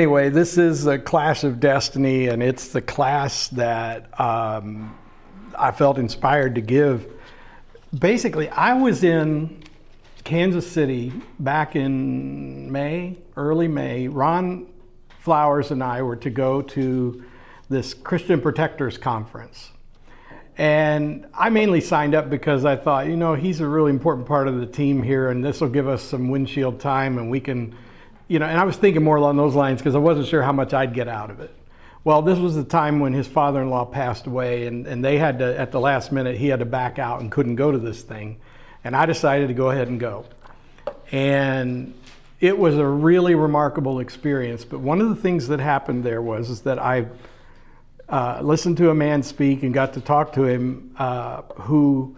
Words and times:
Anyway, 0.00 0.28
this 0.28 0.56
is 0.58 0.86
a 0.86 0.96
class 0.96 1.42
of 1.42 1.58
destiny, 1.58 2.28
and 2.28 2.40
it's 2.40 2.68
the 2.68 2.80
class 2.80 3.48
that 3.48 4.08
um, 4.20 4.96
I 5.58 5.72
felt 5.72 5.98
inspired 5.98 6.54
to 6.54 6.60
give. 6.60 7.04
Basically, 7.98 8.48
I 8.48 8.74
was 8.74 9.02
in 9.02 9.60
Kansas 10.22 10.70
City 10.70 11.12
back 11.40 11.74
in 11.74 12.70
May, 12.70 13.18
early 13.36 13.66
May. 13.66 14.06
Ron 14.06 14.68
Flowers 15.18 15.72
and 15.72 15.82
I 15.82 16.02
were 16.02 16.14
to 16.14 16.30
go 16.30 16.62
to 16.62 17.24
this 17.68 17.92
Christian 17.92 18.40
Protectors 18.40 18.98
Conference. 18.98 19.72
And 20.56 21.26
I 21.34 21.50
mainly 21.50 21.80
signed 21.80 22.14
up 22.14 22.30
because 22.30 22.64
I 22.64 22.76
thought, 22.76 23.08
you 23.08 23.16
know, 23.16 23.34
he's 23.34 23.58
a 23.58 23.66
really 23.66 23.90
important 23.90 24.28
part 24.28 24.46
of 24.46 24.60
the 24.60 24.66
team 24.66 25.02
here, 25.02 25.28
and 25.30 25.44
this 25.44 25.60
will 25.60 25.70
give 25.70 25.88
us 25.88 26.04
some 26.04 26.28
windshield 26.28 26.78
time, 26.78 27.18
and 27.18 27.28
we 27.28 27.40
can 27.40 27.74
you 28.28 28.38
know, 28.38 28.46
and 28.46 28.58
I 28.58 28.64
was 28.64 28.76
thinking 28.76 29.02
more 29.02 29.16
along 29.16 29.38
those 29.38 29.54
lines 29.54 29.80
because 29.80 29.94
I 29.94 29.98
wasn't 29.98 30.28
sure 30.28 30.42
how 30.42 30.52
much 30.52 30.74
I'd 30.74 30.94
get 30.94 31.08
out 31.08 31.30
of 31.30 31.40
it. 31.40 31.54
Well, 32.04 32.22
this 32.22 32.38
was 32.38 32.54
the 32.54 32.64
time 32.64 33.00
when 33.00 33.12
his 33.12 33.26
father 33.26 33.60
in 33.60 33.70
law 33.70 33.84
passed 33.84 34.26
away, 34.26 34.66
and, 34.66 34.86
and 34.86 35.04
they 35.04 35.18
had 35.18 35.40
to, 35.40 35.58
at 35.58 35.72
the 35.72 35.80
last 35.80 36.12
minute, 36.12 36.36
he 36.36 36.48
had 36.48 36.60
to 36.60 36.64
back 36.64 36.98
out 36.98 37.20
and 37.20 37.32
couldn't 37.32 37.56
go 37.56 37.72
to 37.72 37.78
this 37.78 38.02
thing. 38.02 38.38
And 38.84 38.94
I 38.94 39.06
decided 39.06 39.48
to 39.48 39.54
go 39.54 39.70
ahead 39.70 39.88
and 39.88 39.98
go. 39.98 40.24
And 41.10 41.94
it 42.40 42.56
was 42.56 42.76
a 42.76 42.86
really 42.86 43.34
remarkable 43.34 43.98
experience. 43.98 44.64
But 44.64 44.80
one 44.80 45.00
of 45.00 45.08
the 45.08 45.16
things 45.16 45.48
that 45.48 45.58
happened 45.58 46.04
there 46.04 46.22
was 46.22 46.50
is 46.50 46.62
that 46.62 46.78
I 46.78 47.06
uh, 48.08 48.40
listened 48.42 48.76
to 48.78 48.90
a 48.90 48.94
man 48.94 49.22
speak 49.22 49.62
and 49.62 49.74
got 49.74 49.94
to 49.94 50.00
talk 50.00 50.34
to 50.34 50.44
him 50.44 50.94
uh, 50.98 51.42
who 51.56 52.16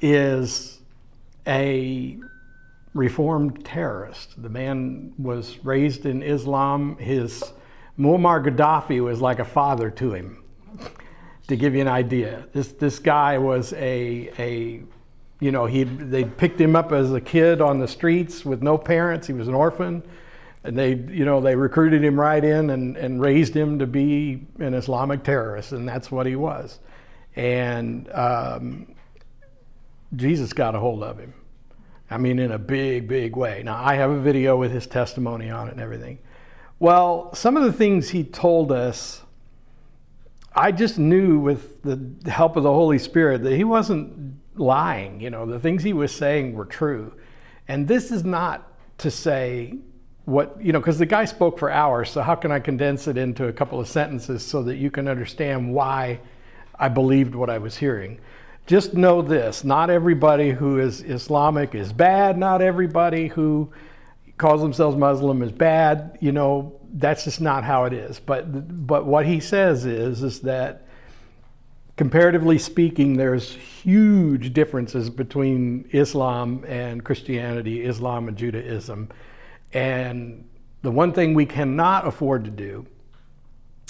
is 0.00 0.78
a 1.46 2.18
reformed 2.96 3.64
terrorist. 3.64 4.40
The 4.42 4.48
man 4.48 5.12
was 5.18 5.64
raised 5.64 6.06
in 6.06 6.22
Islam. 6.22 6.96
His 6.98 7.44
Muammar 7.98 8.44
Gaddafi 8.44 9.04
was 9.04 9.20
like 9.20 9.38
a 9.38 9.44
father 9.44 9.90
to 9.90 10.12
him. 10.14 10.42
to 11.48 11.56
give 11.56 11.74
you 11.74 11.80
an 11.80 11.88
idea, 11.88 12.46
this 12.52 12.72
this 12.72 12.98
guy 12.98 13.38
was 13.38 13.72
a 13.74 14.30
a 14.38 14.82
you 15.40 15.52
know 15.52 15.66
he 15.66 15.84
they 15.84 16.24
picked 16.24 16.60
him 16.60 16.74
up 16.74 16.92
as 16.92 17.12
a 17.12 17.20
kid 17.20 17.60
on 17.60 17.78
the 17.78 17.88
streets 17.88 18.44
with 18.44 18.62
no 18.62 18.76
parents. 18.76 19.26
He 19.26 19.32
was 19.32 19.46
an 19.46 19.54
orphan, 19.54 20.02
and 20.64 20.76
they 20.76 20.94
you 20.94 21.24
know 21.24 21.40
they 21.40 21.54
recruited 21.54 22.02
him 22.02 22.18
right 22.18 22.42
in 22.42 22.70
and 22.70 22.96
and 22.96 23.20
raised 23.20 23.54
him 23.54 23.78
to 23.78 23.86
be 23.86 24.46
an 24.58 24.74
Islamic 24.74 25.22
terrorist, 25.22 25.72
and 25.72 25.86
that's 25.86 26.10
what 26.10 26.26
he 26.26 26.36
was. 26.36 26.80
And 27.36 28.10
um, 28.12 28.94
Jesus 30.14 30.52
got 30.52 30.74
a 30.74 30.80
hold 30.80 31.02
of 31.02 31.18
him 31.18 31.34
I 32.10 32.18
mean, 32.18 32.38
in 32.38 32.52
a 32.52 32.58
big, 32.58 33.08
big 33.08 33.36
way. 33.36 33.62
Now, 33.64 33.82
I 33.82 33.94
have 33.96 34.10
a 34.10 34.20
video 34.20 34.56
with 34.56 34.70
his 34.70 34.86
testimony 34.86 35.50
on 35.50 35.68
it 35.68 35.72
and 35.72 35.80
everything. 35.80 36.18
Well, 36.78 37.34
some 37.34 37.56
of 37.56 37.64
the 37.64 37.72
things 37.72 38.10
he 38.10 38.22
told 38.22 38.70
us, 38.70 39.22
I 40.54 40.72
just 40.72 40.98
knew 40.98 41.38
with 41.38 41.82
the 41.82 42.30
help 42.30 42.56
of 42.56 42.62
the 42.62 42.72
Holy 42.72 42.98
Spirit 42.98 43.42
that 43.42 43.56
he 43.56 43.64
wasn't 43.64 44.36
lying. 44.54 45.20
You 45.20 45.30
know, 45.30 45.46
the 45.46 45.58
things 45.58 45.82
he 45.82 45.92
was 45.92 46.14
saying 46.14 46.54
were 46.54 46.64
true. 46.64 47.12
And 47.68 47.88
this 47.88 48.10
is 48.10 48.24
not 48.24 48.72
to 48.98 49.10
say 49.10 49.78
what, 50.24 50.56
you 50.60 50.72
know, 50.72 50.80
because 50.80 50.98
the 50.98 51.06
guy 51.06 51.24
spoke 51.24 51.58
for 51.58 51.70
hours, 51.70 52.10
so 52.10 52.22
how 52.22 52.34
can 52.34 52.50
I 52.50 52.60
condense 52.60 53.06
it 53.06 53.16
into 53.16 53.48
a 53.48 53.52
couple 53.52 53.80
of 53.80 53.88
sentences 53.88 54.44
so 54.44 54.62
that 54.64 54.76
you 54.76 54.90
can 54.90 55.08
understand 55.08 55.72
why 55.72 56.20
I 56.78 56.88
believed 56.88 57.34
what 57.34 57.50
I 57.50 57.58
was 57.58 57.76
hearing? 57.76 58.20
Just 58.66 58.94
know 58.94 59.22
this 59.22 59.64
not 59.64 59.90
everybody 59.90 60.50
who 60.50 60.78
is 60.78 61.02
Islamic 61.02 61.74
is 61.74 61.92
bad, 61.92 62.36
not 62.36 62.60
everybody 62.60 63.28
who 63.28 63.72
calls 64.38 64.60
themselves 64.60 64.96
Muslim 64.96 65.42
is 65.42 65.52
bad. 65.52 66.18
You 66.20 66.32
know, 66.32 66.80
that's 66.92 67.24
just 67.24 67.40
not 67.40 67.64
how 67.64 67.84
it 67.84 67.92
is. 67.92 68.20
But, 68.20 68.86
but 68.86 69.06
what 69.06 69.26
he 69.26 69.40
says 69.40 69.86
is, 69.86 70.22
is 70.22 70.40
that 70.40 70.86
comparatively 71.96 72.58
speaking, 72.58 73.16
there's 73.16 73.54
huge 73.54 74.52
differences 74.52 75.08
between 75.08 75.88
Islam 75.92 76.64
and 76.66 77.04
Christianity, 77.04 77.84
Islam 77.84 78.28
and 78.28 78.36
Judaism. 78.36 79.08
And 79.72 80.48
the 80.82 80.90
one 80.90 81.12
thing 81.12 81.34
we 81.34 81.46
cannot 81.46 82.06
afford 82.06 82.44
to 82.44 82.50
do, 82.50 82.86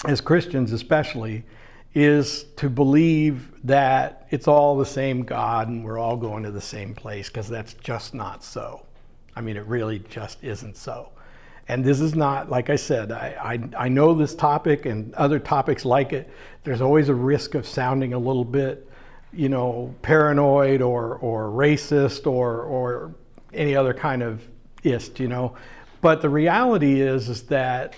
as 0.05 0.21
Christians 0.21 0.71
especially, 0.71 1.43
is 1.97 2.43
to 2.57 2.69
believe 2.69 3.51
that 3.63 4.27
it's 4.29 4.47
all 4.47 4.77
the 4.77 4.85
same 4.85 5.23
God 5.23 5.67
and 5.67 5.83
we're 5.83 5.97
all 5.97 6.15
going 6.15 6.43
to 6.43 6.51
the 6.51 6.61
same 6.61 6.93
place 6.93 7.27
because 7.27 7.49
that's 7.49 7.73
just 7.73 8.13
not 8.13 8.43
so. 8.43 8.85
I 9.35 9.41
mean, 9.41 9.57
it 9.57 9.65
really 9.65 9.97
just 10.07 10.43
isn't 10.43 10.77
so. 10.77 11.09
And 11.67 11.83
this 11.83 11.99
is 11.99 12.13
not, 12.13 12.51
like 12.51 12.69
I 12.69 12.75
said, 12.75 13.11
I, 13.11 13.35
I, 13.77 13.85
I, 13.85 13.87
know 13.87 14.13
this 14.13 14.35
topic 14.35 14.85
and 14.85 15.11
other 15.15 15.39
topics 15.39 15.85
like 15.85 16.13
it. 16.13 16.29
There's 16.63 16.81
always 16.81 17.09
a 17.09 17.15
risk 17.15 17.55
of 17.55 17.65
sounding 17.65 18.13
a 18.13 18.19
little 18.19 18.45
bit, 18.45 18.87
you 19.33 19.49
know, 19.49 19.95
paranoid 20.03 20.83
or, 20.83 21.15
or 21.15 21.49
racist 21.49 22.27
or, 22.27 22.61
or 22.61 23.15
any 23.55 23.75
other 23.75 23.95
kind 23.95 24.21
of 24.21 24.47
ist, 24.83 25.19
you 25.19 25.27
know. 25.27 25.55
But 26.01 26.21
the 26.21 26.29
reality 26.29 27.01
is, 27.01 27.27
is 27.27 27.41
that 27.43 27.95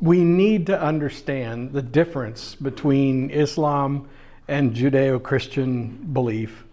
we 0.00 0.24
need 0.24 0.66
to 0.66 0.80
understand 0.80 1.72
the 1.72 1.82
difference 1.82 2.54
between 2.54 3.30
Islam 3.30 4.08
and 4.48 4.74
Judeo 4.74 5.22
Christian 5.22 6.10
belief 6.12 6.64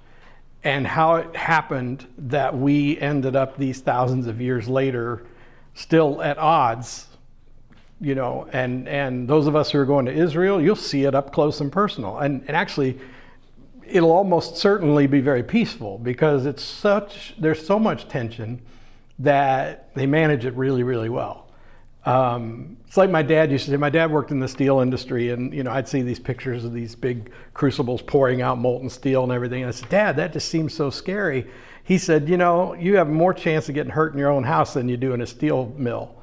and 0.64 0.88
how 0.88 1.16
it 1.16 1.36
happened 1.36 2.08
that 2.18 2.58
we 2.58 2.98
ended 3.00 3.36
up 3.36 3.58
these 3.58 3.82
thousands 3.82 4.28
of 4.28 4.40
years 4.40 4.68
later 4.68 5.24
still 5.74 6.22
at 6.22 6.38
odds 6.38 7.08
you 8.00 8.16
know 8.16 8.48
and 8.54 8.88
and 8.88 9.28
those 9.28 9.48
of 9.48 9.56
us 9.56 9.72
who 9.72 9.80
are 9.80 9.86
going 9.86 10.06
to 10.06 10.14
israel 10.14 10.62
you'll 10.62 10.76
see 10.76 11.04
it 11.04 11.16
up 11.16 11.34
close 11.34 11.60
and 11.62 11.72
personal. 11.72 12.18
And, 12.18 12.44
and 12.48 12.56
actually 12.56 13.00
it'll 13.86 14.12
almost 14.12 14.58
certainly 14.58 15.08
be 15.08 15.20
very 15.20 15.44
peaceful 15.44 15.98
because 15.98 16.46
it's 16.46 16.64
such 16.64 17.34
there's 17.38 17.66
so 17.66 17.80
much 17.80 18.08
tension 18.08 18.62
that 19.20 19.94
they 19.96 20.06
manage 20.06 20.46
it 20.46 20.54
really 20.54 20.84
really 20.84 21.10
well 21.10 21.43
um, 22.06 22.78
it's 22.86 22.98
like 22.98 23.10
my 23.10 23.22
dad 23.22 23.50
used 23.52 23.66
to 23.66 23.72
say. 23.72 23.78
My 23.78 23.90
dad 23.90 24.12
worked 24.12 24.32
in 24.32 24.40
the 24.40 24.48
steel 24.48 24.82
industry, 24.82 25.30
and 25.30 25.54
you 25.54 25.64
know, 25.64 25.72
I'd 25.72 25.88
see 25.88 26.02
these 26.02 26.20
pictures 26.20 26.66
of 26.66 26.74
these 26.74 26.96
big 26.96 27.32
crucibles 27.54 28.02
pouring 28.02 28.42
out 28.42 28.58
molten 28.58 28.90
steel 28.90 29.24
and 29.24 29.32
everything. 29.32 29.64
And 29.64 29.70
I 29.70 29.72
said, 29.72 29.90
Dad, 29.90 30.16
that 30.18 30.34
just 30.34 30.50
seems 30.50 30.74
so 30.74 30.90
scary. 30.90 31.48
He 31.84 31.98
said, 31.98 32.28
You 32.28 32.38
know, 32.38 32.74
you 32.74 32.98
have 32.98 33.08
more 33.08 33.34
chance 33.34 33.70
of 33.70 33.76
getting 33.76 33.92
hurt 33.92 34.14
in 34.14 34.20
your 34.20 34.30
own 34.30 34.44
house 34.44 34.74
than 34.74 34.90
you 34.90 34.98
do 34.98 35.14
in 35.14 35.22
a 35.22 35.26
steel 35.26 35.74
mill. 35.78 36.16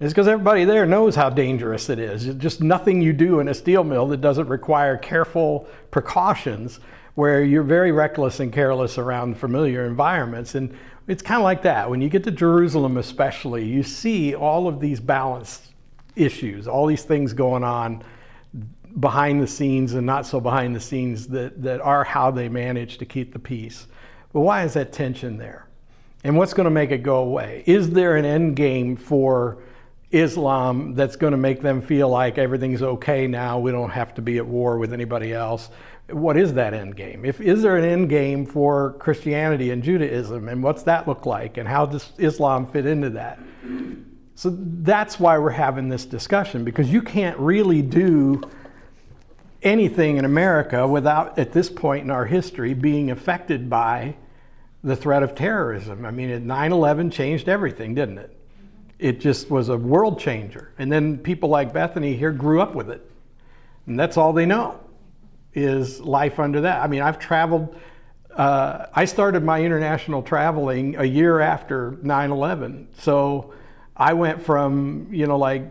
It's 0.00 0.12
because 0.12 0.28
everybody 0.28 0.64
there 0.64 0.86
knows 0.86 1.16
how 1.16 1.30
dangerous 1.30 1.88
it 1.88 1.98
is. 1.98 2.26
It's 2.26 2.38
just 2.38 2.60
nothing 2.60 3.00
you 3.00 3.12
do 3.12 3.40
in 3.40 3.48
a 3.48 3.54
steel 3.54 3.84
mill 3.84 4.06
that 4.08 4.20
doesn't 4.20 4.48
require 4.48 4.96
careful 4.96 5.68
precautions, 5.90 6.78
where 7.16 7.42
you're 7.42 7.62
very 7.62 7.92
reckless 7.92 8.40
and 8.40 8.52
careless 8.52 8.98
around 8.98 9.36
familiar 9.36 9.84
environments. 9.84 10.54
And 10.54 10.76
it's 11.06 11.22
kind 11.22 11.38
of 11.38 11.44
like 11.44 11.62
that. 11.62 11.90
When 11.90 12.00
you 12.00 12.08
get 12.08 12.24
to 12.24 12.30
Jerusalem, 12.30 12.96
especially, 12.96 13.64
you 13.64 13.82
see 13.82 14.34
all 14.34 14.66
of 14.66 14.80
these 14.80 15.00
balance 15.00 15.68
issues, 16.16 16.66
all 16.66 16.86
these 16.86 17.02
things 17.02 17.32
going 17.32 17.64
on 17.64 18.02
behind 19.00 19.42
the 19.42 19.46
scenes 19.46 19.94
and 19.94 20.06
not 20.06 20.24
so 20.24 20.40
behind 20.40 20.74
the 20.74 20.80
scenes 20.80 21.26
that, 21.28 21.62
that 21.62 21.80
are 21.80 22.04
how 22.04 22.30
they 22.30 22.48
manage 22.48 22.98
to 22.98 23.04
keep 23.04 23.32
the 23.32 23.38
peace. 23.38 23.86
But 24.32 24.40
why 24.40 24.64
is 24.64 24.74
that 24.74 24.92
tension 24.92 25.36
there? 25.36 25.66
And 26.22 26.36
what's 26.36 26.54
going 26.54 26.64
to 26.64 26.70
make 26.70 26.90
it 26.90 27.02
go 27.02 27.16
away? 27.16 27.64
Is 27.66 27.90
there 27.90 28.16
an 28.16 28.24
end 28.24 28.56
game 28.56 28.96
for 28.96 29.58
Islam 30.10 30.94
that's 30.94 31.16
going 31.16 31.32
to 31.32 31.36
make 31.36 31.60
them 31.60 31.82
feel 31.82 32.08
like 32.08 32.38
everything's 32.38 32.82
okay 32.82 33.26
now? 33.26 33.58
We 33.58 33.72
don't 33.72 33.90
have 33.90 34.14
to 34.14 34.22
be 34.22 34.38
at 34.38 34.46
war 34.46 34.78
with 34.78 34.92
anybody 34.92 35.34
else 35.34 35.68
what 36.10 36.36
is 36.36 36.54
that 36.54 36.74
end 36.74 36.96
game? 36.96 37.24
If 37.24 37.40
is 37.40 37.62
there 37.62 37.76
an 37.76 37.84
end 37.84 38.10
game 38.10 38.44
for 38.44 38.92
Christianity 38.98 39.70
and 39.70 39.82
Judaism, 39.82 40.48
and 40.48 40.62
what's 40.62 40.82
that 40.82 41.08
look 41.08 41.24
like, 41.24 41.56
and 41.56 41.66
how 41.66 41.86
does 41.86 42.12
Islam 42.18 42.66
fit 42.66 42.86
into 42.86 43.10
that? 43.10 43.38
So 44.34 44.54
that's 44.58 45.18
why 45.18 45.38
we're 45.38 45.50
having 45.50 45.88
this 45.88 46.04
discussion 46.04 46.64
because 46.64 46.90
you 46.90 47.00
can't 47.00 47.38
really 47.38 47.82
do 47.82 48.42
anything 49.62 50.18
in 50.18 50.24
America 50.24 50.86
without, 50.86 51.38
at 51.38 51.52
this 51.52 51.70
point 51.70 52.04
in 52.04 52.10
our 52.10 52.26
history, 52.26 52.74
being 52.74 53.10
affected 53.10 53.70
by 53.70 54.16
the 54.82 54.96
threat 54.96 55.22
of 55.22 55.34
terrorism. 55.34 56.04
I 56.04 56.10
mean, 56.10 56.46
9 56.46 56.72
11 56.72 57.10
changed 57.12 57.48
everything, 57.48 57.94
didn't 57.94 58.18
it? 58.18 58.36
It 58.98 59.20
just 59.20 59.50
was 59.50 59.70
a 59.70 59.78
world 59.78 60.20
changer. 60.20 60.72
And 60.78 60.92
then 60.92 61.16
people 61.16 61.48
like 61.48 61.72
Bethany 61.72 62.14
here 62.14 62.32
grew 62.32 62.60
up 62.60 62.74
with 62.74 62.90
it. 62.90 63.10
And 63.86 63.98
that's 63.98 64.18
all 64.18 64.34
they 64.34 64.46
know 64.46 64.83
is 65.54 66.00
life 66.00 66.38
under 66.38 66.62
that. 66.62 66.82
I 66.82 66.86
mean, 66.86 67.02
I've 67.02 67.18
traveled. 67.18 67.74
Uh, 68.30 68.86
I 68.92 69.04
started 69.04 69.44
my 69.44 69.62
international 69.62 70.22
traveling 70.22 70.96
a 70.96 71.04
year 71.04 71.40
after 71.40 71.98
9 72.02 72.30
11. 72.30 72.88
So 72.98 73.54
I 73.96 74.14
went 74.14 74.42
from, 74.42 75.08
you 75.12 75.26
know, 75.26 75.38
like 75.38 75.62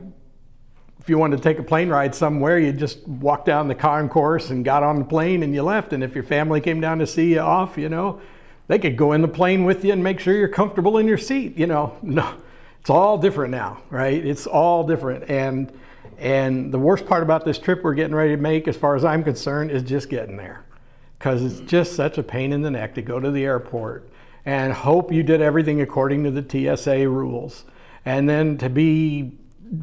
if 1.03 1.09
you 1.09 1.17
wanted 1.17 1.35
to 1.35 1.43
take 1.43 1.59
a 1.59 1.63
plane 1.63 1.89
ride 1.89 2.15
somewhere, 2.15 2.57
you 2.57 2.71
just 2.71 3.05
walked 3.05 3.45
down 3.45 3.67
the 3.67 3.75
concourse 3.75 4.49
and 4.49 4.63
got 4.63 4.83
on 4.83 4.99
the 4.99 5.05
plane 5.05 5.43
and 5.43 5.53
you 5.53 5.61
left. 5.61 5.91
And 5.91 6.01
if 6.01 6.15
your 6.15 6.23
family 6.23 6.61
came 6.61 6.79
down 6.79 6.99
to 6.99 7.07
see 7.07 7.33
you 7.33 7.41
off, 7.41 7.77
you 7.77 7.89
know, 7.89 8.21
they 8.67 8.79
could 8.79 8.95
go 8.95 9.11
in 9.11 9.21
the 9.21 9.27
plane 9.27 9.65
with 9.65 9.83
you 9.83 9.91
and 9.91 10.01
make 10.01 10.21
sure 10.21 10.33
you're 10.33 10.47
comfortable 10.47 10.97
in 10.97 11.05
your 11.05 11.17
seat. 11.17 11.57
You 11.57 11.67
know, 11.67 11.97
no, 12.01 12.33
It's 12.79 12.89
all 12.89 13.17
different 13.17 13.51
now, 13.51 13.81
right? 13.89 14.25
It's 14.25 14.47
all 14.47 14.87
different. 14.87 15.29
And 15.29 15.77
and 16.17 16.71
the 16.71 16.79
worst 16.79 17.05
part 17.05 17.23
about 17.23 17.45
this 17.45 17.59
trip 17.59 17.83
we're 17.83 17.93
getting 17.93 18.15
ready 18.15 18.35
to 18.35 18.41
make, 18.41 18.67
as 18.67 18.77
far 18.77 18.95
as 18.95 19.05
I'm 19.05 19.23
concerned, 19.23 19.71
is 19.71 19.83
just 19.83 20.09
getting 20.09 20.37
there. 20.37 20.65
Because 21.17 21.43
it's 21.43 21.61
mm. 21.61 21.67
just 21.67 21.95
such 21.95 22.17
a 22.17 22.23
pain 22.23 22.51
in 22.51 22.61
the 22.61 22.71
neck 22.71 22.95
to 22.95 23.01
go 23.01 23.19
to 23.19 23.31
the 23.31 23.43
airport 23.43 24.09
and 24.45 24.73
hope 24.73 25.11
you 25.11 25.23
did 25.23 25.41
everything 25.41 25.81
according 25.81 26.23
to 26.25 26.31
the 26.31 26.75
TSA 26.75 27.07
rules. 27.07 27.63
And 28.05 28.27
then 28.27 28.57
to 28.57 28.69
be 28.69 29.37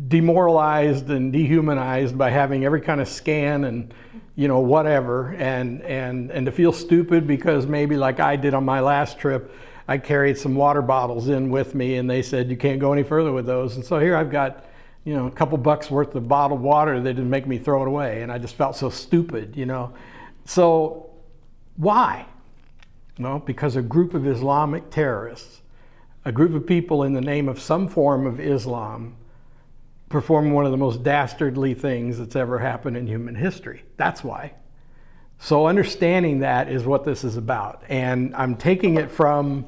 demoralized 0.09 1.11
and 1.11 1.33
dehumanized 1.33 2.17
by 2.17 2.31
having 2.31 2.65
every 2.65 2.81
kind 2.81 3.01
of 3.01 3.09
scan 3.09 3.65
and 3.65 3.93
you 4.37 4.47
know 4.47 4.61
whatever 4.61 5.35
and 5.39 5.83
and 5.83 6.31
and 6.31 6.47
to 6.47 6.53
feel 6.53 6.73
stupid 6.73 7.27
because 7.27 7.67
maybe 7.67 7.97
like 7.97 8.21
I 8.21 8.37
did 8.37 8.55
on 8.55 8.65
my 8.65 8.81
last 8.81 9.19
trip 9.19 9.53
I 9.89 9.99
carried 9.99 10.39
some 10.39 10.55
water 10.55 10.81
bottles 10.81 11.29
in 11.29 11.51
with 11.51 11.75
me 11.75 11.97
and 11.97 12.09
they 12.09 12.23
said 12.23 12.51
you 12.51 12.57
can't 12.57 12.79
go 12.79 12.93
any 12.93 13.03
further 13.03 13.33
with 13.33 13.47
those 13.47 13.75
and 13.75 13.85
so 13.85 13.99
here 13.99 14.15
I've 14.15 14.31
got 14.31 14.65
you 15.11 15.17
know 15.17 15.27
a 15.27 15.31
couple 15.33 15.59
bucks 15.59 15.91
worth 15.91 16.15
of 16.15 16.29
bottled 16.29 16.61
water 16.61 17.01
that 17.01 17.15
didn't 17.15 17.29
make 17.29 17.45
me 17.45 17.59
throw 17.59 17.83
it 17.83 17.89
away 17.89 18.23
and 18.23 18.31
I 18.31 18.39
just 18.39 18.55
felt 18.55 18.77
so 18.77 18.91
stupid 18.91 19.57
you 19.57 19.67
know 19.67 19.93
so 20.45 21.11
why 21.75 22.27
well 23.19 23.41
because 23.41 23.75
a 23.75 23.83
group 23.83 24.15
of 24.15 24.25
Islamic 24.25 24.89
terrorists 24.91 25.63
a 26.25 26.31
group 26.31 26.55
of 26.55 26.65
people 26.65 27.03
in 27.03 27.13
the 27.13 27.21
name 27.21 27.49
of 27.49 27.59
some 27.59 27.89
form 27.89 28.25
of 28.25 28.39
Islam 28.39 29.17
perform 30.09 30.53
one 30.53 30.65
of 30.65 30.71
the 30.71 30.77
most 30.77 31.03
dastardly 31.03 31.75
things 31.75 32.19
that's 32.19 32.37
ever 32.37 32.59
happened 32.59 32.97
in 32.97 33.07
human 33.07 33.35
history. 33.35 33.83
That's 33.97 34.23
why. 34.23 34.53
So, 35.39 35.67
understanding 35.67 36.41
that 36.41 36.69
is 36.69 36.85
what 36.85 37.05
this 37.05 37.25
is 37.25 37.37
about. 37.37 37.83
And 37.89 38.37
I'm 38.37 38.57
taking 38.57 38.97
it 38.97 39.11
from 39.11 39.67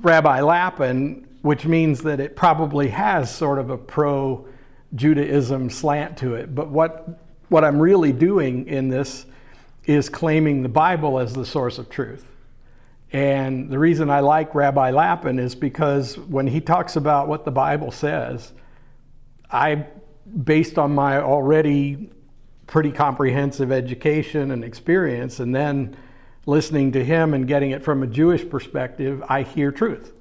Rabbi 0.00 0.40
Lapin, 0.40 1.28
which 1.46 1.64
means 1.64 2.02
that 2.02 2.18
it 2.18 2.34
probably 2.34 2.88
has 2.88 3.32
sort 3.32 3.60
of 3.60 3.70
a 3.70 3.78
pro 3.78 4.44
Judaism 4.96 5.70
slant 5.70 6.16
to 6.18 6.34
it. 6.34 6.52
But 6.52 6.70
what, 6.70 7.20
what 7.50 7.62
I'm 7.62 7.78
really 7.78 8.10
doing 8.10 8.66
in 8.66 8.88
this 8.88 9.26
is 9.84 10.08
claiming 10.08 10.64
the 10.64 10.68
Bible 10.68 11.20
as 11.20 11.34
the 11.34 11.46
source 11.46 11.78
of 11.78 11.88
truth. 11.88 12.28
And 13.12 13.70
the 13.70 13.78
reason 13.78 14.10
I 14.10 14.20
like 14.20 14.56
Rabbi 14.56 14.90
Lapin 14.90 15.38
is 15.38 15.54
because 15.54 16.18
when 16.18 16.48
he 16.48 16.60
talks 16.60 16.96
about 16.96 17.28
what 17.28 17.44
the 17.44 17.52
Bible 17.52 17.92
says, 17.92 18.52
I, 19.48 19.86
based 20.42 20.78
on 20.78 20.96
my 20.96 21.20
already 21.20 22.10
pretty 22.66 22.90
comprehensive 22.90 23.70
education 23.70 24.50
and 24.50 24.64
experience, 24.64 25.38
and 25.38 25.54
then 25.54 25.96
listening 26.44 26.90
to 26.90 27.04
him 27.04 27.34
and 27.34 27.46
getting 27.46 27.70
it 27.70 27.84
from 27.84 28.02
a 28.02 28.08
Jewish 28.08 28.48
perspective, 28.50 29.22
I 29.28 29.42
hear 29.42 29.70
truth. 29.70 30.12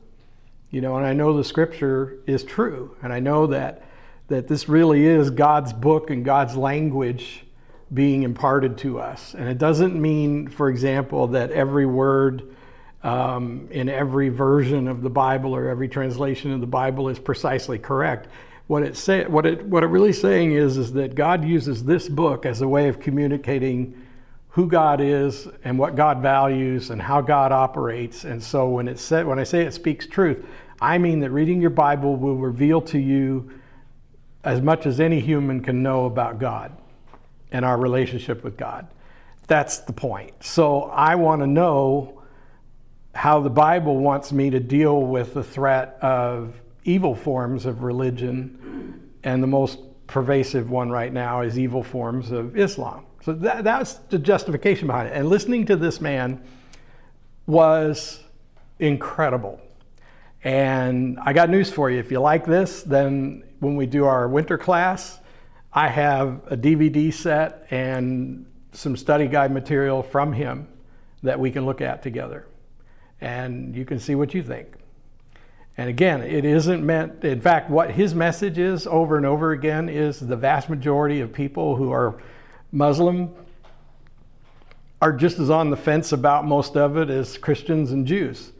You 0.75 0.81
know, 0.81 0.97
and 0.97 1.05
I 1.05 1.13
know 1.13 1.37
the 1.37 1.43
scripture 1.45 2.17
is 2.27 2.43
true, 2.43 2.97
and 3.01 3.13
I 3.13 3.21
know 3.21 3.47
that 3.47 3.81
that 4.27 4.49
this 4.49 4.67
really 4.67 5.05
is 5.05 5.29
God's 5.29 5.71
book 5.71 6.09
and 6.09 6.25
God's 6.25 6.57
language 6.57 7.45
being 7.93 8.23
imparted 8.23 8.77
to 8.79 8.99
us. 8.99 9.33
And 9.35 9.47
it 9.47 9.57
doesn't 9.57 9.95
mean, 9.95 10.49
for 10.49 10.67
example, 10.67 11.27
that 11.27 11.49
every 11.51 11.85
word 11.85 12.53
um, 13.03 13.69
in 13.71 13.87
every 13.87 14.27
version 14.27 14.89
of 14.89 15.01
the 15.01 15.09
Bible 15.09 15.55
or 15.55 15.69
every 15.69 15.87
translation 15.87 16.51
of 16.51 16.59
the 16.59 16.67
Bible 16.67 17.07
is 17.07 17.19
precisely 17.19 17.79
correct 17.79 18.27
what 18.67 18.83
it 18.83 18.97
say, 18.97 19.25
what 19.27 19.45
it 19.45 19.65
what 19.65 19.81
it 19.81 19.87
really 19.87 20.11
saying 20.11 20.51
is 20.51 20.75
is 20.75 20.91
that 20.91 21.15
God 21.15 21.45
uses 21.45 21.85
this 21.85 22.09
book 22.09 22.45
as 22.45 22.59
a 22.59 22.67
way 22.67 22.89
of 22.89 22.99
communicating 22.99 24.05
who 24.49 24.67
God 24.67 24.99
is 24.99 25.47
and 25.63 25.77
what 25.77 25.95
God 25.95 26.21
values 26.21 26.89
and 26.89 27.01
how 27.01 27.21
God 27.21 27.53
operates. 27.53 28.25
And 28.25 28.43
so 28.43 28.67
when 28.67 28.89
it 28.89 28.99
when 29.25 29.39
I 29.39 29.43
say 29.43 29.65
it 29.65 29.73
speaks 29.73 30.05
truth, 30.05 30.45
I 30.81 30.97
mean 30.97 31.19
that 31.21 31.31
reading 31.31 31.61
your 31.61 31.69
Bible 31.69 32.15
will 32.15 32.35
reveal 32.35 32.81
to 32.81 32.99
you 32.99 33.51
as 34.43 34.61
much 34.61 34.85
as 34.85 34.99
any 34.99 35.19
human 35.19 35.61
can 35.61 35.81
know 35.81 36.05
about 36.05 36.39
God 36.39 36.71
and 37.51 37.65
our 37.65 37.77
relationship 37.77 38.43
with 38.43 38.57
God. 38.57 38.87
That's 39.47 39.79
the 39.79 39.93
point. 39.93 40.43
So 40.43 40.83
I 40.83 41.15
want 41.15 41.41
to 41.41 41.47
know 41.47 42.21
how 43.13 43.39
the 43.39 43.49
Bible 43.49 43.97
wants 43.97 44.31
me 44.33 44.49
to 44.49 44.59
deal 44.59 45.01
with 45.01 45.33
the 45.33 45.43
threat 45.43 45.97
of 46.01 46.53
evil 46.83 47.15
forms 47.15 47.65
of 47.65 47.81
religion, 47.81 49.11
and 49.23 49.41
the 49.41 49.47
most 49.47 49.79
pervasive 50.07 50.69
one 50.69 50.91
right 50.91 51.11
now 51.11 51.41
is 51.41 51.57
evil 51.57 51.81
forms 51.81 52.31
of 52.31 52.57
Islam. 52.57 53.05
So 53.23 53.33
that, 53.33 53.63
that's 53.63 53.93
the 53.93 54.19
justification 54.19 54.85
behind 54.87 55.07
it. 55.07 55.13
And 55.13 55.29
listening 55.29 55.65
to 55.67 55.75
this 55.75 55.99
man 55.99 56.43
was 57.47 58.21
incredible. 58.79 59.59
And 60.45 61.17
I 61.19 61.33
got 61.33 61.49
news 61.49 61.71
for 61.71 61.89
you. 61.89 61.97
If 61.97 62.11
you 62.11 62.19
like 62.19 62.45
this, 62.45 62.83
then 62.83 63.43
when 63.61 63.75
we 63.75 63.87
do 63.87 64.05
our 64.05 64.27
winter 64.27 64.59
class, 64.59 65.19
I 65.73 65.87
have 65.87 66.43
a 66.45 66.55
DVD 66.55 67.11
set 67.11 67.65
and 67.71 68.45
some 68.71 68.95
study 68.95 69.27
guide 69.27 69.51
material 69.51 70.03
from 70.03 70.33
him 70.33 70.67
that 71.23 71.39
we 71.39 71.49
can 71.49 71.65
look 71.65 71.81
at 71.81 72.03
together. 72.03 72.45
And 73.19 73.75
you 73.75 73.85
can 73.85 73.99
see 73.99 74.13
what 74.13 74.35
you 74.35 74.43
think. 74.43 74.67
And 75.77 75.89
again, 75.89 76.21
it 76.21 76.45
isn't 76.45 76.85
meant, 76.85 77.25
in 77.25 77.41
fact, 77.41 77.71
what 77.71 77.89
his 77.89 78.13
message 78.13 78.59
is 78.59 78.85
over 78.85 79.17
and 79.17 79.25
over 79.25 79.51
again 79.51 79.89
is 79.89 80.19
the 80.19 80.37
vast 80.37 80.69
majority 80.69 81.21
of 81.21 81.33
people 81.33 81.75
who 81.75 81.91
are 81.91 82.21
Muslim 82.71 83.33
are 85.01 85.11
just 85.11 85.39
as 85.39 85.49
on 85.49 85.71
the 85.71 85.77
fence 85.77 86.11
about 86.11 86.45
most 86.45 86.77
of 86.77 86.97
it 86.97 87.09
as 87.09 87.35
Christians 87.39 87.91
and 87.91 88.05
Jews. 88.05 88.51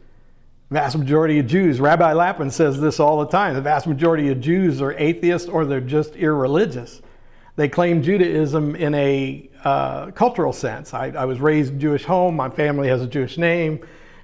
Vast 0.70 0.98
majority 0.98 1.38
of 1.38 1.46
Jews, 1.46 1.80
Rabbi 1.80 2.12
Lapin 2.12 2.50
says 2.50 2.80
this 2.80 2.98
all 2.98 3.20
the 3.20 3.28
time. 3.28 3.54
The 3.54 3.60
vast 3.60 3.86
majority 3.86 4.30
of 4.30 4.40
Jews 4.40 4.82
are 4.82 4.92
atheists 4.94 5.48
or 5.48 5.64
they're 5.64 5.80
just 5.80 6.16
irreligious. 6.16 7.00
They 7.54 7.68
claim 7.68 8.02
Judaism 8.02 8.74
in 8.74 8.94
a 8.94 9.48
uh, 9.64 10.10
cultural 10.10 10.52
sense. 10.52 10.92
I, 10.92 11.08
I 11.08 11.24
was 11.24 11.40
raised 11.40 11.70
in 11.70 11.76
a 11.76 11.80
Jewish 11.80 12.04
home, 12.04 12.36
my 12.36 12.50
family 12.50 12.88
has 12.88 13.00
a 13.00 13.06
Jewish 13.06 13.38
name 13.38 13.80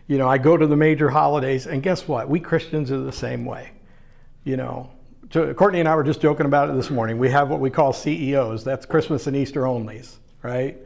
you 0.07 0.19
know, 0.19 0.29
I 0.29 0.39
go 0.39 0.57
to 0.57 0.67
the 0.67 0.77
major 0.77 1.09
holidays, 1.09 1.67
and 1.67 1.83
guess 1.83 2.07
what? 2.07 2.29
We 2.29 2.41
Christians 2.41 2.91
are 2.91 3.01
the 3.01 3.13
same 3.13 3.45
way. 3.45 3.71
You 4.45 4.57
know, 4.57 4.91
Courtney 5.31 5.81
and 5.81 5.89
I 5.89 5.95
were 5.95 6.05
just 6.05 6.21
joking 6.21 6.47
about 6.47 6.69
it 6.69 6.75
this 6.75 6.91
morning. 6.91 7.19
We 7.19 7.31
have 7.31 7.49
what 7.49 7.61
we 7.61 7.71
call 7.71 7.93
CEOs. 7.93 8.65
That's 8.65 8.85
Christmas 8.85 9.27
and 9.27 9.37
Easter 9.37 9.63
onlys, 9.63 10.17
right? 10.43 10.77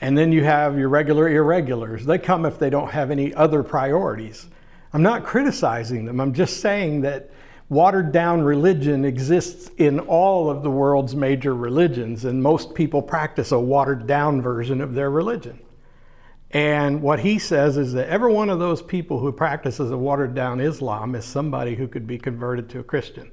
And 0.00 0.16
then 0.16 0.32
you 0.32 0.44
have 0.44 0.78
your 0.78 0.88
regular 0.88 1.28
irregulars. 1.28 2.06
They 2.06 2.18
come 2.18 2.46
if 2.46 2.58
they 2.58 2.70
don't 2.70 2.90
have 2.90 3.10
any 3.10 3.34
other 3.34 3.62
priorities. 3.62 4.48
I'm 4.92 5.02
not 5.02 5.24
criticizing 5.24 6.04
them. 6.04 6.20
I'm 6.20 6.34
just 6.34 6.60
saying 6.60 7.00
that 7.02 7.30
watered 7.68 8.12
down 8.12 8.42
religion 8.42 9.04
exists 9.04 9.70
in 9.78 9.98
all 10.00 10.50
of 10.50 10.62
the 10.62 10.70
world's 10.70 11.14
major 11.16 11.54
religions, 11.54 12.24
and 12.24 12.42
most 12.42 12.74
people 12.74 13.00
practice 13.00 13.52
a 13.52 13.58
watered 13.58 14.06
down 14.06 14.42
version 14.42 14.80
of 14.80 14.94
their 14.94 15.10
religion. 15.10 15.58
And 16.50 17.00
what 17.00 17.20
he 17.20 17.38
says 17.38 17.78
is 17.78 17.94
that 17.94 18.08
every 18.08 18.30
one 18.30 18.50
of 18.50 18.58
those 18.58 18.82
people 18.82 19.18
who 19.20 19.32
practices 19.32 19.90
a 19.90 19.96
watered 19.96 20.34
down 20.34 20.60
Islam 20.60 21.14
is 21.14 21.24
somebody 21.24 21.74
who 21.74 21.88
could 21.88 22.06
be 22.06 22.18
converted 22.18 22.68
to 22.70 22.80
a 22.80 22.84
Christian 22.84 23.32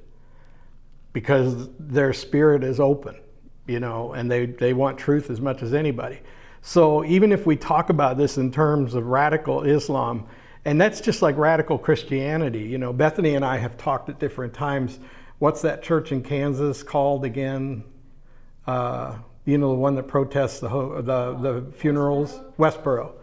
because 1.12 1.68
their 1.78 2.14
spirit 2.14 2.64
is 2.64 2.80
open, 2.80 3.20
you 3.68 3.82
know, 3.82 4.14
and 4.14 4.32
they, 4.32 4.46
they 4.46 4.72
want 4.72 4.98
truth 4.98 5.30
as 5.30 5.42
much 5.42 5.62
as 5.62 5.74
anybody. 5.74 6.22
So 6.62 7.04
even 7.04 7.34
if 7.34 7.46
we 7.46 7.58
talk 7.58 7.90
about 7.90 8.18
this 8.18 8.38
in 8.38 8.52
terms 8.52 8.94
of 8.94 9.08
radical 9.08 9.64
Islam, 9.64 10.26
and 10.66 10.80
that's 10.80 11.02
just 11.02 11.22
like 11.22 11.38
radical 11.38 11.78
Christianity, 11.78 12.64
you 12.64 12.78
know, 12.78 12.94
Bethany 12.94 13.36
and 13.36 13.46
I 13.46 13.58
have 13.58 13.78
talked 13.78 14.10
at 14.10 14.20
different 14.20 14.54
times. 14.54 15.00
What's 15.40 15.62
that 15.62 15.82
church 15.84 16.12
in 16.12 16.22
Kansas 16.22 16.84
called 16.84 17.24
again? 17.24 17.84
Uh, 18.68 19.18
you 19.46 19.58
know, 19.58 19.70
the 19.70 19.80
one 19.80 19.96
that 19.96 20.08
protests 20.08 20.60
the, 20.60 20.70
the, 20.70 21.34
the 21.34 21.72
funerals, 21.78 22.40
Westboro, 22.58 23.14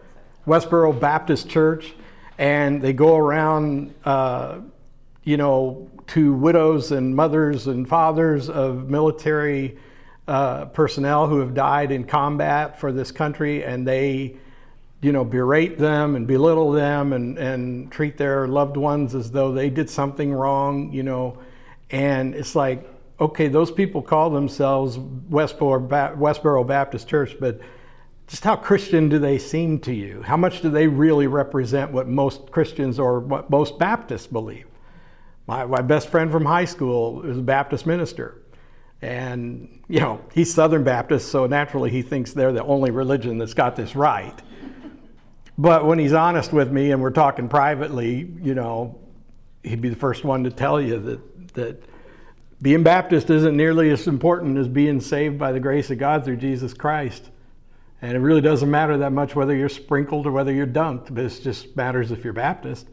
Westboro 0.45 0.99
Baptist 0.99 1.47
Church, 1.47 1.93
and 2.37 2.81
they 2.81 2.93
go 2.93 3.15
around, 3.15 3.93
uh, 4.03 4.59
you 5.23 5.37
know, 5.37 5.89
to 6.07 6.33
widows 6.33 6.91
and 6.91 7.15
mothers 7.15 7.67
and 7.67 7.87
fathers 7.87 8.49
of 8.49 8.89
military 8.89 9.77
uh, 10.27 10.65
personnel 10.65 11.27
who 11.27 11.39
have 11.39 11.53
died 11.53 11.91
in 11.91 12.03
combat 12.03 12.79
for 12.79 12.91
this 12.91 13.11
country, 13.11 13.63
and 13.63 13.87
they, 13.87 14.35
you 15.01 15.11
know, 15.11 15.23
berate 15.23 15.77
them 15.77 16.15
and 16.15 16.25
belittle 16.25 16.71
them 16.71 17.13
and, 17.13 17.37
and 17.37 17.91
treat 17.91 18.17
their 18.17 18.47
loved 18.47 18.77
ones 18.77 19.13
as 19.13 19.31
though 19.31 19.51
they 19.51 19.69
did 19.69 19.89
something 19.89 20.33
wrong, 20.33 20.91
you 20.91 21.03
know, 21.03 21.37
and 21.91 22.33
it's 22.33 22.55
like, 22.55 22.89
okay, 23.19 23.47
those 23.47 23.71
people 23.71 24.01
call 24.01 24.29
themselves 24.29 24.97
Westboro, 24.97 25.87
Westboro 26.17 26.65
Baptist 26.65 27.07
Church, 27.07 27.35
but 27.39 27.59
just 28.27 28.43
how 28.43 28.55
Christian 28.55 29.07
do 29.07 29.19
they 29.19 29.37
seem 29.37 29.79
to 29.81 29.93
you? 29.93 30.21
How 30.21 30.35
much 30.35 30.61
do 30.61 30.69
they 30.69 30.87
really 30.87 31.27
represent 31.27 31.91
what 31.91 32.07
most 32.07 32.51
Christians 32.51 32.99
or 32.99 33.19
what 33.19 33.49
most 33.49 33.79
Baptists 33.79 34.27
believe? 34.27 34.65
My, 35.47 35.65
my 35.65 35.81
best 35.81 36.09
friend 36.09 36.29
from 36.31 36.45
high 36.45 36.65
school 36.65 37.23
is 37.23 37.37
a 37.37 37.41
Baptist 37.41 37.85
minister. 37.85 38.41
And, 39.01 39.79
you 39.87 39.99
know, 39.99 40.21
he's 40.33 40.53
Southern 40.53 40.83
Baptist, 40.83 41.29
so 41.29 41.45
naturally 41.45 41.89
he 41.89 42.01
thinks 42.01 42.33
they're 42.33 42.51
the 42.51 42.63
only 42.63 42.91
religion 42.91 43.37
that's 43.37 43.53
got 43.53 43.75
this 43.75 43.95
right. 43.95 44.33
But 45.57 45.85
when 45.85 45.97
he's 45.97 46.13
honest 46.13 46.53
with 46.53 46.71
me 46.71 46.91
and 46.91 47.01
we're 47.01 47.09
talking 47.09 47.49
privately, 47.49 48.29
you 48.41 48.53
know, 48.53 48.99
he'd 49.63 49.81
be 49.81 49.89
the 49.89 49.95
first 49.95 50.23
one 50.23 50.43
to 50.43 50.51
tell 50.51 50.79
you 50.79 50.99
that 50.99 51.53
that 51.53 51.83
being 52.61 52.83
Baptist 52.83 53.29
isn't 53.29 53.55
nearly 53.55 53.89
as 53.89 54.07
important 54.07 54.57
as 54.57 54.67
being 54.67 54.99
saved 54.99 55.37
by 55.37 55.51
the 55.51 55.59
grace 55.59 55.91
of 55.91 55.97
God 55.97 56.25
through 56.25 56.37
Jesus 56.37 56.73
Christ. 56.73 57.29
And 58.01 58.15
it 58.15 58.19
really 58.19 58.41
doesn't 58.41 58.69
matter 58.69 58.97
that 58.99 59.11
much 59.11 59.35
whether 59.35 59.55
you're 59.55 59.69
sprinkled 59.69 60.27
or 60.27 60.31
whether 60.31 60.51
you're 60.51 60.67
dunked, 60.67 61.13
but 61.13 61.23
it 61.23 61.39
just 61.43 61.75
matters 61.75 62.11
if 62.11 62.23
you're 62.23 62.33
Baptist, 62.33 62.87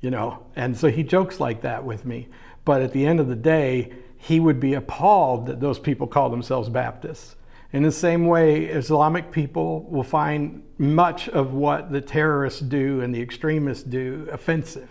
you 0.00 0.10
know. 0.10 0.46
And 0.56 0.76
so 0.76 0.88
he 0.88 1.02
jokes 1.04 1.38
like 1.40 1.62
that 1.62 1.84
with 1.84 2.04
me. 2.04 2.28
But 2.64 2.82
at 2.82 2.92
the 2.92 3.06
end 3.06 3.20
of 3.20 3.28
the 3.28 3.36
day, 3.36 3.92
he 4.16 4.40
would 4.40 4.58
be 4.58 4.74
appalled 4.74 5.46
that 5.46 5.60
those 5.60 5.78
people 5.78 6.06
call 6.06 6.28
themselves 6.28 6.68
Baptists. 6.68 7.36
In 7.72 7.82
the 7.82 7.92
same 7.92 8.26
way, 8.26 8.64
Islamic 8.64 9.30
people 9.30 9.82
will 9.82 10.02
find 10.02 10.62
much 10.78 11.28
of 11.28 11.52
what 11.52 11.92
the 11.92 12.00
terrorists 12.00 12.60
do 12.60 13.02
and 13.02 13.14
the 13.14 13.20
extremists 13.20 13.84
do 13.84 14.26
offensive. 14.32 14.88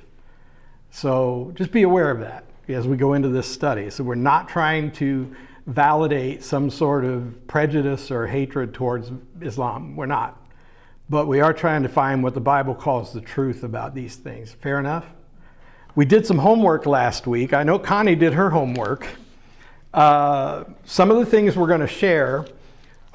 So 0.92 1.52
just 1.56 1.72
be 1.72 1.84
aware 1.84 2.12
of 2.12 2.20
that 2.20 2.46
as 2.68 2.88
we 2.88 2.96
go 2.96 3.14
into 3.14 3.30
this 3.30 3.48
study. 3.52 3.90
So 3.90 4.04
we're 4.04 4.16
not 4.16 4.48
trying 4.48 4.92
to 4.94 5.36
validate 5.66 6.44
some 6.44 6.70
sort 6.70 7.04
of 7.04 7.48
prejudice 7.48 8.12
or 8.12 8.28
hatred 8.28 8.74
towards 8.74 9.12
Islam. 9.42 9.96
We're 9.96 10.06
not. 10.06 10.42
But 11.10 11.28
we 11.28 11.40
are 11.40 11.54
trying 11.54 11.84
to 11.84 11.90
find 11.90 12.22
what 12.22 12.34
the 12.34 12.42
Bible 12.42 12.76
calls 12.76 13.12
the 13.12 13.22
truth 13.22 13.64
about 13.64 13.96
these 13.96 14.18
things. 14.18 14.52
Fair 14.52 14.80
enough? 14.80 15.06
We 15.96 16.06
did 16.06 16.28
some 16.28 16.38
homework 16.38 16.86
last 16.86 17.26
week. 17.26 17.54
I 17.54 17.64
know 17.64 17.80
Connie 17.80 18.16
did 18.16 18.34
her 18.34 18.52
homework. 18.52 19.08
Uh, 19.94 20.66
some 20.86 21.10
of 21.10 21.18
the 21.18 21.26
things 21.26 21.56
we're 21.56 21.68
going 21.68 21.82
to 21.82 21.88
share 21.88 22.46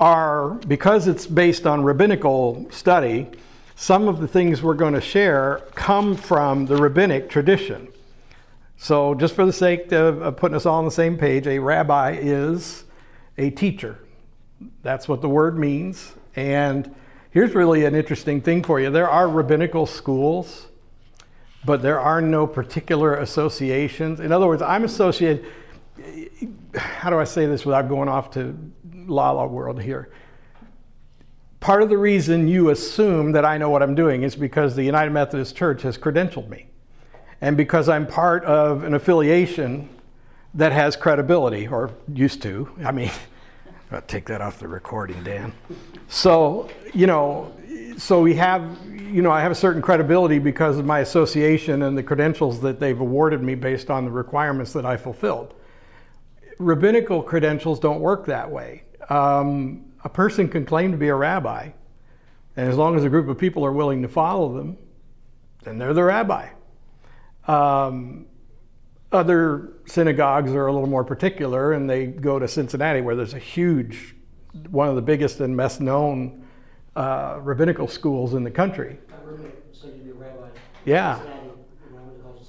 are, 0.03 0.55
because 0.67 1.07
it's 1.07 1.29
based 1.29 1.65
on 1.65 1.85
rabbinical 1.85 2.67
study, 2.73 3.29
some 3.77 4.09
of 4.09 4.19
the 4.21 4.27
things 4.27 4.61
we're 4.61 4.75
going 4.75 4.95
to 4.95 5.01
share 5.01 5.63
come 5.77 6.17
from 6.17 6.67
the 6.67 6.77
rabbinic 6.77 7.31
tradition. 7.31 7.87
So, 8.77 9.15
just 9.15 9.37
for 9.37 9.47
the 9.47 9.53
sake 9.53 9.93
of, 9.93 10.37
putting 10.37 10.57
us 10.57 10.67
all 10.67 10.81
on 10.81 10.85
the 10.85 10.91
same 10.91 11.17
page, 11.17 11.47
a 11.47 11.61
rabbi 11.61 12.19
is 12.21 12.83
a 13.39 13.51
teacher. 13.51 14.01
That's 14.83 15.07
what 15.07 15.21
the 15.21 15.29
word 15.29 15.57
means. 15.57 16.17
And 16.35 16.93
here's 17.31 17.55
really 17.55 17.85
an 17.85 17.95
interesting 17.95 18.41
thing 18.41 18.65
for 18.65 18.81
you 18.81 18.91
there 18.91 19.09
are 19.09 19.29
rabbinical 19.29 19.87
schools, 19.87 20.67
but 21.65 21.81
there 21.81 22.01
are 22.01 22.21
no 22.21 22.45
particular 22.49 23.15
associations. 23.15 24.19
In 24.19 24.33
other 24.33 24.49
words, 24.49 24.63
I'm 24.63 24.83
associated, 24.83 25.47
how 26.75 27.09
do 27.09 27.21
I 27.21 27.25
say 27.25 27.47
this 27.47 27.65
without 27.65 27.89
going 27.89 28.09
off 28.09 28.33
to 28.33 28.59
la 29.07 29.31
la 29.31 29.47
world 29.47 29.83
here? 29.83 30.11
Part 31.61 31.83
of 31.83 31.89
the 31.89 31.99
reason 31.99 32.49
you 32.49 32.71
assume 32.71 33.33
that 33.33 33.45
I 33.45 33.57
know 33.57 33.71
what 33.71 33.83
I'm 33.83 33.95
doing 33.95 34.23
is 34.23 34.35
because 34.35 34.75
the 34.75 34.83
United 34.83 35.11
Methodist 35.11 35.57
Church 35.57 35.83
has 35.83 35.97
credentialed 35.97 36.49
me 36.49 36.67
and 37.41 37.57
because 37.57 37.89
I'm 37.89 38.07
part 38.07 38.45
of 38.45 38.85
an 38.85 38.95
affiliation 38.95 39.89
that 40.55 40.73
has 40.73 40.97
credibility, 40.97 41.67
or 41.67 41.91
used 42.13 42.43
to. 42.43 42.71
I 42.85 42.93
mean, 42.93 43.11
I'll 43.91 44.01
take 44.03 44.27
that 44.27 44.41
off 44.41 44.59
the 44.59 44.69
recording, 44.69 45.23
Dan. 45.25 45.53
So, 46.09 46.71
you 46.95 47.07
know, 47.07 47.53
so 47.97 48.23
we 48.23 48.35
have, 48.35 48.79
you 48.89 49.23
know, 49.23 49.31
I 49.31 49.41
have 49.41 49.53
a 49.53 49.57
certain 49.57 49.83
credibility 49.83 50.39
because 50.39 50.79
of 50.79 50.87
my 50.87 51.01
association 51.01 51.83
and 51.83 51.97
the 51.97 52.03
credentials 52.03 52.61
that 52.61 52.81
they've 52.81 52.99
awarded 52.99 53.43
me 53.43 53.55
based 53.55 53.91
on 53.91 54.05
the 54.05 54.11
requirements 54.11 54.73
that 54.73 54.87
I 54.87 54.97
fulfilled. 54.97 55.55
Rabbinical 56.59 57.23
credentials 57.23 57.81
don't 57.81 58.01
work 58.01 58.27
that 58.27 58.51
way. 58.51 58.85
Um, 59.09 59.93
a 60.05 60.09
person 60.09 60.49
can 60.49 60.65
claim 60.65 60.93
to 60.93 60.99
be 60.99 61.09
a 61.09 61.15
rabbi, 61.15 61.71
and 62.57 62.69
as 62.69 62.77
long 62.77 62.97
as 62.97 63.05
a 63.05 63.09
group 63.09 63.29
of 63.29 63.39
people 63.39 63.65
are 63.65 63.73
willing 63.73 64.03
to 64.03 64.09
follow 64.09 64.55
them, 64.55 64.77
then 65.63 65.79
they're 65.79 65.95
the 65.95 66.05
rabbi. 66.05 66.49
Um, 67.47 68.27
other 69.11 69.75
synagogues 69.87 70.53
are 70.53 70.67
a 70.67 70.73
little 70.73 70.89
more 70.89 71.05
particular, 71.05 71.73
and 71.73 71.89
they 71.89 72.07
go 72.07 72.39
to 72.39 72.49
Cincinnati, 72.49 73.01
where 73.01 73.15
there's 73.15 73.35
a 73.35 73.39
huge, 73.39 74.15
one 74.71 74.89
of 74.89 74.97
the 74.97 75.03
biggest 75.03 75.41
and 75.41 75.57
best 75.57 75.81
known 75.81 76.47
uh, 76.97 77.39
rabbinical 77.43 77.89
schools 77.89 78.35
in 78.35 78.45
the 78.45 78.51
country. 78.51 78.99
Yeah. 80.85 81.21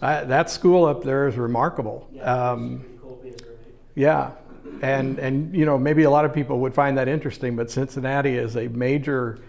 I, 0.02 0.24
that 0.26 0.50
school 0.50 0.86
up 0.86 1.04
there 1.04 1.28
is 1.28 1.38
remarkable. 1.38 2.10
Um, 2.22 2.84
yeah, 3.96 4.32
and 4.82 5.20
and 5.20 5.56
you 5.56 5.66
know 5.66 5.78
maybe 5.78 6.04
a 6.04 6.10
lot 6.10 6.26
of 6.26 6.34
people 6.34 6.60
would 6.60 6.74
find 6.74 6.98
that 6.98 7.08
interesting, 7.08 7.56
but 7.56 7.70
Cincinnati 7.70 8.36
is 8.36 8.56
a 8.56 8.68
major 8.70 9.40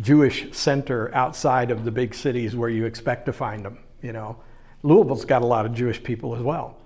Jewish 0.00 0.52
center 0.52 1.14
outside 1.14 1.70
of 1.70 1.84
the 1.84 1.90
big 1.90 2.14
cities 2.14 2.56
where 2.56 2.70
you 2.70 2.86
expect 2.86 3.26
to 3.26 3.32
find 3.32 3.64
them. 3.64 3.78
You 4.00 4.12
know, 4.12 4.36
Louisville's 4.82 5.24
got 5.24 5.42
a 5.42 5.46
lot 5.46 5.66
of 5.66 5.74
Jewish 5.74 6.02
people 6.02 6.34
as 6.34 6.42
well. 6.42 6.76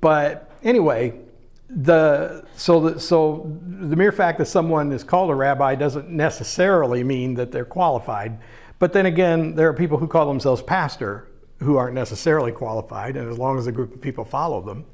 But 0.00 0.50
anyway, 0.62 1.20
the 1.68 2.44
so 2.56 2.80
the, 2.80 3.00
so 3.00 3.58
the 3.62 3.96
mere 3.96 4.12
fact 4.12 4.38
that 4.38 4.46
someone 4.46 4.92
is 4.92 5.02
called 5.02 5.30
a 5.30 5.34
rabbi 5.34 5.74
doesn't 5.74 6.08
necessarily 6.08 7.02
mean 7.02 7.34
that 7.34 7.52
they're 7.52 7.64
qualified. 7.64 8.38
But 8.78 8.92
then 8.92 9.06
again, 9.06 9.54
there 9.54 9.68
are 9.68 9.74
people 9.74 9.98
who 9.98 10.06
call 10.06 10.26
themselves 10.26 10.62
pastor 10.62 11.28
who 11.60 11.76
aren't 11.76 11.94
necessarily 11.94 12.52
qualified, 12.52 13.16
and 13.16 13.30
as 13.30 13.38
long 13.38 13.58
as 13.58 13.66
a 13.66 13.72
group 13.72 13.94
of 13.94 14.00
people 14.00 14.24
follow 14.24 14.60
them, 14.60 14.84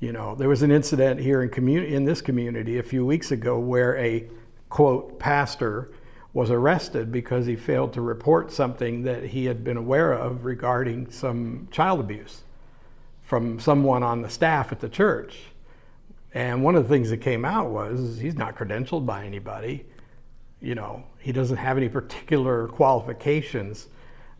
you 0.00 0.12
know, 0.12 0.34
there 0.34 0.48
was 0.48 0.62
an 0.62 0.70
incident 0.70 1.20
here 1.20 1.42
in 1.42 1.50
community 1.50 1.94
in 1.94 2.04
this 2.04 2.22
community 2.22 2.78
a 2.78 2.82
few 2.82 3.04
weeks 3.04 3.30
ago 3.30 3.58
where 3.58 3.96
a 3.98 4.26
quote 4.70 5.18
pastor 5.18 5.92
was 6.32 6.50
arrested 6.50 7.12
because 7.12 7.44
he 7.44 7.54
failed 7.54 7.92
to 7.92 8.00
report 8.00 8.50
something 8.50 9.02
that 9.02 9.24
he 9.24 9.44
had 9.44 9.62
been 9.62 9.76
aware 9.76 10.12
of 10.12 10.44
regarding 10.44 11.10
some 11.10 11.68
child 11.70 12.00
abuse 12.00 12.42
from 13.22 13.60
someone 13.60 14.02
on 14.02 14.22
the 14.22 14.30
staff 14.30 14.72
at 14.72 14.80
the 14.80 14.88
church. 14.88 15.38
And 16.32 16.62
one 16.62 16.76
of 16.76 16.84
the 16.84 16.88
things 16.88 17.10
that 17.10 17.18
came 17.18 17.44
out 17.44 17.70
was 17.70 18.18
he's 18.18 18.36
not 18.36 18.56
credentialed 18.56 19.04
by 19.04 19.26
anybody. 19.26 19.84
You 20.62 20.76
know, 20.76 21.04
he 21.18 21.32
doesn't 21.32 21.56
have 21.56 21.76
any 21.76 21.88
particular 21.88 22.68
qualifications. 22.68 23.88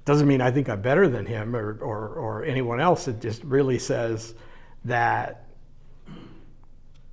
Doesn't 0.04 0.28
mean 0.28 0.40
I 0.40 0.52
think 0.52 0.68
I'm 0.68 0.80
better 0.80 1.08
than 1.08 1.26
him 1.26 1.54
or, 1.54 1.78
or, 1.82 2.08
or 2.08 2.44
anyone 2.44 2.80
else. 2.80 3.08
It 3.08 3.20
just 3.20 3.42
really 3.44 3.78
says 3.78 4.34
that 4.84 5.49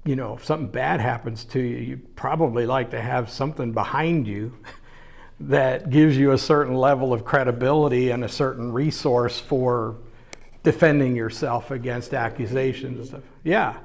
you 0.07 0.15
know, 0.15 0.35
if 0.35 0.45
something 0.45 0.69
bad 0.69 1.01
happens 1.01 1.43
to 1.45 1.59
you, 1.59 1.77
you 1.77 1.97
probably 2.15 2.65
like 2.65 2.91
to 2.91 3.01
have 3.01 3.29
something 3.29 3.73
behind 3.73 4.27
you 4.27 4.53
that 5.39 5.89
gives 5.89 6.17
you 6.17 6.31
a 6.31 6.37
certain 6.37 6.75
level 6.75 7.13
of 7.13 7.25
credibility 7.25 8.09
and 8.09 8.23
a 8.23 8.29
certain 8.29 8.71
resource 8.71 9.39
for 9.39 9.97
defending 10.63 11.15
yourself 11.15 11.71
against 11.71 12.13
accusations. 12.13 13.13
Yeah. 13.43 13.77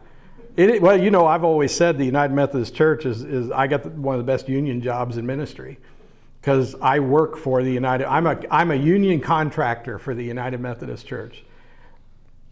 It, 0.56 0.80
well, 0.80 1.00
you 1.00 1.10
know, 1.10 1.26
I've 1.26 1.44
always 1.44 1.74
said 1.74 1.98
the 1.98 2.04
United 2.04 2.34
Methodist 2.34 2.74
Church 2.74 3.04
is, 3.04 3.22
is 3.22 3.50
I 3.50 3.66
got 3.66 3.82
the, 3.82 3.90
one 3.90 4.14
of 4.14 4.18
the 4.18 4.30
best 4.30 4.48
union 4.48 4.80
jobs 4.80 5.16
in 5.16 5.26
ministry 5.26 5.78
because 6.40 6.74
I 6.80 7.00
work 7.00 7.36
for 7.36 7.62
the 7.62 7.72
United, 7.72 8.06
I'm 8.06 8.26
a, 8.26 8.38
I'm 8.50 8.70
a 8.70 8.76
union 8.76 9.20
contractor 9.20 9.98
for 9.98 10.14
the 10.14 10.24
United 10.24 10.60
Methodist 10.60 11.06
Church. 11.06 11.44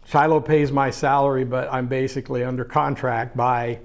Shiloh 0.05 0.41
pays 0.41 0.71
my 0.71 0.89
salary, 0.89 1.45
but 1.45 1.71
I'm 1.71 1.87
basically 1.87 2.43
under 2.43 2.65
contract 2.65 3.37
by, 3.37 3.79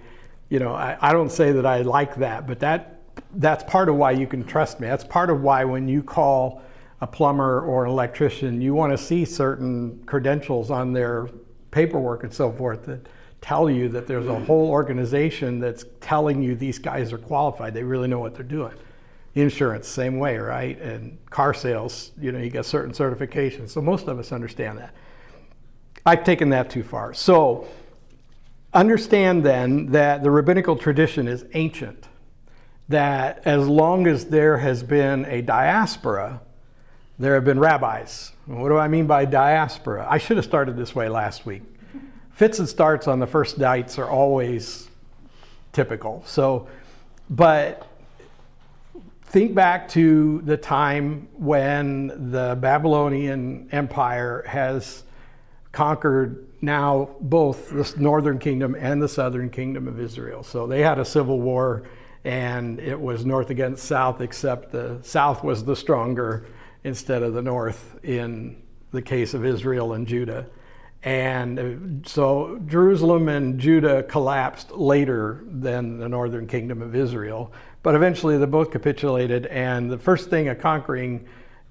you 0.49 0.59
know, 0.59 0.75
I, 0.75 0.97
I 1.01 1.13
don't 1.13 1.31
say 1.31 1.53
that 1.53 1.67
I 1.67 1.83
like 1.83 2.17
that, 2.17 2.47
but 2.47 2.61
that 2.61 3.01
that's 3.35 3.65
part 3.65 3.89
of 3.89 3.97
why 3.97 4.13
you 4.13 4.27
can 4.27 4.45
trust 4.45 4.81
me. 4.81 4.89
That's 4.89 5.05
part 5.05 5.31
of 5.31 5.43
why 5.43 5.65
when 5.65 5.89
you 5.89 6.03
call 6.03 6.63
a 7.01 7.07
plumber 7.07 7.61
or 7.61 7.85
an 7.85 7.91
electrician, 7.91 8.61
you 8.61 8.75
want 8.75 8.93
to 8.93 8.99
see 8.99 9.25
certain 9.25 10.03
credentials 10.07 10.71
on 10.71 10.93
their 10.93 11.29
paperwork 11.71 12.25
and 12.25 12.33
so 12.33 12.51
forth 12.51 12.87
that 12.87 13.07
tell 13.43 13.69
you 13.71 13.89
that 13.91 14.07
there's 14.07 14.27
a 14.27 14.41
whole 14.41 14.71
organization 14.71 15.61
that's 15.61 15.85
telling 16.01 16.43
you 16.43 16.55
these 16.55 16.79
guys 16.79 17.13
are 17.13 17.19
qualified. 17.19 17.75
They 17.75 17.85
really 17.85 18.09
know 18.09 18.19
what 18.19 18.35
they're 18.35 18.43
doing. 18.43 18.73
Insurance, 19.35 19.87
same 19.87 20.19
way, 20.19 20.39
right? 20.39 20.81
And 20.81 21.19
car 21.31 21.53
sales, 21.53 22.13
you 22.19 22.33
know, 22.33 22.39
you 22.39 22.49
get 22.49 22.65
certain 22.65 22.93
certifications. 22.93 23.71
So 23.71 23.83
most 23.83 24.09
of 24.09 24.19
us 24.19 24.33
understand 24.33 24.79
that. 24.79 24.95
I've 26.07 26.23
taken 26.23 26.51
that 26.51 26.71
too 26.71 26.85
far. 26.85 27.13
So 27.15 27.67
understand 28.73 29.45
then 29.45 29.87
that 29.87 30.23
the 30.23 30.31
rabbinical 30.31 30.77
tradition 30.77 31.27
is 31.27 31.45
ancient, 31.55 32.07
that 32.89 33.43
as 33.45 33.67
long 33.67 34.07
as 34.07 34.27
there 34.27 34.59
has 34.59 34.85
been 34.85 35.25
a 35.25 35.43
diaspora, 35.43 36.41
there 37.19 37.35
have 37.35 37.45
been 37.45 37.59
rabbis. 37.59 38.31
What 38.45 38.69
do 38.69 38.77
I 38.77 38.87
mean 38.87 39.09
by 39.09 39.25
diaspora? 39.25 40.07
I 40.09 40.19
should 40.19 40.37
have 40.37 40.47
started 40.47 40.77
this 40.77 40.95
way 40.95 41.09
last 41.09 41.45
week. 41.45 41.63
Fits 42.31 42.61
and 42.61 42.69
starts 42.69 43.09
on 43.09 43.19
the 43.19 43.27
first 43.27 43.59
nights 43.59 43.99
are 43.99 44.09
always 44.09 44.89
typical. 45.73 46.23
So, 46.25 46.69
but 47.29 47.85
think 49.25 49.57
back 49.57 49.89
to 49.89 50.41
the 50.43 50.57
time 50.57 51.27
when 51.33 52.31
the 52.31 52.57
Babylonian 52.61 53.69
Empire 53.73 54.45
has 54.47 55.03
conquered 55.77 56.49
now 56.63 57.11
both 57.21 57.69
the 57.69 58.01
northern 58.01 58.39
kingdom 58.39 58.75
and 58.79 59.03
the 59.03 59.09
southern 59.09 59.51
kingdom 59.51 59.87
of 59.87 60.01
Israel. 60.01 60.43
So 60.43 60.67
they 60.67 60.81
had 60.81 60.99
a 60.99 61.05
civil 61.05 61.39
war 61.39 61.83
and 62.25 62.81
it 62.81 62.99
was 62.99 63.27
north 63.27 63.51
against 63.51 63.85
south, 63.85 64.23
except 64.23 64.73
the 64.73 64.99
south 65.03 65.45
was 65.45 65.65
the 65.65 65.77
stronger 65.77 66.47
instead 66.83 67.23
of 67.23 67.35
the 67.35 67.43
north 67.43 67.99
in 68.03 68.63
the 68.91 69.03
case 69.03 69.35
of 69.35 69.45
Israel 69.45 69.93
and 69.93 70.07
Judah. 70.07 70.47
And 71.03 71.59
uh, 71.59 72.09
so 72.09 72.59
Jerusalem 72.67 73.29
and 73.29 73.61
Judah 73.61 74.03
collapsed 74.03 74.73
later 74.73 75.45
than 75.47 75.99
the 75.99 76.09
northern 76.09 76.47
kingdom 76.47 76.81
of 76.81 76.97
Israel. 76.97 77.53
But 77.83 77.95
eventually 77.95 78.39
they 78.39 78.47
both 78.47 78.71
capitulated. 78.71 79.45
And 79.47 79.91
the 79.91 79.99
first 79.99 80.31
thing 80.31 80.49
a 80.49 80.55
conquering 80.55 81.27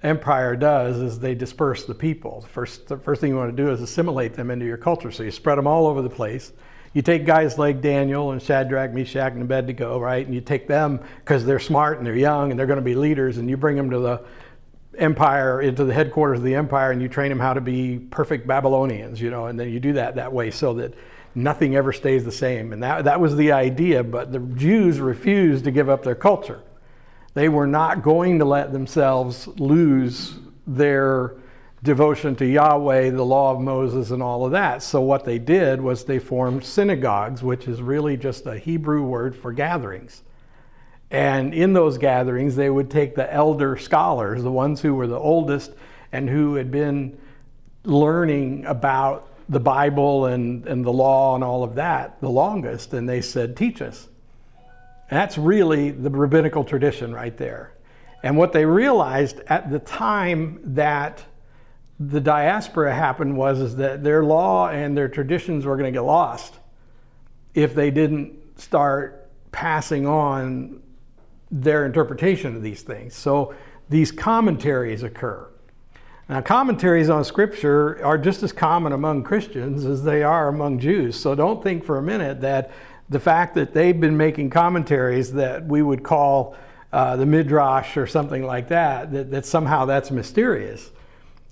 empire 0.06 0.56
does 0.56 0.98
is 0.98 1.20
they 1.20 1.36
disperse 1.36 1.86
the 1.86 1.96
people. 1.96 2.42
The 2.42 2.48
first, 2.48 2.88
the 2.88 2.98
first 2.98 3.22
thing 3.22 3.32
you 3.32 3.38
want 3.38 3.56
to 3.56 3.64
do 3.64 3.72
is 3.72 3.82
assimilate 3.82 4.34
them 4.34 4.52
into 4.52 4.66
your 4.66 4.78
culture. 4.78 5.12
So 5.12 5.24
you 5.24 5.32
spread 5.32 5.58
them 5.58 5.68
all 5.68 5.88
over 5.88 6.02
the 6.02 6.10
place. 6.10 6.54
You 6.94 7.02
take 7.02 7.26
guys 7.26 7.58
like 7.58 7.82
Daniel 7.82 8.32
and 8.32 8.42
Shadrach, 8.42 8.94
Meshach, 8.94 9.34
and 9.34 9.42
Abednego, 9.42 10.00
right? 10.00 10.26
And 10.26 10.34
you 10.34 10.40
take 10.40 10.66
them 10.66 11.02
because 11.20 11.44
they're 11.44 11.60
smart 11.60 11.98
and 11.98 12.08
they're 12.08 12.16
young 12.16 12.52
and 12.52 12.60
they're 12.60 12.68
going 12.68 12.80
to 12.80 12.86
be 12.86 12.96
leaders, 12.96 13.38
and 13.38 13.50
you 13.50 13.58
bring 13.58 13.76
them 13.76 13.90
to 13.90 14.00
the 14.00 14.24
empire, 14.98 15.62
into 15.62 15.84
the 15.84 15.94
headquarters 15.94 16.40
of 16.40 16.46
the 16.46 16.56
empire, 16.56 16.92
and 16.92 17.02
you 17.02 17.10
train 17.10 17.28
them 17.28 17.40
how 17.40 17.54
to 17.54 17.60
be 17.60 18.00
perfect 18.00 18.48
Babylonians, 18.48 19.20
you 19.20 19.30
know, 19.30 19.48
and 19.48 19.60
then 19.60 19.70
you 19.70 19.80
do 19.82 19.92
that 19.94 20.16
that 20.16 20.32
way 20.32 20.52
so 20.52 20.74
that 20.76 20.94
nothing 21.34 21.76
ever 21.76 21.92
stays 21.92 22.24
the 22.24 22.32
same. 22.32 22.72
And 22.72 22.82
that, 22.82 23.04
that 23.04 23.20
was 23.20 23.36
the 23.36 23.52
idea, 23.52 24.02
but 24.02 24.32
the 24.32 24.40
Jews 24.40 25.02
refused 25.02 25.66
to 25.66 25.72
give 25.72 25.90
up 25.90 26.04
their 26.04 26.16
culture. 26.16 26.62
They 27.36 27.50
were 27.50 27.68
not 27.68 28.02
going 28.02 28.40
to 28.40 28.46
let 28.46 28.72
themselves 28.72 29.48
lose 29.48 30.36
their 30.66 31.36
devotion 31.84 32.36
to 32.38 32.46
Yahweh, 32.46 33.12
the 33.12 33.26
law 33.26 33.52
of 33.52 33.60
Moses, 33.62 34.10
and 34.10 34.24
all 34.24 34.46
of 34.46 34.54
that. 34.54 34.82
So, 34.82 35.02
what 35.02 35.26
they 35.26 35.38
did 35.38 35.82
was 35.82 36.06
they 36.06 36.18
formed 36.18 36.64
synagogues, 36.64 37.44
which 37.44 37.68
is 37.68 37.82
really 37.82 38.18
just 38.18 38.46
a 38.48 38.58
Hebrew 38.58 39.04
word 39.04 39.36
for 39.36 39.52
gatherings. 39.52 40.24
And 41.12 41.54
in 41.54 41.74
those 41.74 41.98
gatherings, 41.98 42.56
they 42.56 42.70
would 42.70 42.90
take 42.90 43.16
the 43.16 43.32
elder 43.32 43.78
scholars, 43.78 44.42
the 44.42 44.52
ones 44.52 44.82
who 44.82 44.96
were 44.96 45.06
the 45.06 45.20
oldest 45.20 45.72
and 46.12 46.30
who 46.30 46.56
had 46.56 46.72
been 46.72 47.18
learning 47.84 48.66
about 48.66 49.28
the 49.50 49.60
Bible 49.60 50.26
and, 50.26 50.66
and 50.66 50.84
the 50.84 50.92
law 50.92 51.36
and 51.36 51.44
all 51.44 51.64
of 51.64 51.76
that 51.76 52.20
the 52.22 52.30
longest, 52.30 52.94
and 52.94 53.08
they 53.08 53.22
said, 53.22 53.56
Teach 53.56 53.82
us. 53.82 54.08
That's 55.10 55.38
really 55.38 55.92
the 55.92 56.10
rabbinical 56.10 56.64
tradition 56.64 57.14
right 57.14 57.36
there. 57.38 57.74
And 58.24 58.38
what 58.38 58.54
they 58.54 58.66
realized 58.66 59.40
at 59.48 59.70
the 59.70 59.80
time 59.80 60.60
that 60.76 61.24
the 62.00 62.20
diaspora 62.20 62.94
happened 62.94 63.38
was 63.38 63.60
is 63.60 63.76
that 63.78 64.04
their 64.04 64.24
law 64.24 64.70
and 64.70 64.98
their 64.98 65.08
traditions 65.08 65.66
were 65.66 65.78
going 65.78 65.94
to 65.94 65.98
get 65.98 66.04
lost 66.06 66.56
if 67.54 67.74
they 67.74 67.92
didn't 67.92 68.60
start 68.60 69.30
passing 69.52 70.06
on 70.06 70.82
their 71.52 71.86
interpretation 71.86 72.56
of 72.56 72.62
these 72.62 72.82
things. 72.82 73.16
So 73.16 73.54
these 73.90 74.12
commentaries 74.12 75.04
occur. 75.04 75.48
Now, 76.28 76.42
commentaries 76.42 77.10
on 77.10 77.24
Scripture 77.24 78.04
are 78.04 78.18
just 78.18 78.42
as 78.42 78.52
common 78.52 78.94
among 78.94 79.24
Christians 79.24 79.86
as 79.86 80.04
they 80.04 80.24
are 80.24 80.48
among 80.48 80.80
Jews. 80.80 81.18
So 81.18 81.36
don't 81.36 81.62
think 81.62 81.86
for 81.86 82.00
a 82.00 82.02
minute 82.02 82.42
that 82.42 82.72
the 83.10 83.20
fact 83.20 83.56
that 83.56 83.74
they've 83.74 84.00
been 84.00 84.18
making 84.18 84.50
commentaries 84.50 85.34
that 85.34 85.66
we 85.66 85.82
would 85.82 86.04
call 86.04 86.56
uh, 86.92 87.16
the 87.16 87.26
Midrash 87.26 87.98
or 87.98 88.08
something 88.08 88.44
like 88.44 88.70
that, 88.70 89.12
that, 89.12 89.32
that 89.32 89.46
somehow 89.46 89.86
that's 89.86 90.12
mysterious. 90.12 90.92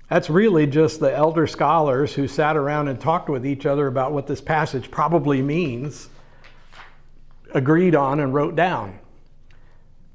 That's 0.08 0.28
really 0.28 0.66
just 0.66 1.00
the 1.00 1.12
elder 1.12 1.46
scholars 1.46 2.14
who 2.14 2.28
sat 2.28 2.56
around 2.56 2.88
and 2.88 3.00
talked 3.00 3.28
with 3.28 3.46
each 3.46 3.66
other 3.66 3.86
about 3.86 4.12
what 4.12 4.26
this 4.26 4.40
passage 4.40 4.90
probably 4.90 5.42
means, 5.42 6.08
agreed 7.52 7.94
on, 7.94 8.20
and 8.20 8.34
wrote 8.34 8.56
down 8.56 8.98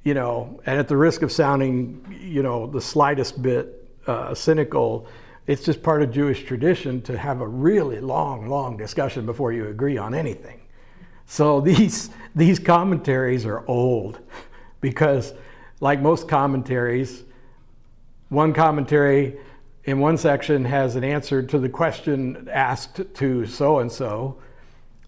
you 0.04 0.14
know, 0.14 0.60
and 0.66 0.80
at 0.80 0.88
the 0.88 0.98
risk 0.98 1.22
of 1.22 1.32
sounding, 1.32 2.18
you 2.22 2.42
know, 2.42 2.68
the 2.68 2.82
slightest 2.82 3.42
bit 3.42 3.88
uh, 4.08 4.34
cynical, 4.34 5.08
it's 5.48 5.64
just 5.64 5.84
part 5.84 6.02
of 6.02 6.12
Jewish 6.12 6.46
tradition 6.46 7.02
to 7.04 7.18
have 7.18 7.42
a 7.42 7.48
really 7.48 8.00
long, 8.00 8.48
long 8.48 8.78
discussion 8.78 9.26
before 9.26 9.52
you 9.52 9.68
agree 9.68 9.98
on 9.98 10.14
anything. 10.14 10.62
So 11.30 11.62
these 11.70 12.10
these 12.36 12.60
commentaries 12.60 13.46
are 13.46 13.66
old 13.68 14.20
because, 14.82 15.34
like 15.80 16.02
most 16.02 16.28
commentaries, 16.28 17.24
one 18.30 18.54
commentary 18.54 19.38
in 19.86 20.00
one 20.00 20.18
section 20.18 20.66
has 20.66 20.96
an 20.96 21.04
answer 21.04 21.42
to 21.42 21.60
the 21.60 21.70
question 21.70 22.50
asked 22.52 23.02
to 23.16 23.46
so 23.46 23.80
and 23.80 23.92
so, 23.92 24.40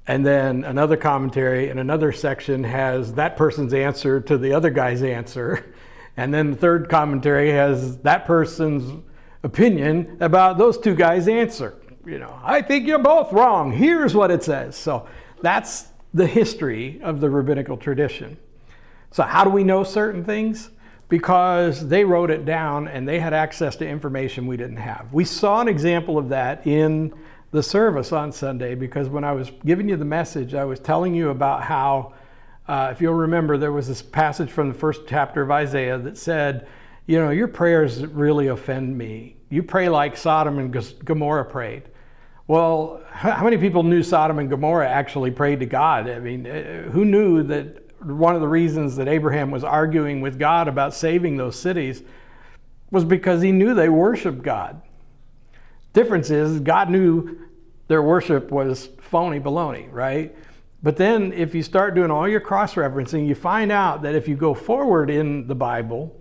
and 0.08 0.26
then 0.26 0.64
another 0.64 0.98
commentary 0.98 1.70
in 1.70 1.80
another 1.80 2.12
section 2.12 2.64
has 2.64 3.14
that 3.16 3.36
person's 3.36 3.74
answer 3.74 4.22
to 4.22 4.38
the 4.38 4.54
other 4.54 4.70
guy's 4.70 5.04
answer. 5.04 5.74
And 6.18 6.34
then 6.34 6.52
the 6.52 6.58
third 6.58 6.90
commentary 6.90 7.52
has 7.52 7.98
that 8.00 8.26
person's 8.26 9.02
opinion 9.44 10.18
about 10.20 10.58
those 10.58 10.78
two 10.78 10.94
guys' 10.94 11.30
answer. 11.30 11.78
You 12.06 12.20
know, 12.20 12.38
I 12.44 12.62
think 12.62 12.86
you're 12.86 13.00
both 13.00 13.32
wrong. 13.32 13.72
Here's 13.72 14.14
what 14.14 14.30
it 14.30 14.44
says. 14.44 14.76
So 14.76 15.08
that's 15.42 15.91
the 16.14 16.28
history 16.28 17.00
of 17.02 17.22
the 17.22 17.30
rabbinical 17.30 17.78
tradition. 17.78 18.38
So, 19.12 19.24
how 19.24 19.44
do 19.44 19.50
we 19.50 19.64
know 19.64 19.84
certain 19.84 20.24
things? 20.24 20.70
Because 21.10 21.88
they 21.90 22.06
wrote 22.06 22.32
it 22.32 22.46
down 22.46 22.88
and 22.88 23.08
they 23.08 23.20
had 23.20 23.34
access 23.34 23.76
to 23.78 23.88
information 23.88 24.48
we 24.48 24.56
didn't 24.56 24.78
have. 24.78 25.12
We 25.12 25.26
saw 25.26 25.60
an 25.60 25.68
example 25.68 26.18
of 26.18 26.30
that 26.30 26.66
in 26.66 27.14
the 27.52 27.62
service 27.62 28.14
on 28.14 28.32
Sunday 28.32 28.76
because 28.76 29.10
when 29.10 29.26
I 29.26 29.34
was 29.34 29.52
giving 29.66 29.90
you 29.90 29.98
the 29.98 30.06
message, 30.06 30.54
I 30.54 30.64
was 30.64 30.80
telling 30.80 31.14
you 31.14 31.30
about 31.30 31.64
how, 31.64 32.14
uh, 32.68 32.90
if 32.94 33.02
you'll 33.02 33.14
remember, 33.14 33.58
there 33.58 33.74
was 33.74 33.90
this 33.90 34.02
passage 34.02 34.50
from 34.50 34.70
the 34.70 34.74
first 34.74 35.02
chapter 35.08 35.42
of 35.42 35.52
Isaiah 35.52 35.98
that 35.98 36.18
said, 36.18 36.68
You 37.08 37.20
know, 37.20 37.32
your 37.32 37.50
prayers 37.50 38.06
really 38.06 38.48
offend 38.48 38.98
me. 38.98 39.36
You 39.50 39.64
pray 39.64 39.90
like 39.90 40.16
Sodom 40.16 40.60
and 40.60 40.74
Gomorrah 41.04 41.46
prayed. 41.46 41.84
Well, 42.52 43.00
how 43.10 43.46
many 43.46 43.56
people 43.56 43.82
knew 43.82 44.04
Sodom 44.04 44.38
and 44.38 44.50
Gomorrah 44.50 44.90
actually 44.90 45.32
prayed 45.32 45.62
to 45.62 45.66
God? 45.66 46.10
I 46.10 46.20
mean, 46.20 46.46
uh, 46.46 46.90
who 46.92 47.06
knew 47.06 47.44
that 47.44 48.04
one 48.06 48.36
of 48.36 48.42
the 48.42 48.48
reasons 48.50 48.98
that 48.98 49.08
Abraham 49.08 49.52
was 49.52 49.64
arguing 49.64 50.20
with 50.20 50.38
God 50.38 50.68
about 50.68 50.94
saving 50.94 51.38
those 51.38 51.58
cities 51.58 52.04
was 52.92 53.06
because 53.06 53.42
he 53.42 53.54
knew 53.54 53.74
they 53.74 53.88
worshiped 53.88 54.44
God? 54.44 54.82
Difference 55.94 56.30
is, 56.30 56.60
God 56.60 56.90
knew 56.90 57.40
their 57.88 58.02
worship 58.02 58.52
was 58.52 58.90
phony 59.00 59.40
baloney, 59.40 59.90
right? 59.90 60.36
But 60.84 60.98
then 60.98 61.32
if 61.32 61.56
you 61.56 61.64
start 61.64 61.96
doing 61.96 62.12
all 62.12 62.28
your 62.28 62.42
cross 62.42 62.74
referencing, 62.74 63.26
you 63.26 63.34
find 63.34 63.72
out 63.72 64.02
that 64.02 64.14
if 64.14 64.28
you 64.28 64.36
go 64.36 64.54
forward 64.54 65.10
in 65.10 65.48
the 65.48 65.56
Bible, 65.56 66.14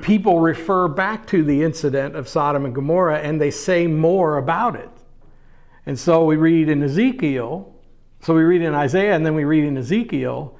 people 0.00 0.40
refer 0.40 0.88
back 0.88 1.26
to 1.26 1.44
the 1.44 1.62
incident 1.62 2.16
of 2.16 2.26
Sodom 2.26 2.64
and 2.64 2.74
Gomorrah 2.74 3.18
and 3.18 3.38
they 3.38 3.50
say 3.50 3.86
more 3.86 4.38
about 4.38 4.76
it. 4.76 4.88
And 5.86 5.98
so 5.98 6.24
we 6.24 6.36
read 6.36 6.68
in 6.68 6.82
Ezekiel, 6.82 7.74
so 8.20 8.34
we 8.34 8.42
read 8.42 8.62
in 8.62 8.74
Isaiah 8.74 9.14
and 9.14 9.24
then 9.24 9.34
we 9.34 9.44
read 9.44 9.64
in 9.64 9.76
Ezekiel 9.76 10.56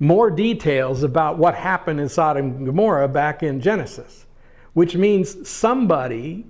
more 0.00 0.30
details 0.30 1.02
about 1.02 1.38
what 1.38 1.54
happened 1.54 2.00
in 2.00 2.08
Sodom 2.08 2.56
and 2.56 2.66
Gomorrah 2.66 3.08
back 3.08 3.42
in 3.42 3.60
Genesis, 3.60 4.26
which 4.72 4.96
means 4.96 5.48
somebody 5.48 6.46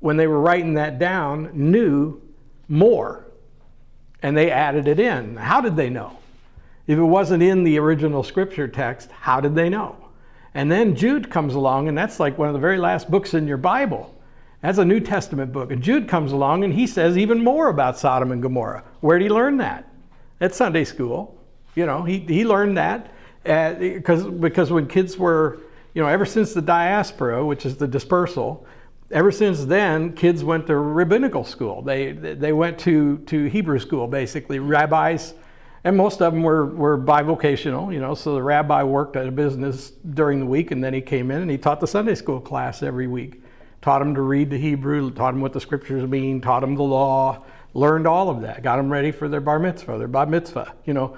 when 0.00 0.16
they 0.16 0.26
were 0.26 0.40
writing 0.40 0.74
that 0.74 0.98
down, 0.98 1.50
knew 1.52 2.20
more. 2.68 3.26
And 4.22 4.36
they 4.36 4.50
added 4.50 4.88
it 4.88 5.00
in. 5.00 5.36
How 5.36 5.60
did 5.60 5.76
they 5.76 5.90
know? 5.90 6.18
If 6.86 6.98
it 6.98 7.02
wasn't 7.02 7.42
in 7.42 7.64
the 7.64 7.78
original 7.78 8.22
scripture 8.22 8.68
text, 8.68 9.10
how 9.10 9.40
did 9.40 9.54
they 9.54 9.68
know? 9.68 9.96
And 10.54 10.70
then 10.70 10.94
Jude 10.94 11.30
comes 11.30 11.54
along, 11.54 11.88
and 11.88 11.98
that's 11.98 12.20
like 12.20 12.38
one 12.38 12.48
of 12.48 12.54
the 12.54 12.60
very 12.60 12.78
last 12.78 13.10
books 13.10 13.34
in 13.34 13.46
your 13.46 13.56
Bible. 13.56 14.14
That's 14.62 14.78
a 14.78 14.84
New 14.84 15.00
Testament 15.00 15.52
book. 15.52 15.70
And 15.70 15.82
Jude 15.82 16.08
comes 16.08 16.32
along 16.32 16.64
and 16.64 16.74
he 16.74 16.86
says 16.86 17.16
even 17.16 17.42
more 17.42 17.68
about 17.68 17.98
Sodom 17.98 18.32
and 18.32 18.42
Gomorrah. 18.42 18.84
Where 19.00 19.18
did 19.18 19.26
he 19.26 19.30
learn 19.30 19.58
that? 19.58 19.88
At 20.40 20.54
Sunday 20.54 20.84
school. 20.84 21.38
You 21.74 21.86
know, 21.86 22.04
he, 22.04 22.18
he 22.20 22.44
learned 22.44 22.78
that 22.78 23.12
uh, 23.44 23.74
because, 23.74 24.24
because 24.24 24.72
when 24.72 24.86
kids 24.86 25.16
were, 25.16 25.60
you 25.94 26.02
know, 26.02 26.08
ever 26.08 26.24
since 26.24 26.52
the 26.52 26.62
diaspora, 26.62 27.44
which 27.44 27.66
is 27.66 27.76
the 27.76 27.86
dispersal, 27.86 28.66
ever 29.10 29.30
since 29.30 29.64
then, 29.64 30.12
kids 30.14 30.42
went 30.42 30.66
to 30.66 30.76
rabbinical 30.76 31.44
school. 31.44 31.82
They, 31.82 32.12
they 32.12 32.52
went 32.52 32.78
to, 32.80 33.18
to 33.18 33.44
Hebrew 33.44 33.78
school, 33.78 34.06
basically. 34.08 34.58
Rabbis, 34.58 35.34
and 35.84 35.96
most 35.96 36.20
of 36.20 36.32
them 36.32 36.42
were, 36.42 36.66
were 36.66 36.98
bivocational, 36.98 37.92
you 37.92 38.00
know, 38.00 38.14
so 38.14 38.34
the 38.34 38.42
rabbi 38.42 38.82
worked 38.82 39.16
at 39.16 39.28
a 39.28 39.30
business 39.30 39.92
during 40.14 40.40
the 40.40 40.46
week 40.46 40.70
and 40.72 40.82
then 40.82 40.92
he 40.92 41.00
came 41.00 41.30
in 41.30 41.42
and 41.42 41.50
he 41.50 41.58
taught 41.58 41.80
the 41.80 41.86
Sunday 41.86 42.14
school 42.14 42.40
class 42.40 42.82
every 42.82 43.06
week. 43.06 43.42
Taught 43.86 44.00
them 44.00 44.16
to 44.16 44.22
read 44.22 44.50
the 44.50 44.58
Hebrew, 44.58 45.12
taught 45.12 45.30
them 45.30 45.40
what 45.40 45.52
the 45.52 45.60
scriptures 45.60 46.10
mean, 46.10 46.40
taught 46.40 46.58
them 46.58 46.74
the 46.74 46.82
law, 46.82 47.44
learned 47.72 48.04
all 48.08 48.28
of 48.28 48.40
that, 48.40 48.64
got 48.64 48.78
them 48.78 48.90
ready 48.90 49.12
for 49.12 49.28
their 49.28 49.40
bar 49.40 49.60
mitzvah, 49.60 49.96
their 49.96 50.08
bar 50.08 50.26
mitzvah, 50.26 50.74
you 50.84 50.92
know. 50.92 51.16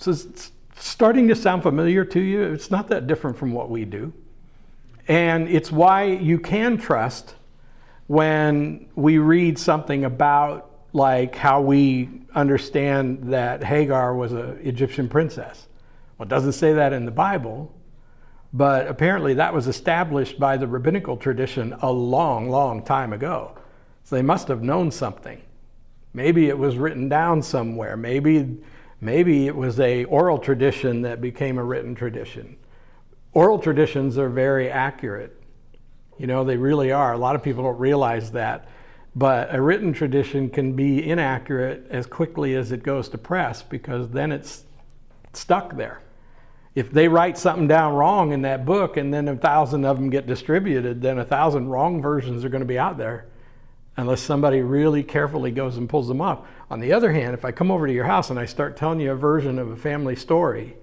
So 0.00 0.10
it's 0.10 0.52
starting 0.76 1.28
to 1.28 1.34
sound 1.34 1.62
familiar 1.62 2.04
to 2.04 2.20
you. 2.20 2.42
It's 2.42 2.70
not 2.70 2.88
that 2.88 3.06
different 3.06 3.38
from 3.38 3.52
what 3.52 3.70
we 3.70 3.86
do. 3.86 4.12
And 5.08 5.48
it's 5.48 5.72
why 5.72 6.04
you 6.04 6.38
can 6.38 6.76
trust 6.76 7.36
when 8.06 8.90
we 8.96 9.16
read 9.16 9.58
something 9.58 10.04
about 10.04 10.70
like 10.92 11.34
how 11.34 11.62
we 11.62 12.10
understand 12.34 13.32
that 13.32 13.64
Hagar 13.64 14.14
was 14.14 14.32
an 14.32 14.60
Egyptian 14.62 15.08
princess. 15.08 15.68
Well, 16.18 16.26
it 16.26 16.28
doesn't 16.28 16.52
say 16.52 16.74
that 16.74 16.92
in 16.92 17.06
the 17.06 17.12
Bible, 17.12 17.72
but 18.52 18.88
apparently 18.88 19.34
that 19.34 19.54
was 19.54 19.66
established 19.66 20.38
by 20.38 20.56
the 20.56 20.66
rabbinical 20.66 21.16
tradition 21.16 21.74
a 21.82 21.90
long, 21.90 22.50
long 22.50 22.82
time 22.82 23.12
ago. 23.12 23.56
So 24.04 24.16
they 24.16 24.22
must 24.22 24.48
have 24.48 24.62
known 24.62 24.90
something. 24.90 25.40
Maybe 26.12 26.48
it 26.48 26.58
was 26.58 26.76
written 26.76 27.08
down 27.08 27.42
somewhere. 27.42 27.96
Maybe, 27.96 28.58
maybe 29.00 29.46
it 29.46 29.54
was 29.54 29.78
a 29.78 30.04
oral 30.04 30.38
tradition 30.38 31.02
that 31.02 31.20
became 31.20 31.58
a 31.58 31.64
written 31.64 31.94
tradition. 31.94 32.56
Oral 33.32 33.60
traditions 33.60 34.18
are 34.18 34.28
very 34.28 34.68
accurate. 34.68 35.40
You 36.18 36.26
know, 36.26 36.42
they 36.42 36.56
really 36.56 36.90
are. 36.90 37.12
A 37.12 37.18
lot 37.18 37.36
of 37.36 37.42
people 37.44 37.62
don't 37.62 37.78
realize 37.78 38.32
that. 38.32 38.68
But 39.14 39.54
a 39.54 39.62
written 39.62 39.92
tradition 39.92 40.50
can 40.50 40.74
be 40.74 41.08
inaccurate 41.08 41.86
as 41.90 42.06
quickly 42.06 42.56
as 42.56 42.72
it 42.72 42.82
goes 42.82 43.08
to 43.10 43.18
press 43.18 43.62
because 43.62 44.10
then 44.10 44.32
it's 44.32 44.64
stuck 45.32 45.76
there. 45.76 46.00
If 46.80 46.90
they 46.90 47.08
write 47.08 47.36
something 47.36 47.68
down 47.68 47.92
wrong 47.92 48.32
in 48.32 48.40
that 48.40 48.64
book 48.64 48.96
and 48.96 49.12
then 49.12 49.28
a 49.28 49.36
thousand 49.36 49.84
of 49.84 49.98
them 49.98 50.08
get 50.08 50.26
distributed, 50.26 51.02
then 51.02 51.18
a 51.18 51.24
thousand 51.26 51.68
wrong 51.68 52.00
versions 52.00 52.42
are 52.42 52.48
going 52.48 52.62
to 52.62 52.66
be 52.66 52.78
out 52.78 52.96
there 52.96 53.26
unless 53.98 54.22
somebody 54.22 54.62
really 54.62 55.02
carefully 55.02 55.50
goes 55.50 55.76
and 55.76 55.90
pulls 55.90 56.08
them 56.08 56.22
off. 56.22 56.38
On 56.70 56.80
the 56.80 56.94
other 56.94 57.12
hand, 57.12 57.34
if 57.34 57.44
I 57.44 57.52
come 57.52 57.70
over 57.70 57.86
to 57.86 57.92
your 57.92 58.06
house 58.06 58.30
and 58.30 58.38
I 58.38 58.46
start 58.46 58.78
telling 58.78 58.98
you 58.98 59.12
a 59.12 59.14
version 59.14 59.58
of 59.58 59.70
a 59.70 59.76
family 59.76 60.16
story 60.16 60.74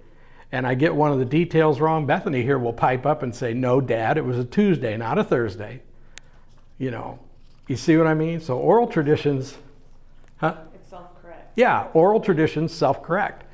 and 0.51 0.67
I 0.67 0.75
get 0.75 0.93
one 0.93 1.12
of 1.12 1.17
the 1.17 1.25
details 1.25 1.79
wrong, 1.79 2.05
Bethany 2.05 2.43
here 2.43 2.60
will 2.60 2.73
pipe 2.73 3.07
up 3.07 3.23
and 3.23 3.33
say, 3.33 3.55
No, 3.55 3.81
Dad, 3.81 4.19
it 4.19 4.23
was 4.23 4.38
a 4.38 4.45
Tuesday, 4.45 4.97
not 4.97 5.17
a 5.17 5.23
Thursday. 5.23 5.81
You 6.77 6.91
know, 6.91 7.17
you 7.67 7.75
see 7.75 7.97
what 7.97 8.05
I 8.05 8.13
mean? 8.13 8.39
So 8.39 8.60
oral 8.60 8.86
traditions, 8.86 9.57
huh? 10.38 10.57
It's 10.75 10.91
self 10.91 11.19
correct. 11.23 11.53
Yeah, 11.55 11.88
oral 11.95 12.19
traditions 12.19 12.71
self 12.71 13.01
correct. 13.01 13.45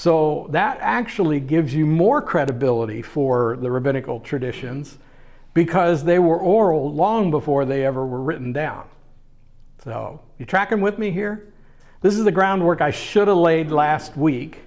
So 0.00 0.46
that 0.48 0.78
actually 0.80 1.40
gives 1.40 1.74
you 1.74 1.84
more 1.84 2.22
credibility 2.22 3.02
for 3.02 3.58
the 3.60 3.70
rabbinical 3.70 4.18
traditions 4.18 4.96
because 5.52 6.04
they 6.04 6.18
were 6.18 6.38
oral 6.38 6.90
long 6.90 7.30
before 7.30 7.66
they 7.66 7.84
ever 7.84 8.06
were 8.06 8.22
written 8.22 8.50
down. 8.50 8.88
So, 9.84 10.22
you 10.38 10.46
tracking 10.46 10.80
with 10.80 10.98
me 10.98 11.10
here? 11.10 11.52
This 12.00 12.16
is 12.16 12.24
the 12.24 12.32
groundwork 12.32 12.80
I 12.80 12.90
should 12.92 13.28
have 13.28 13.36
laid 13.36 13.70
last 13.70 14.16
week 14.16 14.60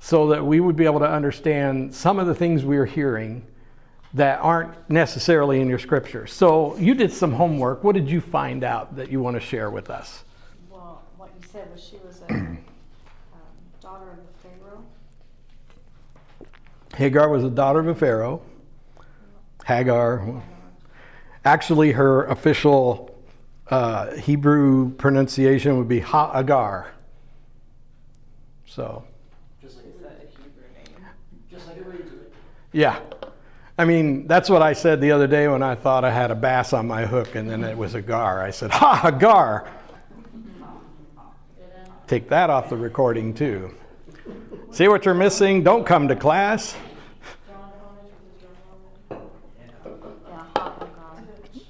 so 0.00 0.28
that 0.28 0.44
we 0.44 0.60
would 0.60 0.76
be 0.76 0.84
able 0.84 1.00
to 1.00 1.10
understand 1.10 1.94
some 1.94 2.18
of 2.18 2.26
the 2.26 2.34
things 2.34 2.62
we 2.62 2.76
are 2.76 2.84
hearing 2.84 3.46
that 4.12 4.38
aren't 4.40 4.90
necessarily 4.90 5.62
in 5.62 5.68
your 5.70 5.78
scripture. 5.78 6.26
So, 6.26 6.76
you 6.76 6.92
did 6.92 7.10
some 7.10 7.32
homework. 7.32 7.84
What 7.84 7.94
did 7.94 8.10
you 8.10 8.20
find 8.20 8.62
out 8.62 8.96
that 8.96 9.10
you 9.10 9.22
want 9.22 9.36
to 9.36 9.40
share 9.40 9.70
with 9.70 9.88
us? 9.88 10.24
Well, 10.68 11.00
what 11.16 11.30
you 11.40 11.48
said 11.50 11.72
was 11.72 11.82
she 11.82 11.96
was 12.06 12.20
a 12.28 12.34
um, 12.34 12.58
daughter 13.80 14.10
of 14.10 14.16
the 14.18 14.22
Pharaoh. 14.42 14.84
Hagar 16.96 17.28
was 17.28 17.42
the 17.42 17.50
daughter 17.50 17.80
of 17.80 17.88
a 17.88 17.94
Pharaoh. 17.94 18.42
Hagar. 19.66 20.42
Actually, 21.44 21.92
her 21.92 22.24
official 22.26 23.14
uh, 23.68 24.14
Hebrew 24.16 24.92
pronunciation 24.94 25.78
would 25.78 25.88
be 25.88 26.00
Ha'agar. 26.00 26.86
So. 28.66 29.04
Just 29.60 29.76
like 29.76 29.86
a 29.86 30.42
Hebrew 30.42 30.62
name. 30.74 31.08
Just 31.50 31.66
like 31.66 31.78
it. 31.78 32.32
Yeah. 32.72 33.00
I 33.76 33.84
mean, 33.84 34.26
that's 34.26 34.48
what 34.48 34.62
I 34.62 34.72
said 34.72 35.00
the 35.00 35.10
other 35.10 35.26
day 35.26 35.48
when 35.48 35.62
I 35.62 35.74
thought 35.74 36.04
I 36.04 36.10
had 36.10 36.30
a 36.30 36.34
bass 36.34 36.72
on 36.72 36.86
my 36.86 37.06
hook 37.06 37.34
and 37.34 37.50
then 37.50 37.64
it 37.64 37.76
was 37.76 37.94
a 37.94 38.02
gar. 38.02 38.42
I 38.42 38.50
said, 38.50 38.70
Ha, 38.70 39.10
gar. 39.10 39.68
Take 42.06 42.28
that 42.28 42.50
off 42.50 42.68
the 42.68 42.76
recording 42.76 43.34
too. 43.34 43.74
See 44.74 44.88
what 44.88 45.04
you're 45.04 45.14
missing? 45.14 45.62
Don't 45.62 45.86
come 45.86 46.08
to 46.08 46.16
class. 46.16 46.74
Uh 49.08 49.16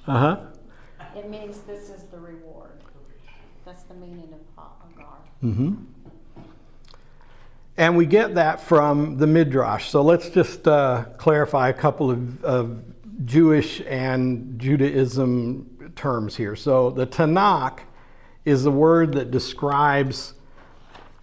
huh. 0.07 0.41
It 1.15 1.29
means 1.29 1.59
this 1.67 1.91
is 1.91 2.05
the 2.05 2.17
reward. 2.17 2.81
That's 3.67 3.83
the 3.83 3.93
meaning 3.93 4.33
of 4.33 4.41
Hagar. 4.57 5.19
Mm-hmm. 5.43 5.75
And 7.77 7.95
we 7.95 8.07
get 8.07 8.37
that 8.37 8.63
from 8.63 9.19
the 9.19 9.27
Midrash. 9.27 9.91
So 9.91 10.01
let's 10.01 10.31
just 10.31 10.67
uh, 10.67 11.05
clarify 11.19 11.69
a 11.69 11.75
couple 11.75 12.11
of, 12.11 12.43
of 12.43 12.85
Jewish 13.27 13.83
and 13.83 14.59
Judaism 14.59 15.93
terms 15.95 16.37
here. 16.37 16.57
So 16.57 16.89
the 16.89 17.07
Tanakh 17.07 17.81
is 18.47 18.65
the 18.65 18.71
word 18.71 19.13
that 19.13 19.31
describes 19.31 20.33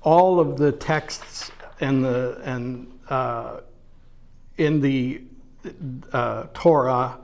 all 0.03 0.39
of 0.39 0.57
the 0.57 0.71
texts 0.71 1.50
and 1.81 2.03
the 2.03 2.39
and 2.43 2.99
uh, 3.09 3.59
in 4.57 4.79
the 4.79 5.21
uh, 6.13 6.45
Torah 6.53 7.17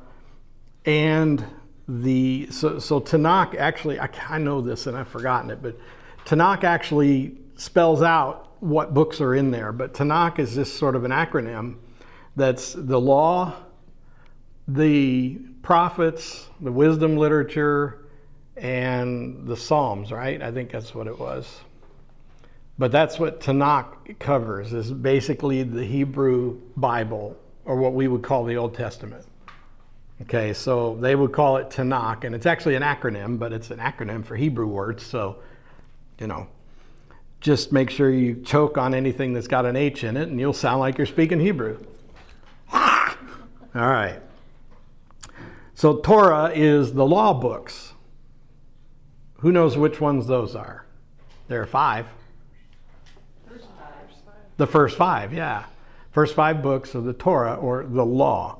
and 0.85 1.45
the 1.87 2.47
so, 2.51 2.79
so 2.79 2.99
Tanakh 2.99 3.55
actually 3.55 3.99
I, 3.99 4.09
I 4.29 4.37
know 4.39 4.59
this 4.61 4.87
and 4.87 4.97
I've 4.97 5.07
forgotten 5.07 5.49
it, 5.51 5.61
but 5.61 5.79
Tanakh 6.25 6.63
actually 6.63 7.37
spells 7.55 8.01
out 8.01 8.47
what 8.59 8.93
books 8.93 9.21
are 9.21 9.35
in 9.35 9.51
there. 9.51 9.71
But 9.71 9.93
Tanakh 9.93 10.39
is 10.39 10.55
just 10.55 10.75
sort 10.75 10.95
of 10.95 11.05
an 11.05 11.11
acronym 11.11 11.77
that's 12.35 12.73
the 12.73 12.99
law, 12.99 13.55
the 14.67 15.39
prophets, 15.61 16.47
the 16.61 16.71
wisdom 16.71 17.17
literature, 17.17 18.05
and 18.55 19.47
the 19.47 19.55
Psalms, 19.55 20.11
right? 20.11 20.41
I 20.41 20.51
think 20.51 20.71
that's 20.71 20.93
what 20.93 21.07
it 21.07 21.17
was. 21.17 21.61
But 22.79 22.91
that's 22.91 23.17
what 23.17 23.39
Tanakh 23.39 24.19
covers, 24.19 24.71
is 24.71 24.91
basically 24.91 25.63
the 25.63 25.83
Hebrew 25.83 26.61
Bible, 26.75 27.35
or 27.65 27.75
what 27.77 27.93
we 27.93 28.07
would 28.07 28.21
call 28.21 28.45
the 28.45 28.55
Old 28.55 28.75
Testament. 28.75 29.25
Okay, 30.21 30.53
so 30.53 30.95
they 30.95 31.15
would 31.15 31.31
call 31.31 31.57
it 31.57 31.69
Tanakh, 31.69 32.23
and 32.23 32.35
it's 32.35 32.45
actually 32.45 32.75
an 32.75 32.83
acronym, 32.83 33.39
but 33.39 33.51
it's 33.51 33.71
an 33.71 33.79
acronym 33.79 34.23
for 34.23 34.35
Hebrew 34.35 34.67
words. 34.67 35.03
So, 35.03 35.37
you 36.19 36.27
know, 36.27 36.47
just 37.41 37.71
make 37.71 37.89
sure 37.89 38.11
you 38.11 38.41
choke 38.43 38.77
on 38.77 38.93
anything 38.93 39.33
that's 39.33 39.47
got 39.47 39.65
an 39.65 39.75
H 39.75 40.03
in 40.03 40.17
it, 40.17 40.29
and 40.29 40.39
you'll 40.39 40.53
sound 40.53 40.79
like 40.79 40.97
you're 40.97 41.07
speaking 41.07 41.39
Hebrew. 41.39 41.79
All 42.73 43.15
right. 43.73 44.19
So, 45.75 45.97
Torah 45.97 46.51
is 46.53 46.93
the 46.93 47.05
law 47.05 47.33
books. 47.33 47.93
Who 49.39 49.51
knows 49.51 49.77
which 49.77 50.01
ones 50.01 50.25
those 50.25 50.55
are? 50.55 50.85
There 51.47 51.61
are 51.61 51.67
five. 51.67 52.07
The 54.57 54.67
first 54.67 54.97
five, 54.97 55.33
yeah. 55.33 55.65
First 56.11 56.35
five 56.35 56.61
books 56.61 56.95
of 56.95 57.03
the 57.05 57.13
Torah 57.13 57.55
or 57.55 57.83
the 57.83 58.05
law. 58.05 58.59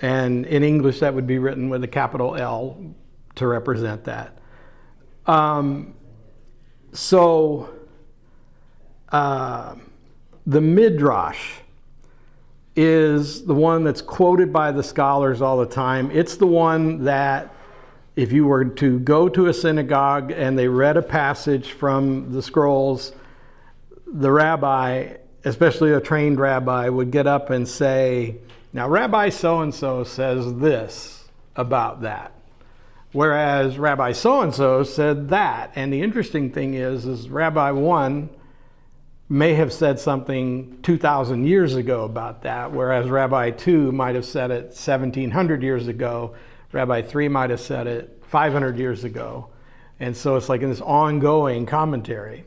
And 0.00 0.46
in 0.46 0.62
English, 0.62 1.00
that 1.00 1.14
would 1.14 1.26
be 1.26 1.38
written 1.38 1.68
with 1.68 1.84
a 1.84 1.88
capital 1.88 2.34
L 2.34 2.94
to 3.34 3.46
represent 3.46 4.04
that. 4.04 4.38
Um, 5.26 5.94
so, 6.92 7.68
uh, 9.10 9.74
the 10.46 10.60
Midrash 10.60 11.58
is 12.74 13.44
the 13.44 13.54
one 13.54 13.84
that's 13.84 14.00
quoted 14.00 14.52
by 14.52 14.72
the 14.72 14.82
scholars 14.82 15.42
all 15.42 15.58
the 15.58 15.66
time. 15.66 16.10
It's 16.10 16.36
the 16.36 16.46
one 16.46 17.04
that, 17.04 17.52
if 18.16 18.32
you 18.32 18.46
were 18.46 18.64
to 18.64 19.00
go 19.00 19.28
to 19.28 19.46
a 19.46 19.52
synagogue 19.52 20.30
and 20.30 20.58
they 20.58 20.68
read 20.68 20.96
a 20.96 21.02
passage 21.02 21.72
from 21.72 22.32
the 22.32 22.40
scrolls, 22.40 23.12
the 24.12 24.30
rabbi, 24.30 25.14
especially 25.44 25.92
a 25.92 26.00
trained 26.00 26.40
rabbi, 26.40 26.88
would 26.88 27.10
get 27.10 27.26
up 27.26 27.50
and 27.50 27.68
say, 27.68 28.38
now, 28.72 28.86
Rabbi 28.88 29.30
so 29.30 29.60
and 29.60 29.74
so 29.74 30.04
says 30.04 30.56
this 30.56 31.24
about 31.56 32.02
that, 32.02 32.32
whereas 33.12 33.78
Rabbi 33.78 34.12
so 34.12 34.42
and 34.42 34.54
so 34.54 34.82
said 34.82 35.30
that. 35.30 35.72
And 35.74 35.92
the 35.92 36.02
interesting 36.02 36.52
thing 36.52 36.74
is, 36.74 37.06
is 37.06 37.30
Rabbi 37.30 37.70
one 37.70 38.28
may 39.30 39.54
have 39.54 39.72
said 39.72 39.98
something 39.98 40.80
2,000 40.82 41.46
years 41.46 41.76
ago 41.76 42.04
about 42.04 42.42
that, 42.42 42.72
whereas 42.72 43.08
Rabbi 43.08 43.50
two 43.50 43.90
might 43.90 44.14
have 44.14 44.26
said 44.26 44.50
it 44.50 44.66
1,700 44.66 45.62
years 45.62 45.88
ago. 45.88 46.34
Rabbi 46.72 47.02
three 47.02 47.28
might 47.28 47.50
have 47.50 47.60
said 47.60 47.86
it 47.86 48.22
500 48.26 48.78
years 48.78 49.04
ago. 49.04 49.48
And 49.98 50.14
so 50.16 50.36
it's 50.36 50.48
like 50.48 50.60
in 50.60 50.68
this 50.68 50.82
ongoing 50.82 51.64
commentary. 51.64 52.44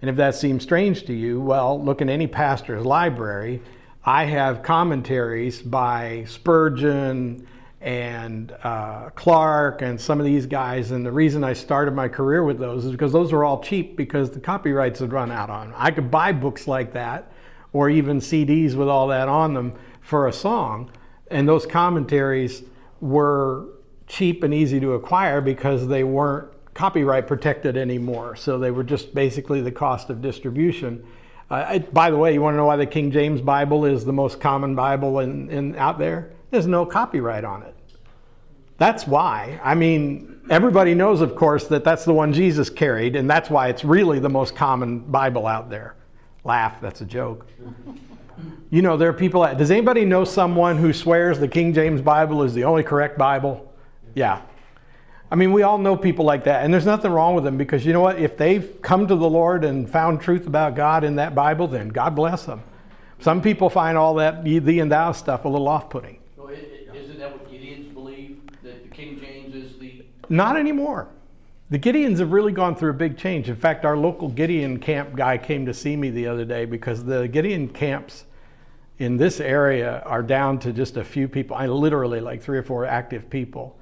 And 0.00 0.08
if 0.08 0.16
that 0.16 0.34
seems 0.34 0.62
strange 0.62 1.04
to 1.06 1.12
you, 1.12 1.40
well, 1.40 1.82
look 1.82 2.00
in 2.00 2.08
any 2.08 2.26
pastor's 2.26 2.84
library 2.84 3.60
I 4.08 4.24
have 4.24 4.62
commentaries 4.62 5.60
by 5.60 6.24
Spurgeon 6.26 7.46
and 7.80 8.50
uh, 8.62 9.10
Clarke 9.10 9.82
and 9.82 10.00
some 10.00 10.18
of 10.18 10.24
these 10.24 10.46
guys. 10.46 10.92
And 10.92 11.04
the 11.04 11.12
reason 11.12 11.44
I 11.44 11.52
started 11.52 11.94
my 11.94 12.08
career 12.08 12.42
with 12.42 12.58
those 12.58 12.86
is 12.86 12.92
because 12.92 13.12
those 13.12 13.32
were 13.32 13.44
all 13.44 13.62
cheap 13.62 13.98
because 13.98 14.30
the 14.30 14.40
copyrights 14.40 15.00
had 15.00 15.12
run 15.12 15.30
out 15.30 15.50
on 15.50 15.68
them. 15.68 15.76
I 15.78 15.90
could 15.90 16.10
buy 16.10 16.32
books 16.32 16.66
like 16.66 16.94
that 16.94 17.30
or 17.74 17.90
even 17.90 18.18
CDs 18.20 18.74
with 18.74 18.88
all 18.88 19.08
that 19.08 19.28
on 19.28 19.52
them 19.52 19.74
for 20.00 20.26
a 20.26 20.32
song. 20.32 20.90
And 21.30 21.46
those 21.46 21.66
commentaries 21.66 22.62
were 23.02 23.66
cheap 24.06 24.42
and 24.42 24.54
easy 24.54 24.80
to 24.80 24.94
acquire 24.94 25.42
because 25.42 25.88
they 25.88 26.02
weren't 26.02 26.48
copyright 26.78 27.26
protected 27.26 27.76
anymore. 27.76 28.36
So 28.36 28.56
they 28.56 28.70
were 28.70 28.84
just 28.84 29.12
basically 29.12 29.60
the 29.60 29.72
cost 29.72 30.10
of 30.10 30.22
distribution. 30.22 31.04
Uh, 31.50 31.80
by 31.80 32.08
the 32.08 32.16
way, 32.16 32.32
you 32.32 32.40
want 32.40 32.54
to 32.54 32.56
know 32.56 32.66
why 32.66 32.76
the 32.76 32.86
King 32.86 33.10
James 33.10 33.40
Bible 33.40 33.84
is 33.84 34.04
the 34.04 34.12
most 34.12 34.40
common 34.40 34.76
Bible 34.76 35.18
in, 35.18 35.50
in, 35.50 35.74
out 35.74 35.98
there? 35.98 36.30
There's 36.52 36.68
no 36.68 36.86
copyright 36.86 37.44
on 37.44 37.64
it. 37.64 37.74
That's 38.76 39.08
why. 39.08 39.58
I 39.64 39.74
mean, 39.74 40.40
everybody 40.50 40.94
knows, 40.94 41.20
of 41.20 41.34
course, 41.34 41.66
that 41.66 41.82
that's 41.82 42.04
the 42.04 42.14
one 42.14 42.32
Jesus 42.32 42.70
carried, 42.70 43.16
and 43.16 43.28
that's 43.28 43.50
why 43.50 43.68
it's 43.70 43.84
really 43.84 44.20
the 44.20 44.28
most 44.28 44.54
common 44.54 45.00
Bible 45.00 45.48
out 45.48 45.70
there. 45.70 45.96
Laugh, 46.44 46.80
that's 46.80 47.00
a 47.00 47.06
joke. 47.06 47.46
You 48.70 48.82
know, 48.82 48.96
there 48.96 49.08
are 49.08 49.14
people, 49.14 49.44
at 49.44 49.58
does 49.58 49.72
anybody 49.72 50.04
know 50.04 50.24
someone 50.24 50.76
who 50.76 50.92
swears 50.92 51.40
the 51.40 51.48
King 51.48 51.74
James 51.74 52.00
Bible 52.00 52.44
is 52.44 52.54
the 52.54 52.62
only 52.62 52.84
correct 52.84 53.18
Bible? 53.18 53.74
Yeah. 54.14 54.42
I 55.30 55.34
mean, 55.34 55.52
we 55.52 55.62
all 55.62 55.76
know 55.76 55.94
people 55.94 56.24
like 56.24 56.44
that, 56.44 56.64
and 56.64 56.72
there's 56.72 56.86
nothing 56.86 57.10
wrong 57.10 57.34
with 57.34 57.44
them 57.44 57.58
because 57.58 57.84
you 57.84 57.92
know 57.92 58.00
what? 58.00 58.18
If 58.18 58.38
they've 58.38 58.80
come 58.80 59.06
to 59.06 59.14
the 59.14 59.28
Lord 59.28 59.62
and 59.64 59.88
found 59.88 60.22
truth 60.22 60.46
about 60.46 60.74
God 60.74 61.04
in 61.04 61.16
that 61.16 61.34
Bible, 61.34 61.68
then 61.68 61.88
God 61.88 62.14
bless 62.14 62.44
them. 62.44 62.62
Some 63.20 63.42
people 63.42 63.68
find 63.68 63.98
all 63.98 64.14
that 64.14 64.44
thee 64.44 64.80
and 64.80 64.90
thou 64.90 65.12
stuff 65.12 65.44
a 65.44 65.48
little 65.48 65.68
off 65.68 65.90
putting. 65.90 66.18
Not 70.30 70.56
anymore. 70.56 71.08
The 71.70 71.78
Gideons 71.78 72.18
have 72.20 72.32
really 72.32 72.52
gone 72.52 72.74
through 72.74 72.90
a 72.90 72.94
big 72.94 73.18
change. 73.18 73.50
In 73.50 73.56
fact, 73.56 73.84
our 73.84 73.96
local 73.96 74.28
Gideon 74.28 74.78
camp 74.78 75.14
guy 75.14 75.36
came 75.36 75.66
to 75.66 75.74
see 75.74 75.96
me 75.96 76.08
the 76.08 76.26
other 76.26 76.46
day 76.46 76.64
because 76.64 77.04
the 77.04 77.28
Gideon 77.28 77.68
camps 77.68 78.24
in 78.98 79.18
this 79.18 79.40
area 79.40 80.02
are 80.06 80.22
down 80.22 80.58
to 80.60 80.72
just 80.72 80.96
a 80.96 81.04
few 81.04 81.28
people. 81.28 81.56
I 81.56 81.66
literally 81.66 82.20
like 82.20 82.40
three 82.40 82.56
or 82.56 82.62
four 82.62 82.86
active 82.86 83.28
people. 83.28 83.77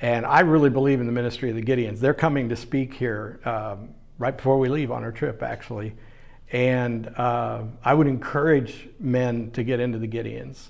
And 0.00 0.26
I 0.26 0.40
really 0.40 0.70
believe 0.70 1.00
in 1.00 1.06
the 1.06 1.12
ministry 1.12 1.50
of 1.50 1.56
the 1.56 1.62
Gideons. 1.62 2.00
They're 2.00 2.14
coming 2.14 2.50
to 2.50 2.56
speak 2.56 2.94
here 2.94 3.40
um, 3.44 3.94
right 4.18 4.36
before 4.36 4.58
we 4.58 4.68
leave 4.68 4.90
on 4.90 5.02
our 5.04 5.12
trip, 5.12 5.42
actually. 5.42 5.94
And 6.52 7.08
uh, 7.16 7.62
I 7.84 7.94
would 7.94 8.06
encourage 8.06 8.88
men 9.00 9.50
to 9.52 9.64
get 9.64 9.80
into 9.80 9.98
the 9.98 10.06
Gideons 10.06 10.68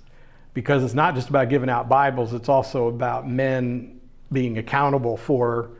because 0.54 0.82
it's 0.84 0.94
not 0.94 1.14
just 1.14 1.28
about 1.28 1.48
giving 1.48 1.68
out 1.68 1.88
Bibles, 1.88 2.32
it's 2.32 2.48
also 2.48 2.88
about 2.88 3.28
men 3.28 4.00
being 4.32 4.58
accountable 4.58 5.16
for 5.16 5.70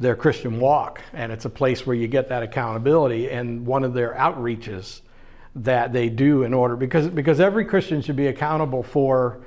their 0.00 0.16
Christian 0.16 0.60
walk. 0.60 1.00
And 1.12 1.30
it's 1.30 1.44
a 1.44 1.50
place 1.50 1.86
where 1.86 1.96
you 1.96 2.08
get 2.08 2.28
that 2.28 2.42
accountability. 2.42 3.28
And 3.30 3.66
one 3.66 3.84
of 3.84 3.92
their 3.92 4.14
outreaches 4.14 5.02
that 5.56 5.92
they 5.92 6.08
do 6.08 6.44
in 6.44 6.54
order, 6.54 6.76
because, 6.76 7.08
because 7.08 7.40
every 7.40 7.64
Christian 7.64 8.00
should 8.00 8.16
be 8.16 8.28
accountable 8.28 8.82
for 8.82 9.40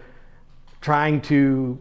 trying 0.81 1.21
to 1.21 1.79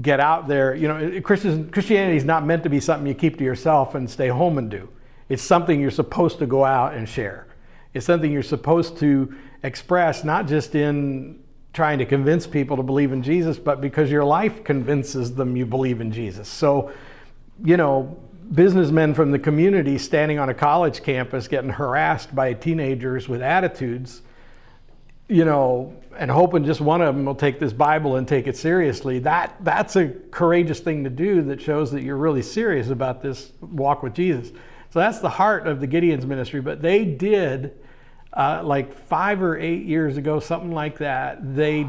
get 0.00 0.20
out 0.20 0.48
there. 0.48 0.74
You 0.74 0.88
know, 0.88 1.20
Christianity 1.20 2.16
is 2.16 2.24
not 2.24 2.44
meant 2.44 2.62
to 2.62 2.68
be 2.68 2.80
something 2.80 3.06
you 3.06 3.14
keep 3.14 3.38
to 3.38 3.44
yourself 3.44 3.94
and 3.94 4.08
stay 4.08 4.28
home 4.28 4.58
and 4.58 4.70
do. 4.70 4.88
It's 5.28 5.42
something 5.42 5.80
you're 5.80 5.90
supposed 5.90 6.38
to 6.40 6.46
go 6.46 6.64
out 6.64 6.94
and 6.94 7.08
share. 7.08 7.46
It's 7.94 8.06
something 8.06 8.30
you're 8.30 8.42
supposed 8.42 8.98
to 8.98 9.34
express, 9.62 10.24
not 10.24 10.46
just 10.46 10.74
in 10.74 11.42
trying 11.72 11.98
to 11.98 12.06
convince 12.06 12.46
people 12.46 12.76
to 12.76 12.82
believe 12.82 13.12
in 13.12 13.22
Jesus, 13.22 13.58
but 13.58 13.80
because 13.80 14.10
your 14.10 14.24
life 14.24 14.64
convinces 14.64 15.34
them 15.34 15.56
you 15.56 15.66
believe 15.66 16.00
in 16.00 16.10
Jesus. 16.10 16.48
So, 16.48 16.92
you 17.64 17.76
know, 17.76 18.16
businessmen 18.52 19.14
from 19.14 19.30
the 19.30 19.38
community 19.38 19.96
standing 19.98 20.40
on 20.40 20.48
a 20.48 20.54
college 20.54 21.02
campus 21.02 21.46
getting 21.46 21.70
harassed 21.70 22.34
by 22.34 22.52
teenagers 22.54 23.28
with 23.28 23.40
attitudes, 23.40 24.22
you 25.30 25.44
know, 25.44 25.96
and 26.18 26.30
hoping 26.30 26.64
just 26.64 26.80
one 26.80 27.00
of 27.00 27.14
them 27.14 27.24
will 27.24 27.34
take 27.34 27.58
this 27.58 27.72
Bible 27.72 28.16
and 28.16 28.26
take 28.26 28.46
it 28.46 28.56
seriously. 28.56 29.20
That 29.20 29.56
that's 29.60 29.96
a 29.96 30.08
courageous 30.30 30.80
thing 30.80 31.04
to 31.04 31.10
do 31.10 31.42
that 31.42 31.60
shows 31.60 31.92
that 31.92 32.02
you're 32.02 32.16
really 32.16 32.42
serious 32.42 32.88
about 32.88 33.22
this 33.22 33.52
walk 33.60 34.02
with 34.02 34.14
Jesus. 34.14 34.50
So 34.90 34.98
that's 34.98 35.20
the 35.20 35.30
heart 35.30 35.66
of 35.66 35.80
the 35.80 35.86
Gideon's 35.86 36.26
ministry, 36.26 36.60
but 36.60 36.82
they 36.82 37.04
did 37.04 37.78
uh, 38.32 38.62
like 38.64 38.92
five 38.92 39.42
or 39.42 39.58
eight 39.58 39.84
years 39.84 40.16
ago, 40.16 40.40
something 40.40 40.72
like 40.72 40.98
that, 40.98 41.54
they 41.56 41.86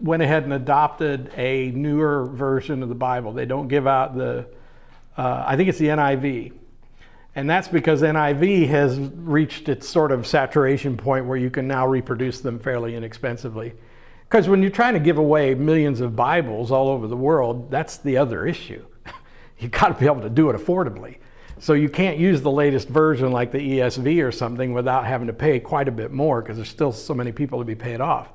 went 0.00 0.22
ahead 0.22 0.44
and 0.44 0.52
adopted 0.52 1.30
a 1.36 1.70
newer 1.72 2.26
version 2.26 2.82
of 2.82 2.88
the 2.88 2.94
Bible. 2.94 3.32
They 3.32 3.44
don't 3.44 3.68
give 3.68 3.86
out 3.86 4.16
the, 4.16 4.46
uh, 5.16 5.44
I 5.46 5.56
think 5.56 5.68
it's 5.68 5.78
the 5.78 5.88
NIV. 5.88 6.52
And 7.40 7.48
that's 7.48 7.68
because 7.68 8.02
NIV 8.02 8.68
has 8.68 8.98
reached 8.98 9.70
its 9.70 9.88
sort 9.88 10.12
of 10.12 10.26
saturation 10.26 10.98
point 10.98 11.24
where 11.24 11.38
you 11.38 11.48
can 11.48 11.66
now 11.66 11.86
reproduce 11.86 12.42
them 12.42 12.58
fairly 12.58 12.94
inexpensively. 12.94 13.72
Because 14.28 14.46
when 14.46 14.60
you're 14.60 14.70
trying 14.70 14.92
to 14.92 15.00
give 15.00 15.16
away 15.16 15.54
millions 15.54 16.02
of 16.02 16.14
Bibles 16.14 16.70
all 16.70 16.88
over 16.88 17.06
the 17.06 17.16
world, 17.16 17.70
that's 17.70 17.96
the 17.96 18.18
other 18.18 18.46
issue. 18.46 18.84
You've 19.58 19.70
got 19.70 19.88
to 19.88 19.94
be 19.94 20.04
able 20.04 20.20
to 20.20 20.28
do 20.28 20.50
it 20.50 20.54
affordably. 20.54 21.16
So 21.58 21.72
you 21.72 21.88
can't 21.88 22.18
use 22.18 22.42
the 22.42 22.50
latest 22.50 22.88
version 22.88 23.32
like 23.32 23.52
the 23.52 23.78
ESV 23.78 24.22
or 24.22 24.32
something 24.32 24.74
without 24.74 25.06
having 25.06 25.28
to 25.28 25.32
pay 25.32 25.60
quite 25.60 25.88
a 25.88 25.92
bit 25.92 26.12
more 26.12 26.42
because 26.42 26.58
there's 26.58 26.68
still 26.68 26.92
so 26.92 27.14
many 27.14 27.32
people 27.32 27.58
to 27.58 27.64
be 27.64 27.74
paid 27.74 28.02
off. 28.02 28.28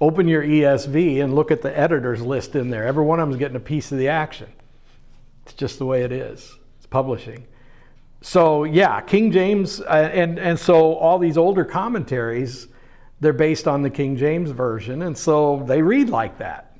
Open 0.00 0.26
your 0.26 0.42
ESV 0.42 1.22
and 1.22 1.36
look 1.36 1.52
at 1.52 1.62
the 1.62 1.78
editor's 1.78 2.20
list 2.20 2.56
in 2.56 2.70
there. 2.70 2.84
Every 2.84 3.04
one 3.04 3.20
of 3.20 3.28
them 3.28 3.32
is 3.32 3.38
getting 3.38 3.56
a 3.56 3.60
piece 3.60 3.92
of 3.92 3.98
the 3.98 4.08
action. 4.08 4.48
It's 5.44 5.54
just 5.54 5.78
the 5.78 5.86
way 5.86 6.02
it 6.02 6.10
is. 6.10 6.58
It's 6.78 6.86
publishing. 6.86 7.46
So 8.20 8.64
yeah, 8.64 9.00
King 9.00 9.32
James, 9.32 9.80
uh, 9.80 10.10
and 10.12 10.38
and 10.38 10.58
so 10.58 10.94
all 10.94 11.18
these 11.18 11.38
older 11.38 11.64
commentaries, 11.64 12.68
they're 13.20 13.32
based 13.32 13.66
on 13.66 13.82
the 13.82 13.90
King 13.90 14.16
James 14.16 14.50
version, 14.50 15.02
and 15.02 15.16
so 15.16 15.64
they 15.66 15.80
read 15.80 16.10
like 16.10 16.38
that. 16.38 16.76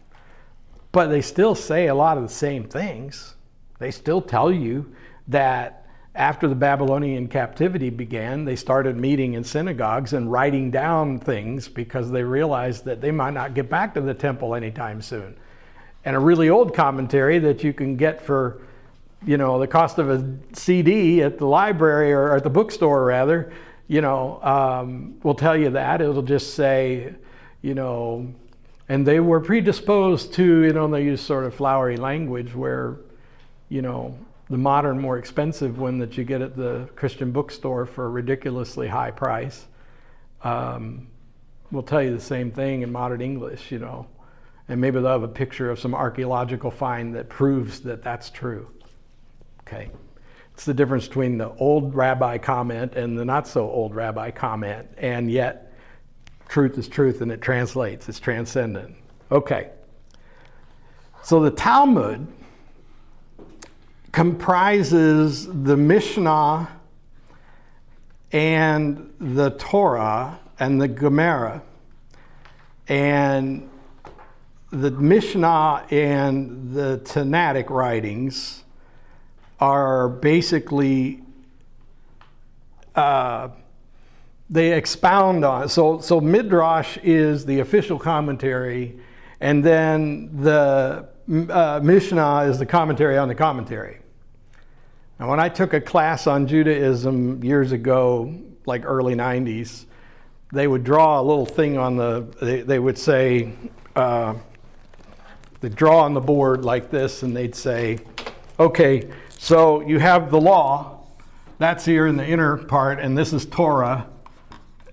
But 0.92 1.06
they 1.06 1.22
still 1.22 1.54
say 1.54 1.86
a 1.86 1.94
lot 1.94 2.16
of 2.18 2.24
the 2.24 2.34
same 2.34 2.64
things. 2.64 3.36
They 3.78 3.90
still 3.90 4.20
tell 4.20 4.52
you 4.52 4.94
that 5.28 5.80
after 6.14 6.48
the 6.48 6.54
Babylonian 6.54 7.28
captivity 7.28 7.88
began, 7.88 8.44
they 8.44 8.56
started 8.56 8.96
meeting 8.96 9.34
in 9.34 9.44
synagogues 9.44 10.12
and 10.12 10.30
writing 10.30 10.70
down 10.70 11.18
things 11.18 11.68
because 11.68 12.10
they 12.10 12.24
realized 12.24 12.84
that 12.84 13.00
they 13.00 13.12
might 13.12 13.32
not 13.32 13.54
get 13.54 13.70
back 13.70 13.94
to 13.94 14.00
the 14.00 14.12
temple 14.12 14.54
anytime 14.54 15.00
soon. 15.00 15.36
And 16.04 16.16
a 16.16 16.18
really 16.18 16.50
old 16.50 16.74
commentary 16.74 17.38
that 17.38 17.62
you 17.62 17.72
can 17.72 17.96
get 17.96 18.20
for, 18.20 18.62
you 19.26 19.36
know, 19.36 19.58
the 19.58 19.66
cost 19.66 19.98
of 19.98 20.08
a 20.10 20.36
CD 20.54 21.22
at 21.22 21.38
the 21.38 21.46
library 21.46 22.12
or 22.12 22.34
at 22.36 22.44
the 22.44 22.50
bookstore 22.50 23.04
rather, 23.04 23.52
you 23.86 24.00
know, 24.00 24.42
um, 24.42 25.18
will 25.22 25.34
tell 25.34 25.56
you 25.56 25.70
that. 25.70 26.00
It'll 26.00 26.22
just 26.22 26.54
say, 26.54 27.14
you 27.60 27.74
know, 27.74 28.32
and 28.88 29.06
they 29.06 29.20
were 29.20 29.40
predisposed 29.40 30.32
to, 30.34 30.64
you 30.64 30.72
know, 30.72 30.88
they 30.88 31.04
use 31.04 31.20
sort 31.20 31.44
of 31.44 31.54
flowery 31.54 31.96
language 31.96 32.54
where, 32.54 32.96
you 33.68 33.82
know, 33.82 34.18
the 34.48 34.58
modern, 34.58 34.98
more 34.98 35.18
expensive 35.18 35.78
one 35.78 35.98
that 35.98 36.16
you 36.16 36.24
get 36.24 36.40
at 36.40 36.56
the 36.56 36.88
Christian 36.96 37.30
bookstore 37.30 37.86
for 37.86 38.06
a 38.06 38.08
ridiculously 38.08 38.88
high 38.88 39.12
price 39.12 39.66
um, 40.42 41.06
will 41.70 41.84
tell 41.84 42.02
you 42.02 42.12
the 42.12 42.20
same 42.20 42.50
thing 42.50 42.82
in 42.82 42.90
modern 42.90 43.20
English, 43.20 43.70
you 43.70 43.78
know. 43.78 44.06
And 44.68 44.80
maybe 44.80 45.00
they'll 45.00 45.12
have 45.12 45.22
a 45.22 45.28
picture 45.28 45.70
of 45.70 45.78
some 45.78 45.94
archaeological 45.94 46.70
find 46.70 47.14
that 47.14 47.28
proves 47.28 47.80
that 47.80 48.02
that's 48.02 48.30
true. 48.30 48.68
Okay. 49.70 49.88
It's 50.54 50.64
the 50.64 50.74
difference 50.74 51.06
between 51.06 51.38
the 51.38 51.54
old 51.54 51.94
rabbi 51.94 52.38
comment 52.38 52.94
and 52.94 53.16
the 53.16 53.24
not 53.24 53.46
so 53.46 53.70
old 53.70 53.94
rabbi 53.94 54.32
comment, 54.32 54.88
and 54.98 55.30
yet 55.30 55.72
truth 56.48 56.76
is 56.76 56.88
truth 56.88 57.20
and 57.20 57.30
it 57.30 57.40
translates, 57.40 58.08
it's 58.08 58.18
transcendent. 58.18 58.96
Okay. 59.30 59.70
So 61.22 61.40
the 61.40 61.52
Talmud 61.52 62.26
comprises 64.10 65.46
the 65.46 65.76
Mishnah 65.76 66.68
and 68.32 69.14
the 69.20 69.50
Torah 69.50 70.40
and 70.58 70.82
the 70.82 70.88
Gemara. 70.88 71.62
And 72.88 73.70
the 74.72 74.90
Mishnah 74.90 75.86
and 75.90 76.74
the 76.74 77.00
Tannaitic 77.04 77.70
writings 77.70 78.64
are 79.60 80.08
basically 80.08 81.22
uh, 82.94 83.48
they 84.48 84.72
expound 84.72 85.44
on 85.44 85.68
so 85.68 86.00
so 86.00 86.20
midrash 86.20 86.98
is 87.02 87.44
the 87.46 87.60
official 87.60 87.98
commentary 87.98 88.98
and 89.40 89.64
then 89.64 90.30
the 90.42 91.08
uh, 91.48 91.80
Mishnah 91.82 92.42
is 92.42 92.58
the 92.58 92.66
commentary 92.66 93.16
on 93.16 93.28
the 93.28 93.34
commentary. 93.34 93.98
Now, 95.18 95.30
when 95.30 95.38
I 95.38 95.48
took 95.48 95.74
a 95.74 95.80
class 95.80 96.26
on 96.26 96.46
Judaism 96.46 97.44
years 97.44 97.72
ago, 97.72 98.34
like 98.66 98.84
early 98.84 99.14
90s, 99.14 99.84
they 100.52 100.66
would 100.66 100.82
draw 100.82 101.20
a 101.20 101.22
little 101.22 101.46
thing 101.46 101.78
on 101.78 101.96
the, 101.96 102.26
they, 102.42 102.62
they 102.62 102.78
would 102.78 102.98
say, 102.98 103.52
uh, 103.94 104.34
they 105.60 105.68
draw 105.68 106.00
on 106.00 106.14
the 106.14 106.20
board 106.20 106.64
like 106.64 106.90
this, 106.90 107.22
and 107.22 107.36
they'd 107.36 107.54
say, 107.54 107.98
okay, 108.58 109.08
so 109.42 109.80
you 109.80 109.98
have 109.98 110.30
the 110.30 110.38
law, 110.38 110.98
that's 111.56 111.86
here 111.86 112.06
in 112.06 112.18
the 112.18 112.26
inner 112.26 112.58
part, 112.58 113.00
and 113.00 113.16
this 113.16 113.32
is 113.32 113.46
Torah, 113.46 114.06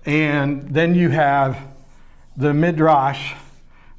and 0.06 0.70
then 0.70 0.94
you 0.94 1.10
have 1.10 1.58
the 2.34 2.54
Midrash, 2.54 3.34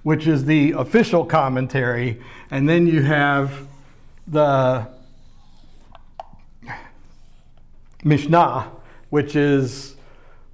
which 0.02 0.26
is 0.26 0.46
the 0.46 0.72
official 0.72 1.24
commentary, 1.24 2.20
and 2.50 2.68
then 2.68 2.88
you 2.88 3.04
have 3.04 3.68
the 4.28 4.88
Mishnah, 8.04 8.72
which 9.12 9.36
is 9.36 9.98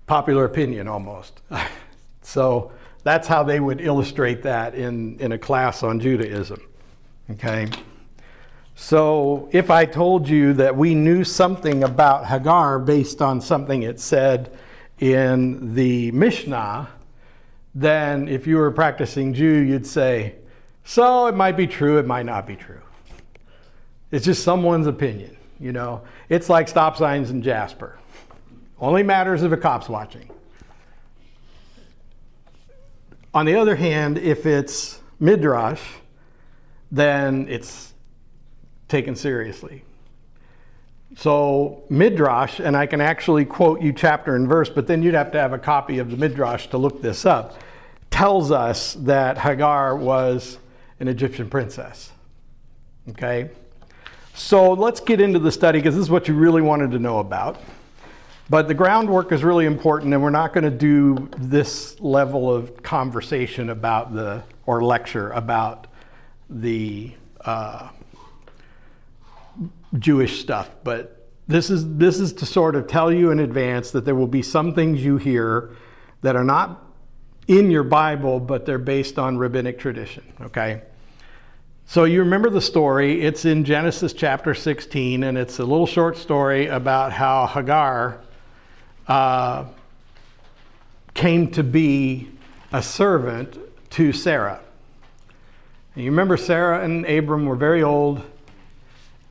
popular 0.08 0.44
opinion 0.44 0.90
almost. 0.90 1.40
so 2.22 2.74
that's 3.04 3.30
how 3.30 3.44
they 3.44 3.62
would 3.62 3.80
illustrate 3.80 4.44
that 4.44 4.76
in, 4.76 5.18
in 5.22 5.32
a 5.32 5.38
class 5.38 5.84
on 5.84 6.02
Judaism. 6.02 6.60
Okay? 7.32 7.70
So 8.76 9.48
if 9.54 9.72
I 9.72 9.86
told 9.86 10.28
you 10.28 10.54
that 10.54 10.76
we 10.76 10.94
knew 10.96 11.24
something 11.24 11.84
about 11.84 12.26
Hagar 12.26 12.78
based 12.78 13.22
on 13.22 13.40
something 13.40 13.84
it 13.84 14.02
said 14.02 14.52
in 15.00 15.76
the 15.76 16.12
Mishnah, 16.12 16.90
then 17.74 18.28
if 18.28 18.46
you 18.46 18.58
were 18.58 18.68
a 18.68 18.74
practicing 18.74 19.34
Jew, 19.34 19.60
you'd 19.60 19.88
say, 19.88 20.36
so 20.84 21.28
it 21.28 21.36
might 21.36 21.58
be 21.58 21.68
true, 21.68 21.98
it 21.98 22.06
might 22.06 22.26
not 22.26 22.46
be 22.46 22.56
true. 22.56 22.82
It's 24.12 24.26
just 24.26 24.44
someone's 24.44 24.88
opinion, 24.88 25.36
you 25.60 25.72
know. 25.72 26.02
It's 26.30 26.50
like 26.50 26.68
stop 26.68 26.96
signs 26.98 27.32
in 27.32 27.42
Jasper. 27.42 27.98
Only 28.80 29.04
matters 29.04 29.42
if 29.42 29.52
a 29.52 29.58
cop's 29.58 29.90
watching. 29.90 30.30
On 33.34 33.46
the 33.46 33.56
other 33.56 33.76
hand, 33.76 34.18
if 34.18 34.46
it's 34.46 35.00
midrash, 35.20 35.82
then 36.92 37.48
it's 37.50 37.95
taken 38.88 39.16
seriously. 39.16 39.84
So, 41.18 41.84
midrash, 41.90 42.60
and 42.60 42.76
I 42.76 42.88
can 42.88 43.00
actually 43.00 43.46
quote 43.46 43.82
you 43.82 43.94
chapter 43.94 44.36
and 44.36 44.48
verse, 44.48 44.70
but 44.70 44.88
then 44.88 45.02
you'd 45.02 45.14
have 45.14 45.32
to 45.32 45.40
have 45.40 45.54
a 45.54 45.60
copy 45.60 46.00
of 46.00 46.12
the 46.12 46.18
midrash 46.18 46.68
to 46.68 46.78
look 46.78 47.02
this 47.02 47.26
up, 47.26 47.58
tells 48.12 48.52
us 48.52 48.96
that 48.96 49.38
Hagar 49.38 49.96
was 49.96 50.58
an 51.00 51.08
Egyptian 51.08 51.50
princess. 51.50 52.12
Okay? 53.10 53.50
So, 54.34 54.74
let's 54.74 55.00
get 55.00 55.22
into 55.22 55.40
the 55.40 55.52
study 55.52 55.80
because 55.80 55.96
this 55.96 56.04
is 56.04 56.10
what 56.10 56.28
you 56.28 56.34
really 56.34 56.62
wanted 56.62 56.92
to 56.92 57.00
know 57.00 57.20
about. 57.20 57.62
But 58.50 58.68
the 58.68 58.74
groundwork 58.74 59.32
is 59.32 59.44
really 59.44 59.66
important, 59.66 60.14
and 60.14 60.22
we're 60.22 60.30
not 60.30 60.54
going 60.54 60.66
to 60.66 60.70
do 60.70 61.30
this 61.38 62.00
level 62.00 62.54
of 62.54 62.84
conversation 62.84 63.70
about 63.70 64.14
the, 64.14 64.44
or 64.66 64.84
lecture 64.84 65.32
about 65.32 65.88
the 66.50 67.14
uh, 67.42 67.90
Jewish 70.00 70.42
stuff. 70.42 70.70
But 70.84 71.30
this 71.48 71.70
is, 71.70 71.98
this 71.98 72.20
is 72.20 72.34
to 72.34 72.46
sort 72.46 72.76
of 72.76 72.88
tell 72.88 73.12
you 73.12 73.32
in 73.32 73.40
advance 73.40 73.92
that 73.92 74.06
there 74.06 74.16
will 74.16 74.28
be 74.28 74.42
some 74.42 74.74
things 74.74 75.04
you 75.04 75.18
hear 75.18 75.72
that 76.22 76.36
are 76.36 76.44
not 76.44 76.84
in 77.48 77.70
your 77.70 77.84
Bible, 77.84 78.40
but 78.40 78.66
they're 78.66 78.78
based 78.78 79.20
on 79.20 79.38
rabbinic 79.38 79.78
tradition, 79.78 80.24
okay? 80.42 80.82
So 81.86 82.06
you 82.06 82.20
remember 82.20 82.50
the 82.50 82.62
story. 82.62 83.22
It's 83.22 83.46
in 83.46 83.64
Genesis 83.64 84.12
chapter 84.12 84.56
16, 84.56 85.24
and 85.24 85.38
it's 85.38 85.60
a 85.60 85.64
little 85.64 85.86
short 85.86 86.18
story 86.18 86.66
about 86.68 87.14
how 87.14 87.46
Hagar 87.46 88.22
uh, 89.08 89.66
came 91.14 91.52
to 91.52 91.64
be 91.64 92.30
a 92.74 92.82
servant 92.82 93.60
to 93.92 94.12
Sarah. 94.12 94.60
And 95.94 96.04
you 96.04 96.10
remember 96.10 96.38
Sarah 96.38 96.84
and 96.84 97.06
Abram 97.06 97.46
were 97.46 97.56
very 97.56 97.84
old. 97.84 98.24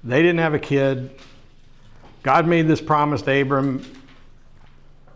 They 0.05 0.21
didn't 0.21 0.41
have 0.41 0.55
a 0.55 0.59
kid. 0.59 1.11
God 2.23 2.47
made 2.47 2.69
this 2.69 2.81
promise 2.81 3.23
to 3.23 3.41
Abram. 3.41 3.85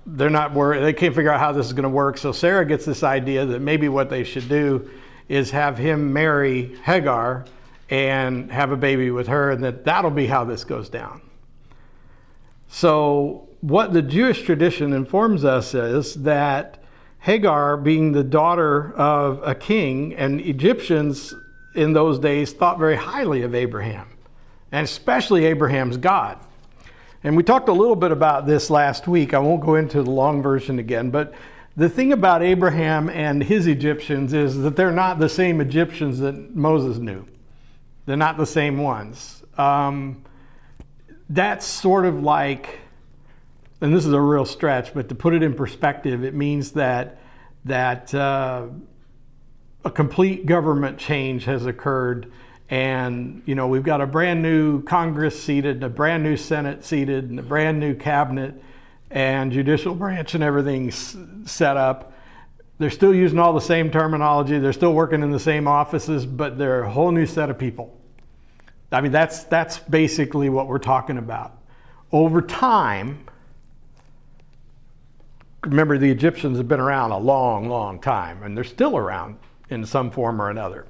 They're 0.07 0.31
not 0.31 0.55
worried. 0.55 0.81
They 0.81 0.95
can't 0.95 1.15
figure 1.15 1.31
out 1.31 1.41
how 1.41 1.53
this 1.53 1.67
is 1.67 1.75
going 1.75 1.83
to 1.83 1.91
work. 1.91 2.17
So 2.17 2.33
Sarah 2.33 2.65
gets 2.65 2.87
this 2.87 3.03
idea 3.03 3.45
that 3.45 3.61
maybe 3.61 3.91
what 3.91 4.09
they 4.09 4.25
should 4.25 4.49
do 4.49 4.91
is 5.29 5.51
have 5.51 5.77
him 5.77 6.13
marry 6.13 6.75
Hagar 6.85 7.45
and 7.91 8.51
have 8.51 8.73
a 8.73 8.77
baby 8.77 9.11
with 9.11 9.29
her, 9.29 9.51
and 9.51 9.63
that 9.65 9.85
that'll 9.85 10.11
be 10.11 10.27
how 10.27 10.45
this 10.45 10.65
goes 10.65 10.89
down. 10.89 11.21
So 12.69 13.49
what 13.61 13.93
the 13.93 14.03
Jewish 14.03 14.43
tradition 14.43 14.93
informs 14.93 15.45
us 15.45 15.75
is 15.75 16.15
that 16.23 16.83
Hagar, 17.21 17.77
being 17.77 18.13
the 18.13 18.25
daughter 18.25 18.95
of 18.95 19.43
a 19.43 19.55
king, 19.55 20.15
and 20.15 20.41
Egyptians 20.41 21.35
in 21.75 21.93
those 21.93 22.19
days 22.19 22.53
thought 22.53 22.79
very 22.79 22.97
highly 22.97 23.43
of 23.43 23.55
Abraham, 23.55 24.09
and 24.73 24.85
especially 24.85 25.45
Abraham's 25.47 25.97
God. 25.97 26.39
And 27.25 27.37
we 27.37 27.43
talked 27.43 27.69
a 27.69 27.73
little 27.73 27.97
bit 27.97 28.13
about 28.13 28.47
this 28.47 28.71
last 28.71 29.09
week. 29.09 29.35
I 29.35 29.39
won't 29.39 29.61
go 29.61 29.75
into 29.75 30.03
the 30.03 30.11
long 30.11 30.43
version 30.43 30.79
again, 30.79 31.11
but 31.11 31.35
the 31.77 31.89
thing 31.89 32.13
about 32.13 32.43
Abraham 32.43 33.09
and 33.09 33.43
his 33.43 33.67
Egyptians 33.67 34.33
is 34.33 34.59
that 34.59 34.77
they're 34.77 34.91
not 34.91 35.19
the 35.19 35.29
same 35.29 35.61
Egyptians 35.61 36.19
that 36.21 36.55
Moses 36.55 36.99
knew. 36.99 37.25
They're 38.07 38.17
not 38.17 38.37
the 38.37 38.47
same 38.47 38.79
ones. 38.79 39.43
Um, 39.57 40.25
that's 41.29 41.67
sort 41.67 42.07
of 42.07 42.23
like 42.23 42.81
and 43.81 43.95
this 43.95 44.05
is 44.05 44.13
a 44.13 44.21
real 44.21 44.45
stretch, 44.45 44.93
but 44.93 45.09
to 45.09 45.15
put 45.15 45.35
it 45.35 45.43
in 45.43 45.55
perspective, 45.55 46.25
it 46.25 46.35
means 46.35 46.73
that 46.73 47.21
that 47.65 48.13
uh, 48.15 48.67
a 49.85 49.91
complete 49.91 50.47
government 50.47 50.99
change 50.99 51.45
has 51.45 51.67
occurred, 51.67 52.33
and 52.71 53.43
you 53.47 53.55
know 53.55 53.67
we've 53.67 53.83
got 53.83 54.01
a 54.01 54.07
brand 54.07 54.43
new 54.43 54.83
Congress 54.83 55.43
seated, 55.43 55.83
a 55.83 55.89
brand 55.89 56.23
new 56.23 56.37
Senate 56.37 56.85
seated, 56.85 57.31
and 57.31 57.39
a 57.39 57.43
brand 57.43 57.81
new 57.81 57.95
cabinet 57.95 58.63
and 59.11 59.53
judicial 59.53 59.95
branch 59.95 60.35
and 60.35 60.45
everything 60.45 60.91
set 60.91 61.77
up. 61.77 62.13
They're 62.79 62.91
still 62.91 63.15
using 63.15 63.39
all 63.39 63.53
the 63.53 63.61
same 63.61 63.91
terminology. 63.91 64.59
They're 64.59 64.73
still 64.73 64.93
working 64.93 65.23
in 65.23 65.31
the 65.31 65.41
same 65.41 65.67
offices, 65.67 66.27
but 66.27 66.59
they're 66.59 66.83
a 66.83 66.91
whole 66.91 67.11
new 67.11 67.27
set 67.27 67.51
of 67.51 67.59
people. 67.59 67.99
I 68.93 69.01
mean, 69.01 69.13
that's 69.13 69.45
that's 69.45 69.79
basically 69.79 70.49
what 70.49 70.69
we're 70.69 70.79
talking 70.79 71.19
about. 71.19 71.57
Over 72.13 72.41
time, 72.41 73.27
remember 75.65 75.99
the 75.99 76.11
Egyptians 76.11 76.59
have 76.59 76.69
been 76.69 76.81
around 76.81 77.11
a 77.11 77.19
long, 77.19 77.69
long 77.69 78.01
time, 78.01 78.43
and 78.43 78.57
they're 78.57 78.65
still 78.65 78.97
around 78.97 79.39
in 79.71 79.85
some 79.85 80.11
form 80.11 80.41
or 80.41 80.51
another. 80.51 80.87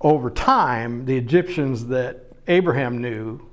Over 0.00 0.30
time, 0.30 1.04
the 1.04 1.16
Egyptians 1.16 1.86
that 1.88 2.24
Abraham 2.48 3.02
knew 3.02 3.46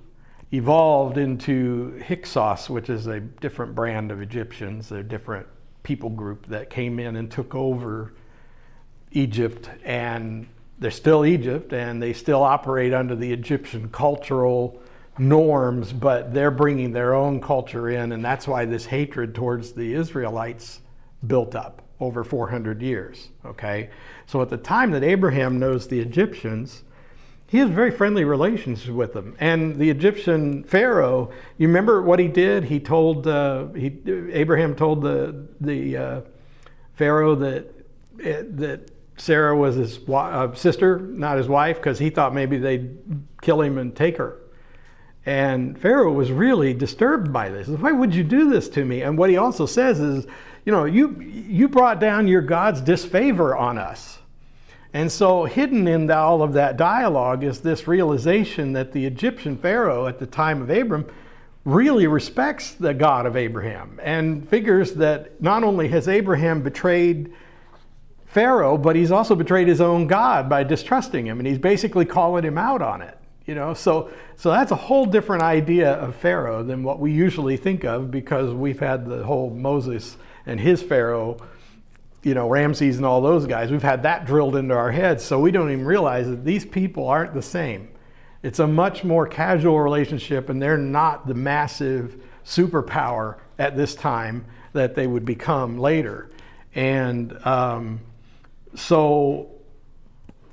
evolved 0.54 1.18
into 1.18 2.02
Hyksos, 2.08 2.70
which 2.70 2.90
is 2.90 3.08
a 3.08 3.20
different 3.20 3.76
brand 3.76 4.12
of 4.12 4.22
Egyptians, 4.22 4.92
a 4.92 5.04
different 5.04 5.46
people 5.84 6.10
group 6.10 6.48
that 6.48 6.70
came 6.70 7.00
in 7.00 7.18
and 7.18 7.30
took 7.30 7.54
over 7.54 8.14
Egypt, 9.12 9.70
and 9.84 10.48
they're 10.80 10.90
still 10.90 11.26
Egypt, 11.26 11.74
and 11.74 12.02
they 12.02 12.14
still 12.14 12.44
operate 12.44 12.94
under 12.94 13.16
the 13.16 13.34
Egyptian 13.34 13.90
cultural 13.90 14.82
norms, 15.18 15.92
but 15.92 16.34
they're 16.34 16.52
bringing 16.52 16.94
their 16.94 17.14
own 17.14 17.42
culture 17.42 17.90
in, 17.90 18.14
and 18.14 18.24
that's 18.24 18.48
why 18.48 18.64
this 18.64 18.86
hatred 18.86 19.36
towards 19.36 19.74
the 19.74 19.94
Israelites 19.94 20.80
built 21.26 21.56
up 21.56 21.82
over 22.00 22.24
400 22.24 22.82
years. 22.82 23.30
Okay, 23.46 23.90
so 24.26 24.42
at 24.42 24.50
the 24.50 24.58
time 24.58 24.92
that 24.92 25.04
Abraham 25.04 25.60
knows 25.60 25.88
the 25.88 26.00
Egyptians, 26.00 26.84
he 27.48 27.60
has 27.60 27.70
very 27.70 27.92
friendly 27.92 28.26
relations 28.26 28.90
with 28.90 29.14
them. 29.14 29.36
And 29.40 29.78
the 29.78 29.90
Egyptian 29.90 30.64
Pharaoh, 30.64 31.32
you 31.58 31.68
remember 31.68 32.02
what 32.02 32.20
he 32.20 32.28
did? 32.28 32.66
He 32.66 32.80
told 32.80 33.26
uh, 33.26 33.68
he 33.70 33.98
Abraham 34.32 34.76
told 34.76 35.02
the 35.02 35.48
the 35.62 35.98
uh, 35.98 36.22
Pharaoh 36.96 37.36
that 37.36 37.74
that 38.18 38.92
Sarah 39.18 39.56
was 39.56 39.76
his 39.76 40.00
uh, 40.10 40.54
sister, 40.54 41.00
not 41.00 41.38
his 41.38 41.48
wife, 41.48 41.78
because 41.78 42.00
he 42.00 42.10
thought 42.10 42.34
maybe 42.34 42.58
they'd 42.58 42.98
kill 43.42 43.62
him 43.62 43.78
and 43.78 43.96
take 43.96 44.18
her. 44.18 44.40
And 45.26 45.78
Pharaoh 45.78 46.14
was 46.14 46.32
really 46.32 46.74
disturbed 46.74 47.34
by 47.34 47.50
this. 47.50 47.68
Why 47.68 47.92
would 47.92 48.16
you 48.16 48.24
do 48.24 48.50
this 48.50 48.70
to 48.70 48.86
me? 48.86 49.02
And 49.02 49.18
what 49.18 49.30
he 49.30 49.38
also 49.38 49.66
says 49.66 50.00
is, 50.00 50.26
you 50.68 50.74
know, 50.74 50.84
you, 50.84 51.22
you 51.22 51.70
brought 51.70 52.02
down 52.02 52.28
your 52.28 52.42
God's 52.42 52.82
disfavor 52.82 53.56
on 53.56 53.78
us. 53.78 54.20
And 54.94 55.10
so, 55.10 55.46
hidden 55.46 55.88
in 55.88 56.12
all 56.12 56.44
of 56.44 56.52
that 56.54 56.76
dialogue 56.76 57.46
is 57.46 57.62
this 57.62 57.88
realization 57.88 58.74
that 58.74 58.92
the 58.92 59.06
Egyptian 59.06 59.58
Pharaoh 59.58 60.08
at 60.08 60.20
the 60.20 60.26
time 60.26 60.62
of 60.62 60.70
Abram 60.70 61.10
really 61.64 62.06
respects 62.06 62.74
the 62.74 62.94
God 62.94 63.26
of 63.26 63.38
Abraham 63.38 63.98
and 64.04 64.48
figures 64.50 64.96
that 64.96 65.42
not 65.42 65.64
only 65.64 65.88
has 65.88 66.10
Abraham 66.10 66.62
betrayed 66.62 67.32
Pharaoh, 68.26 68.78
but 68.78 68.98
he's 68.98 69.12
also 69.12 69.36
betrayed 69.36 69.70
his 69.70 69.80
own 69.80 70.06
God 70.06 70.50
by 70.50 70.64
distrusting 70.66 71.28
him. 71.28 71.40
And 71.40 71.48
he's 71.48 71.60
basically 71.60 72.04
calling 72.04 72.44
him 72.44 72.58
out 72.58 72.82
on 72.82 73.02
it. 73.02 73.18
You 73.46 73.56
know, 73.56 73.74
so 73.74 74.12
so 74.36 74.52
that's 74.52 74.74
a 74.74 74.76
whole 74.76 75.06
different 75.06 75.44
idea 75.44 75.94
of 75.94 76.14
Pharaoh 76.18 76.62
than 76.62 76.84
what 76.84 77.00
we 77.00 77.14
usually 77.14 77.56
think 77.56 77.86
of 77.86 78.12
because 78.12 78.54
we've 78.54 78.82
had 78.82 79.08
the 79.08 79.24
whole 79.24 79.50
Moses 79.50 80.18
and 80.48 80.60
his 80.60 80.82
Pharaoh, 80.82 81.38
you 82.24 82.34
know, 82.34 82.50
Ramses 82.50 82.98
and 82.98 83.06
all 83.06 83.22
those 83.22 83.46
guys. 83.46 83.70
We've 83.70 83.84
had 83.84 84.02
that 84.04 84.26
drilled 84.26 84.56
into 84.56 84.74
our 84.74 84.92
heads, 84.92 85.24
so 85.24 85.40
we 85.40 85.52
don't 85.52 85.72
even 85.72 85.86
realize 85.86 86.28
that 86.28 86.44
these 86.44 86.66
people 86.66 87.08
aren't 87.08 87.36
the 87.36 87.44
same. 87.44 87.90
It's 88.42 88.60
a 88.60 88.66
much 88.66 89.04
more 89.04 89.28
casual 89.28 89.80
relationship, 89.80 90.50
and 90.50 90.62
they're 90.62 90.78
not 90.78 91.28
the 91.28 91.34
massive 91.36 92.24
superpower 92.46 93.36
at 93.60 93.76
this 93.76 93.94
time 93.94 94.46
that 94.74 94.96
they 94.96 95.06
would 95.06 95.26
become 95.26 95.78
later. 95.78 96.30
And 96.74 97.38
um, 97.46 98.00
so 98.74 99.52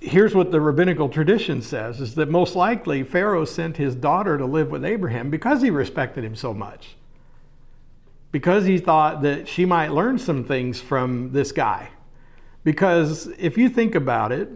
here's 0.00 0.34
what 0.34 0.50
the 0.50 0.60
rabbinical 0.60 1.08
tradition 1.08 1.62
says 1.62 2.00
is 2.00 2.14
that 2.16 2.28
most 2.28 2.56
likely 2.56 3.02
Pharaoh 3.02 3.44
sent 3.44 3.76
his 3.76 3.94
daughter 3.94 4.36
to 4.38 4.44
live 4.44 4.70
with 4.70 4.84
Abraham 4.84 5.30
because 5.30 5.62
he 5.62 5.70
respected 5.70 6.24
him 6.24 6.34
so 6.34 6.52
much. 6.52 6.96
Because 8.34 8.66
he 8.66 8.78
thought 8.78 9.22
that 9.22 9.46
she 9.46 9.64
might 9.64 9.92
learn 9.92 10.18
some 10.18 10.42
things 10.42 10.80
from 10.80 11.30
this 11.30 11.52
guy. 11.52 11.90
Because 12.64 13.28
if 13.38 13.56
you 13.56 13.68
think 13.68 13.94
about 13.94 14.32
it, 14.32 14.48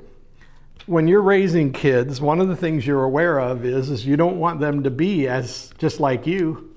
when 0.87 1.07
you're 1.07 1.23
raising 1.23 1.73
kids, 1.73 2.21
one 2.21 2.41
of 2.41 2.49
the 2.49 2.57
things 2.57 2.85
you're 2.85 3.05
aware 3.05 3.39
of 3.39 3.65
is, 3.65 3.89
is 3.89 4.05
you 4.05 4.17
don't 4.17 4.41
want 4.41 4.59
them 4.59 4.83
to 4.83 4.91
be 4.91 5.29
as 5.29 5.73
just 5.79 6.01
like 6.01 6.27
you. 6.27 6.75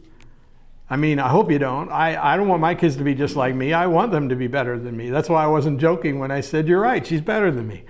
I 0.91 0.95
mean, 0.95 1.18
I 1.18 1.30
hope 1.30 1.49
you 1.49 1.58
don't. 1.58 1.89
I, 1.89 2.34
I 2.34 2.38
don't 2.38 2.47
want 2.47 2.62
my 2.62 2.76
kids 2.76 2.97
to 2.97 3.04
be 3.04 3.16
just 3.16 3.36
like 3.36 3.56
me. 3.56 3.74
I 3.74 3.88
want 3.88 4.12
them 4.12 4.30
to 4.30 4.36
be 4.36 4.45
better 4.45 4.78
than 4.78 4.95
me. 4.95 5.10
That's 5.10 5.28
why 5.28 5.43
I 5.43 5.47
wasn't 5.47 5.82
joking 5.82 6.20
when 6.20 6.30
I 6.30 6.41
said, 6.41 6.68
You're 6.68 6.82
right, 6.82 7.04
she's 7.04 7.22
better 7.22 7.49
than 7.49 7.68
me. 7.68 7.84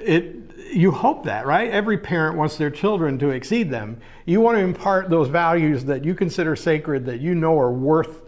It, 0.00 0.36
you 0.72 0.92
hope 0.92 1.24
that, 1.24 1.44
right? 1.44 1.72
Every 1.72 1.98
parent 1.98 2.36
wants 2.36 2.56
their 2.56 2.70
children 2.70 3.18
to 3.18 3.30
exceed 3.30 3.68
them. 3.68 4.00
You 4.26 4.40
want 4.40 4.58
to 4.58 4.62
impart 4.62 5.10
those 5.10 5.26
values 5.26 5.86
that 5.86 6.04
you 6.04 6.14
consider 6.14 6.54
sacred, 6.54 7.04
that 7.06 7.18
you 7.18 7.34
know 7.34 7.58
are 7.58 7.72
worth 7.72 8.27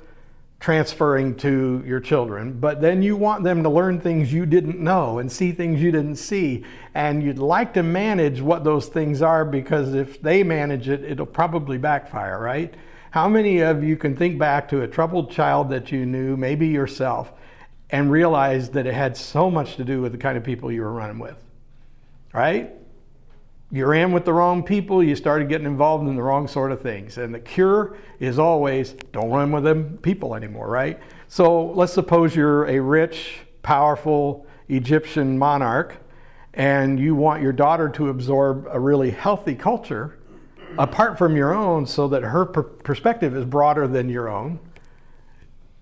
transferring 0.61 1.35
to 1.35 1.83
your 1.87 2.01
children, 2.01 2.53
but 2.53 2.83
then 2.83 3.03
you 3.03 3.17
want 3.17 3.43
them 3.43 3.63
to 3.63 3.69
learn 3.71 3.99
things 3.99 4.31
you 4.31 4.45
didn't 4.45 4.79
know 4.79 5.19
and 5.19 5.33
see 5.33 5.53
things 5.53 5.83
you 5.83 5.91
didn't 5.91 6.17
see. 6.17 6.63
And 6.95 7.23
you'd 7.23 7.39
like 7.39 7.73
to 7.75 7.83
manage 7.83 8.43
what 8.43 8.63
those 8.63 8.87
things 8.87 9.23
are 9.23 9.47
because 9.47 9.95
if 9.95 10.21
they 10.21 10.43
manage 10.43 10.87
it, 10.89 11.03
it'll 11.03 11.25
probably 11.25 11.79
backfire, 11.79 12.39
right? 12.39 12.75
How 13.11 13.27
many 13.27 13.61
of 13.61 13.83
you 13.83 13.97
can 13.97 14.15
think 14.15 14.39
back 14.39 14.69
to 14.69 14.83
a 14.83 14.87
troubled 14.87 15.31
child 15.31 15.71
that 15.71 15.91
you 15.91 16.05
knew, 16.05 16.37
maybe 16.37 16.69
yourself, 16.69 17.33
and 17.89 18.11
realize 18.11 18.71
that 18.71 18.87
it 18.87 18.95
had 18.95 19.17
so 19.17 19.51
much 19.51 19.77
to 19.77 19.85
do 19.85 20.03
with 20.03 20.13
the 20.13 20.19
kind 20.19 20.37
of 20.37 20.45
people 20.45 20.71
you 20.71 20.83
were 20.83 20.93
running 20.93 21.19
with, 21.19 21.43
right? 22.35 22.71
You 23.73 23.87
ran 23.87 24.11
with 24.11 24.25
the 24.25 24.33
wrong 24.33 24.65
people, 24.65 25.03
you 25.03 25.15
started 25.15 25.49
getting 25.49 25.67
involved 25.67 26.07
in 26.09 26.17
the 26.17 26.23
wrong 26.23 26.49
sort 26.49 26.73
of 26.73 26.81
things. 26.81 27.19
And 27.19 27.33
the 27.33 27.39
cure 27.39 27.97
is 28.19 28.39
always 28.39 28.95
don't 29.13 29.31
run 29.31 29.53
with 29.53 29.63
them 29.63 29.99
people 30.03 30.35
anymore, 30.35 30.69
right? 30.69 30.99
So 31.29 31.67
let's 31.67 31.93
suppose 31.93 32.35
you're 32.35 32.67
a 32.67 32.81
rich, 32.81 33.39
powerful 33.63 34.47
Egyptian 34.69 35.39
monarch 35.39 35.97
and 36.55 36.99
you 36.99 37.15
want 37.15 37.43
your 37.43 37.53
daughter 37.53 37.89
to 37.91 38.09
absorb 38.09 38.67
a 38.71 38.81
really 38.81 39.11
healthy 39.11 39.55
culture 39.55 40.19
apart 40.79 41.17
from 41.17 41.37
your 41.37 41.55
own 41.55 41.87
so 41.87 42.09
that 42.09 42.23
her 42.23 42.45
per- 42.45 42.63
perspective 42.63 43.37
is 43.37 43.45
broader 43.45 43.87
than 43.87 44.09
your 44.09 44.29
own. 44.29 44.59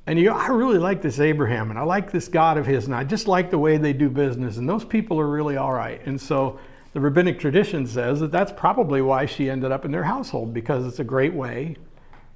And 0.07 0.19
you 0.19 0.27
go, 0.27 0.35
I 0.35 0.49
really 0.49 0.79
like 0.79 1.01
this 1.01 1.21
Abraham 1.21 1.71
and 1.71 1.79
I 1.79 1.83
like 1.83 2.11
this 2.11 2.29
God 2.29 2.59
of 2.59 2.67
his 2.67 2.85
and 2.85 2.95
I 2.95 3.05
just 3.05 3.29
like 3.29 3.51
the 3.51 3.59
way 3.59 3.79
they 3.79 3.95
do 3.95 4.11
business 4.11 4.59
and 4.59 4.69
those 4.69 4.85
people 4.85 5.19
are 5.19 5.29
really 5.29 5.57
all 5.57 5.73
right. 5.73 6.05
And 6.05 6.21
so 6.21 6.59
the 6.93 7.01
rabbinic 7.01 7.39
tradition 7.39 7.87
says 7.87 8.21
that 8.21 8.33
that's 8.33 8.53
probably 8.53 9.03
why 9.03 9.27
she 9.27 9.51
ended 9.51 9.71
up 9.71 9.85
in 9.85 9.93
their 9.93 10.05
household 10.05 10.55
because 10.55 10.87
it's 10.87 10.99
a 10.99 11.05
great 11.05 11.35
way 11.35 11.77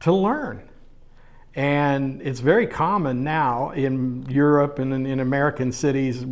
to 0.00 0.12
learn. 0.12 0.68
And 1.54 2.22
it's 2.22 2.40
very 2.40 2.66
common 2.66 3.24
now 3.24 3.70
in 3.70 4.24
Europe 4.28 4.78
and 4.78 4.92
in, 4.94 5.04
in, 5.04 5.20
American 5.20 5.70
cities, 5.70 6.24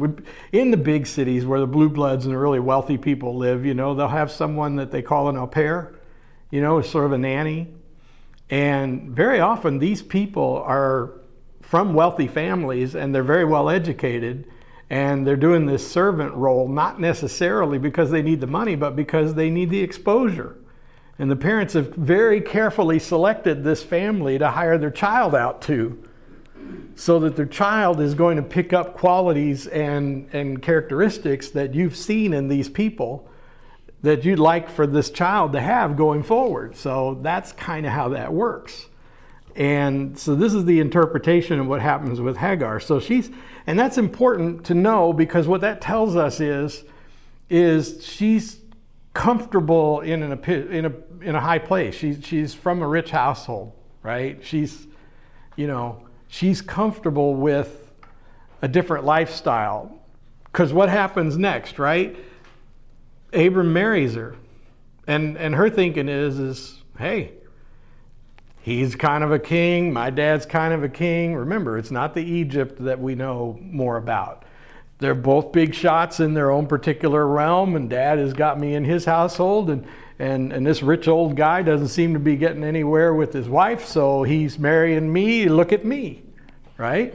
in 0.51 0.71
the 0.71 0.79
big 0.79 1.07
cities 1.07 1.45
where 1.45 1.61
the 1.61 1.67
blue 1.67 1.91
bloods 1.91 2.25
and 2.25 2.35
the 2.35 2.39
really 2.39 2.61
wealthy 2.61 2.97
people 2.97 3.37
live, 3.37 3.67
you 3.67 3.75
know, 3.75 3.95
they'll 3.95 4.09
have 4.09 4.31
someone 4.31 4.77
that 4.77 4.91
they 4.91 5.03
call 5.03 5.29
an 5.29 5.37
au 5.37 5.47
pair, 5.47 5.95
you 6.51 6.63
know, 6.63 6.81
sort 6.81 7.05
of 7.05 7.13
a 7.13 7.19
nanny. 7.19 7.69
And 8.49 9.11
very 9.11 9.41
often 9.41 9.79
these 9.79 10.01
people 10.01 10.63
are 10.67 11.13
from 11.61 11.93
wealthy 11.93 12.27
families 12.27 12.95
and 12.95 13.15
they're 13.15 13.23
very 13.23 13.45
well 13.45 13.69
educated 13.69 14.47
and 14.91 15.25
they're 15.25 15.37
doing 15.37 15.67
this 15.67 15.89
servant 15.89 16.35
role 16.35 16.69
not 16.69 17.01
necessarily 17.01 17.79
because 17.79 18.11
they 18.11 18.23
need 18.23 18.41
the 18.41 18.47
money, 18.47 18.75
but 18.75 18.97
because 18.97 19.35
they 19.35 19.49
need 19.49 19.71
the 19.71 19.81
exposure. 19.81 20.57
And 21.19 21.31
the 21.31 21.37
parents 21.37 21.75
have 21.75 21.95
very 21.95 22.41
carefully 22.41 22.99
selected 22.99 23.63
this 23.63 23.85
family 23.85 24.39
to 24.39 24.51
hire 24.51 24.79
their 24.79 24.91
child 24.91 25.35
out 25.35 25.63
to 25.63 26.03
so 26.97 27.21
that 27.21 27.37
their 27.37 27.47
child 27.47 28.01
is 28.01 28.15
going 28.15 28.37
to 28.37 28.43
pick 28.43 28.73
up 28.73 28.97
qualities 28.97 29.67
and, 29.69 30.29
and 30.35 30.61
characteristics 30.61 31.51
that 31.51 31.75
you've 31.75 31.97
seen 31.97 32.33
in 32.33 32.49
these 32.49 32.69
people 32.69 33.29
that 34.03 34.25
you'd 34.25 34.39
like 34.39 34.69
for 34.69 34.87
this 34.87 35.11
child 35.11 35.53
to 35.53 35.61
have 35.61 35.97
going 35.97 36.23
forward. 36.23 36.75
So 36.75 37.19
that's 37.23 37.53
kind 37.53 37.87
of 37.87 37.93
how 37.93 38.09
that 38.11 38.33
works. 38.33 38.87
And 39.57 40.19
so 40.19 40.35
this 40.35 40.55
is 40.55 40.65
the 40.65 40.81
interpretation 40.81 41.59
of 41.59 41.67
what 41.67 41.81
happens 41.81 42.21
with 42.21 42.37
Hagar. 42.37 42.81
So 42.81 43.01
she's, 43.01 43.31
and 43.67 43.79
that's 43.79 43.99
important 43.99 44.65
to 44.67 44.75
know 44.75 45.13
because 45.13 45.49
what 45.49 45.61
that 45.63 45.81
tells 45.81 46.17
us 46.17 46.41
is, 46.41 46.85
is 47.49 48.05
she's 48.05 48.59
comfortable 49.13 50.01
in, 50.01 50.23
an, 50.23 50.45
in, 50.45 50.87
a, 50.87 50.93
in 51.23 51.35
a 51.35 51.41
high 51.41 51.59
place. 51.59 51.95
She's, 51.95 52.25
she's 52.25 52.55
from 52.55 52.81
a 52.81 52.87
rich 52.87 53.11
household, 53.11 53.73
right? 54.03 54.39
She's, 54.43 54.87
you 55.57 55.67
know, 55.67 56.07
she's 56.29 56.63
comfortable 56.63 57.35
with 57.35 57.93
a 58.63 58.69
different 58.69 59.05
lifestyle. 59.05 59.99
Because 60.45 60.73
what 60.73 60.89
happens 60.89 61.37
next, 61.37 61.79
right? 61.79 62.17
Abram 63.33 63.73
marries 63.73 64.15
her. 64.15 64.37
And, 65.07 65.37
and 65.39 65.55
her 65.55 65.71
thinking 65.71 66.09
is, 66.09 66.39
is, 66.39 66.83
hey, 66.99 67.33
He's 68.63 68.95
kind 68.95 69.25
of 69.25 69.33
a 69.33 69.39
king. 69.39 69.93
My 69.93 70.11
dad's 70.11 70.45
kind 70.45 70.75
of 70.75 70.83
a 70.83 70.89
king. 70.89 71.35
Remember, 71.35 71.79
it's 71.79 71.91
not 71.91 72.15
the 72.15 72.23
Egypt 72.23 72.85
that 72.85 73.01
we 73.01 73.15
know 73.15 73.59
more 73.63 73.97
about. 73.97 74.45
They're 74.99 75.15
both 75.15 75.53
big 75.53 75.75
shots 75.75 76.21
in 76.21 76.35
their 76.35 76.51
own 76.51 76.67
particular 76.67 77.27
realm, 77.27 77.75
and 77.75 77.89
dad 77.89 78.19
has 78.19 78.35
got 78.35 78.61
me 78.61 78.75
in 78.75 78.85
his 78.85 79.07
household, 79.07 79.71
and, 79.71 79.87
and, 80.19 80.53
and 80.53 80.67
this 80.67 80.83
rich 80.83 81.09
old 81.09 81.37
guy 81.37 81.63
doesn't 81.63 81.89
seem 81.89 82.13
to 82.13 82.21
be 82.21 82.37
getting 82.37 82.63
anywhere 82.63 83.15
with 83.15 83.33
his 83.33 83.49
wife, 83.49 83.87
so 83.87 84.25
he's 84.25 84.59
marrying 84.59 85.11
me. 85.11 85.49
Look 85.49 85.73
at 85.73 85.87
me, 85.87 86.23
right? 86.77 87.15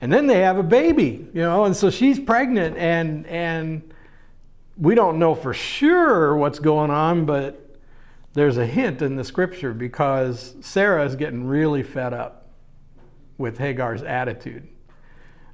And 0.00 0.12
then 0.12 0.26
they 0.26 0.40
have 0.40 0.58
a 0.58 0.64
baby, 0.64 1.28
you 1.32 1.42
know, 1.42 1.64
and 1.64 1.76
so 1.76 1.90
she's 1.90 2.18
pregnant, 2.18 2.76
and, 2.76 3.24
and 3.28 3.94
we 4.76 4.96
don't 4.96 5.20
know 5.20 5.36
for 5.36 5.54
sure 5.54 6.34
what's 6.34 6.58
going 6.58 6.90
on, 6.90 7.24
but 7.24 7.69
there's 8.32 8.56
a 8.56 8.66
hint 8.66 9.02
in 9.02 9.16
the 9.16 9.24
scripture 9.24 9.72
because 9.72 10.54
Sarah 10.60 11.04
is 11.04 11.16
getting 11.16 11.46
really 11.46 11.82
fed 11.82 12.12
up 12.12 12.48
with 13.38 13.58
Hagar's 13.58 14.02
attitude. 14.02 14.68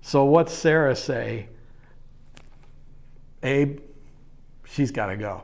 So, 0.03 0.25
what's 0.25 0.53
Sarah 0.53 0.95
say? 0.95 1.49
Abe, 3.43 3.81
she's 4.65 4.91
got 4.91 5.07
to 5.07 5.17
go. 5.17 5.43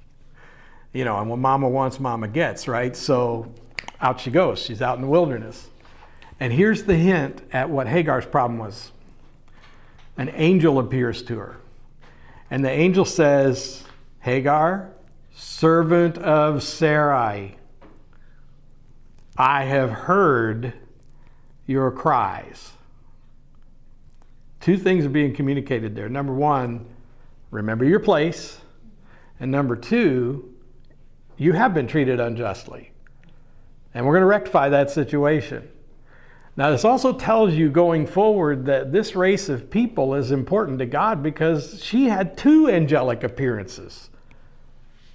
you 0.92 1.04
know, 1.04 1.18
and 1.18 1.28
what 1.28 1.38
mama 1.38 1.68
wants, 1.68 2.00
mama 2.00 2.28
gets, 2.28 2.66
right? 2.66 2.96
So, 2.96 3.52
out 4.00 4.20
she 4.20 4.30
goes. 4.30 4.60
She's 4.60 4.80
out 4.80 4.96
in 4.96 5.02
the 5.02 5.08
wilderness. 5.08 5.68
And 6.38 6.52
here's 6.52 6.84
the 6.84 6.96
hint 6.96 7.42
at 7.52 7.68
what 7.68 7.86
Hagar's 7.86 8.24
problem 8.24 8.58
was 8.58 8.92
an 10.16 10.30
angel 10.34 10.78
appears 10.78 11.22
to 11.24 11.38
her. 11.38 11.56
And 12.50 12.64
the 12.64 12.70
angel 12.70 13.04
says, 13.04 13.84
Hagar, 14.20 14.90
servant 15.40 16.18
of 16.18 16.62
Sarai, 16.62 17.56
I 19.38 19.64
have 19.64 19.90
heard 19.90 20.74
your 21.66 21.90
cries. 21.90 22.72
Two 24.60 24.76
things 24.76 25.06
are 25.06 25.10
being 25.10 25.34
communicated 25.34 25.96
there. 25.96 26.10
Number 26.10 26.34
one, 26.34 26.84
remember 27.50 27.86
your 27.86 28.00
place. 28.00 28.60
And 29.38 29.50
number 29.50 29.76
two, 29.76 30.54
you 31.38 31.52
have 31.52 31.72
been 31.72 31.86
treated 31.86 32.20
unjustly. 32.20 32.92
And 33.94 34.04
we're 34.04 34.12
going 34.12 34.20
to 34.22 34.26
rectify 34.26 34.68
that 34.68 34.90
situation. 34.90 35.70
Now, 36.54 36.70
this 36.70 36.84
also 36.84 37.14
tells 37.14 37.54
you 37.54 37.70
going 37.70 38.06
forward 38.06 38.66
that 38.66 38.92
this 38.92 39.16
race 39.16 39.48
of 39.48 39.70
people 39.70 40.14
is 40.14 40.32
important 40.32 40.78
to 40.80 40.86
God 40.86 41.22
because 41.22 41.82
she 41.82 42.08
had 42.08 42.36
two 42.36 42.68
angelic 42.68 43.24
appearances. 43.24 44.10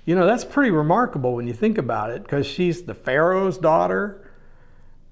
You 0.05 0.15
know, 0.15 0.27
that's 0.27 0.45
pretty 0.45 0.71
remarkable 0.71 1.33
when 1.33 1.47
you 1.47 1.53
think 1.53 1.77
about 1.77 2.11
it 2.11 2.23
because 2.23 2.45
she's 2.45 2.83
the 2.83 2.93
Pharaoh's 2.93 3.57
daughter 3.57 4.21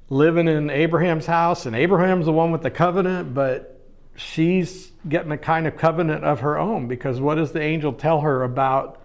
living 0.10 0.48
in 0.48 0.70
Abraham's 0.70 1.26
house, 1.26 1.66
and 1.66 1.76
Abraham's 1.76 2.26
the 2.26 2.32
one 2.32 2.52
with 2.52 2.62
the 2.62 2.70
covenant, 2.70 3.34
but 3.34 3.82
she's 4.16 4.92
getting 5.10 5.32
a 5.32 5.38
kind 5.38 5.66
of 5.66 5.76
covenant 5.76 6.24
of 6.24 6.42
her 6.42 6.58
own 6.58 6.88
because 6.88 7.20
what 7.20 7.36
does 7.36 7.52
the 7.52 7.62
angel 7.62 7.94
tell 7.94 8.22
her 8.22 8.44
about 8.44 9.02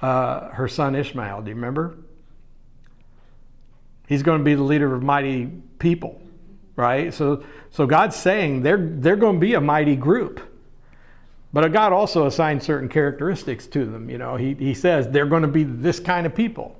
uh, 0.00 0.48
her 0.48 0.66
son 0.66 0.94
Ishmael? 0.94 1.42
Do 1.42 1.50
you 1.50 1.54
remember? 1.54 1.98
He's 4.08 4.22
going 4.22 4.38
to 4.38 4.44
be 4.44 4.54
the 4.54 4.62
leader 4.62 4.94
of 4.94 5.02
mighty 5.02 5.46
people, 5.78 6.20
right? 6.74 7.12
So, 7.12 7.44
so 7.70 7.86
God's 7.86 8.16
saying 8.16 8.62
they're, 8.62 8.78
they're 8.78 9.16
going 9.16 9.36
to 9.36 9.40
be 9.40 9.54
a 9.54 9.60
mighty 9.60 9.94
group. 9.94 10.40
But 11.52 11.68
God 11.72 11.92
also 11.92 12.26
assigned 12.26 12.62
certain 12.62 12.88
characteristics 12.88 13.66
to 13.68 13.84
them. 13.84 14.08
You 14.08 14.18
know, 14.18 14.36
he, 14.36 14.54
he 14.54 14.74
says 14.74 15.08
they're 15.08 15.26
going 15.26 15.42
to 15.42 15.48
be 15.48 15.64
this 15.64 15.98
kind 15.98 16.26
of 16.26 16.34
people. 16.34 16.76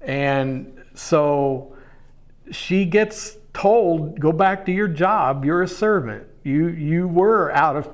And 0.00 0.82
so 0.94 1.76
she 2.50 2.84
gets 2.84 3.36
told, 3.52 4.18
go 4.18 4.32
back 4.32 4.66
to 4.66 4.72
your 4.72 4.88
job. 4.88 5.44
You're 5.44 5.62
a 5.62 5.68
servant. 5.68 6.26
You, 6.42 6.68
you 6.68 7.08
were 7.08 7.52
out 7.52 7.76
of 7.76 7.88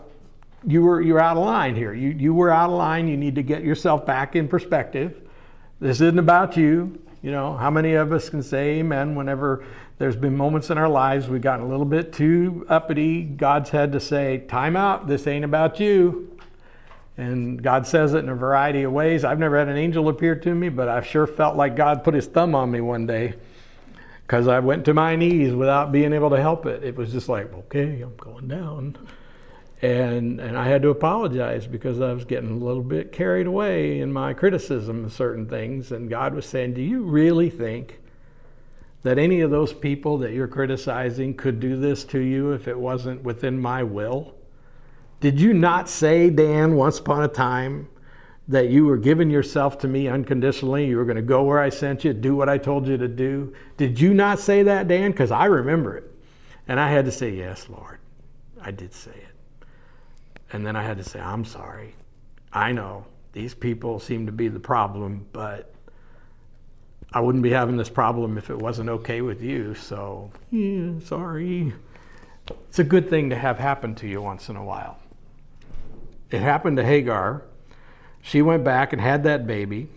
you 0.66 0.82
were 0.82 1.00
you're 1.00 1.20
out 1.20 1.36
of 1.36 1.44
line 1.44 1.74
here. 1.74 1.94
You, 1.94 2.10
you 2.10 2.34
were 2.34 2.50
out 2.50 2.68
of 2.68 2.76
line. 2.76 3.08
You 3.08 3.16
need 3.16 3.34
to 3.36 3.42
get 3.42 3.62
yourself 3.62 4.04
back 4.04 4.36
in 4.36 4.48
perspective. 4.48 5.22
This 5.80 6.00
isn't 6.02 6.18
about 6.18 6.56
you. 6.56 7.00
You 7.22 7.32
know, 7.32 7.54
how 7.54 7.70
many 7.70 7.94
of 7.94 8.12
us 8.12 8.30
can 8.30 8.42
say 8.42 8.78
amen 8.78 9.14
whenever 9.14 9.64
there's 9.98 10.16
been 10.16 10.34
moments 10.34 10.70
in 10.70 10.78
our 10.78 10.88
lives 10.88 11.28
we've 11.28 11.42
gotten 11.42 11.66
a 11.66 11.68
little 11.68 11.84
bit 11.84 12.12
too 12.12 12.64
uppity. 12.68 13.22
God's 13.22 13.68
had 13.68 13.92
to 13.92 14.00
say, 14.00 14.38
time 14.48 14.74
out, 14.74 15.06
this 15.06 15.26
ain't 15.26 15.44
about 15.44 15.78
you. 15.78 16.38
And 17.18 17.62
God 17.62 17.86
says 17.86 18.14
it 18.14 18.20
in 18.20 18.30
a 18.30 18.34
variety 18.34 18.84
of 18.84 18.92
ways. 18.92 19.24
I've 19.24 19.38
never 19.38 19.58
had 19.58 19.68
an 19.68 19.76
angel 19.76 20.08
appear 20.08 20.34
to 20.36 20.54
me, 20.54 20.70
but 20.70 20.88
I 20.88 21.02
sure 21.02 21.26
felt 21.26 21.56
like 21.56 21.76
God 21.76 22.02
put 22.02 22.14
his 22.14 22.26
thumb 22.26 22.54
on 22.54 22.70
me 22.70 22.80
one 22.80 23.06
day 23.06 23.34
because 24.22 24.48
I 24.48 24.60
went 24.60 24.86
to 24.86 24.94
my 24.94 25.16
knees 25.16 25.52
without 25.52 25.92
being 25.92 26.14
able 26.14 26.30
to 26.30 26.40
help 26.40 26.64
it. 26.64 26.82
It 26.82 26.96
was 26.96 27.12
just 27.12 27.28
like, 27.28 27.52
okay, 27.52 28.00
I'm 28.00 28.16
going 28.16 28.48
down. 28.48 28.96
And, 29.82 30.40
and 30.40 30.58
I 30.58 30.68
had 30.68 30.82
to 30.82 30.90
apologize 30.90 31.66
because 31.66 32.00
I 32.00 32.12
was 32.12 32.26
getting 32.26 32.50
a 32.50 32.64
little 32.64 32.82
bit 32.82 33.12
carried 33.12 33.46
away 33.46 34.00
in 34.00 34.12
my 34.12 34.34
criticism 34.34 35.06
of 35.06 35.12
certain 35.12 35.46
things. 35.46 35.90
And 35.90 36.10
God 36.10 36.34
was 36.34 36.44
saying, 36.44 36.74
Do 36.74 36.82
you 36.82 37.02
really 37.02 37.48
think 37.48 38.00
that 39.02 39.18
any 39.18 39.40
of 39.40 39.50
those 39.50 39.72
people 39.72 40.18
that 40.18 40.32
you're 40.32 40.48
criticizing 40.48 41.34
could 41.34 41.60
do 41.60 41.76
this 41.76 42.04
to 42.04 42.20
you 42.20 42.52
if 42.52 42.68
it 42.68 42.78
wasn't 42.78 43.22
within 43.22 43.58
my 43.58 43.82
will? 43.82 44.34
Did 45.20 45.40
you 45.40 45.54
not 45.54 45.88
say, 45.88 46.28
Dan, 46.28 46.76
once 46.76 46.98
upon 46.98 47.22
a 47.22 47.28
time, 47.28 47.88
that 48.48 48.68
you 48.68 48.84
were 48.84 48.96
giving 48.98 49.30
yourself 49.30 49.78
to 49.78 49.88
me 49.88 50.08
unconditionally? 50.08 50.86
You 50.86 50.98
were 50.98 51.04
going 51.04 51.16
to 51.16 51.22
go 51.22 51.42
where 51.44 51.60
I 51.60 51.70
sent 51.70 52.04
you, 52.04 52.12
do 52.12 52.36
what 52.36 52.48
I 52.50 52.58
told 52.58 52.86
you 52.86 52.98
to 52.98 53.08
do? 53.08 53.54
Did 53.78 53.98
you 53.98 54.12
not 54.12 54.40
say 54.40 54.62
that, 54.64 54.88
Dan? 54.88 55.12
Because 55.12 55.30
I 55.30 55.46
remember 55.46 55.96
it. 55.96 56.04
And 56.68 56.78
I 56.78 56.90
had 56.90 57.06
to 57.06 57.12
say, 57.12 57.30
Yes, 57.30 57.66
Lord, 57.70 57.98
I 58.60 58.72
did 58.72 58.92
say 58.92 59.12
it. 59.12 59.29
And 60.52 60.66
then 60.66 60.76
I 60.76 60.82
had 60.82 60.98
to 60.98 61.04
say, 61.04 61.20
I'm 61.20 61.44
sorry. 61.44 61.94
I 62.52 62.72
know 62.72 63.06
these 63.32 63.54
people 63.54 64.00
seem 64.00 64.26
to 64.26 64.32
be 64.32 64.48
the 64.48 64.60
problem, 64.60 65.26
but 65.32 65.72
I 67.12 67.20
wouldn't 67.20 67.42
be 67.42 67.50
having 67.50 67.76
this 67.76 67.88
problem 67.88 68.38
if 68.38 68.50
it 68.50 68.58
wasn't 68.58 68.88
okay 68.88 69.20
with 69.20 69.42
you. 69.42 69.74
So, 69.74 70.30
yeah, 70.50 70.98
sorry. 71.04 71.72
It's 72.68 72.80
a 72.80 72.84
good 72.84 73.08
thing 73.08 73.30
to 73.30 73.36
have 73.36 73.58
happen 73.58 73.94
to 73.96 74.08
you 74.08 74.20
once 74.20 74.48
in 74.48 74.56
a 74.56 74.64
while 74.64 75.00
it 76.30 76.40
happened 76.40 76.76
to 76.76 76.84
Hagar. 76.84 77.42
She 78.22 78.42
went 78.42 78.64
back 78.64 78.92
and 78.92 79.02
had 79.02 79.24
that 79.24 79.46
baby. 79.46 79.88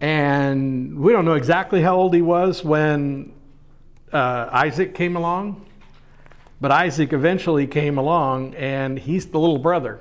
And 0.00 0.98
we 0.98 1.12
don't 1.12 1.24
know 1.24 1.34
exactly 1.34 1.80
how 1.80 1.96
old 1.96 2.14
he 2.14 2.20
was 2.20 2.62
when 2.62 3.32
uh, 4.12 4.48
Isaac 4.52 4.94
came 4.94 5.16
along, 5.16 5.65
but 6.60 6.70
Isaac 6.70 7.12
eventually 7.12 7.66
came 7.66 7.98
along 7.98 8.54
and 8.54 8.98
he's 8.98 9.26
the 9.26 9.38
little 9.38 9.58
brother. 9.58 10.00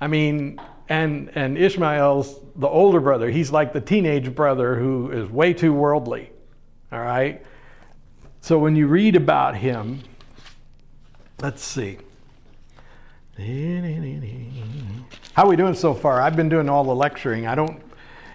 I 0.00 0.06
mean, 0.06 0.60
and, 0.88 1.30
and 1.34 1.56
Ishmael's 1.56 2.38
the 2.56 2.68
older 2.68 3.00
brother. 3.00 3.30
He's 3.30 3.50
like 3.50 3.72
the 3.72 3.80
teenage 3.80 4.34
brother 4.34 4.76
who 4.76 5.10
is 5.10 5.30
way 5.30 5.52
too 5.54 5.72
worldly. 5.72 6.30
All 6.90 7.00
right? 7.00 7.44
So 8.40 8.58
when 8.58 8.76
you 8.76 8.88
read 8.88 9.16
about 9.16 9.56
him, 9.56 10.00
let's 11.40 11.62
see. 11.62 11.98
How 15.32 15.44
are 15.44 15.48
we 15.48 15.56
doing 15.56 15.74
so 15.74 15.94
far? 15.94 16.20
I've 16.20 16.36
been 16.36 16.48
doing 16.48 16.68
all 16.68 16.84
the 16.84 16.94
lecturing. 16.94 17.46
I 17.46 17.54
don't. 17.54 17.82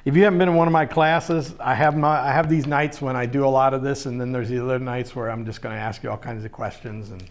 If 0.08 0.16
you 0.16 0.24
haven't 0.24 0.40
been 0.40 0.48
in 0.48 0.56
one 0.56 0.70
of 0.70 0.72
my 0.72 0.86
classes, 0.86 1.54
I 1.60 1.76
have 1.76 1.98
my, 1.98 2.30
I 2.30 2.32
have 2.32 2.48
these 2.48 2.66
nights 2.66 3.02
when 3.02 3.18
I 3.18 3.26
do 3.26 3.46
a 3.46 3.50
lot 3.50 3.74
of 3.74 3.84
this, 3.84 4.06
and 4.06 4.22
then 4.22 4.32
there's 4.32 4.48
the 4.48 4.64
other 4.64 4.80
nights 4.80 5.14
where 5.14 5.30
I'm 5.30 5.44
just 5.46 5.62
going 5.62 5.76
to 5.76 5.82
ask 5.82 6.02
you 6.02 6.10
all 6.10 6.18
kinds 6.18 6.46
of 6.46 6.52
questions, 6.54 7.10
and 7.10 7.26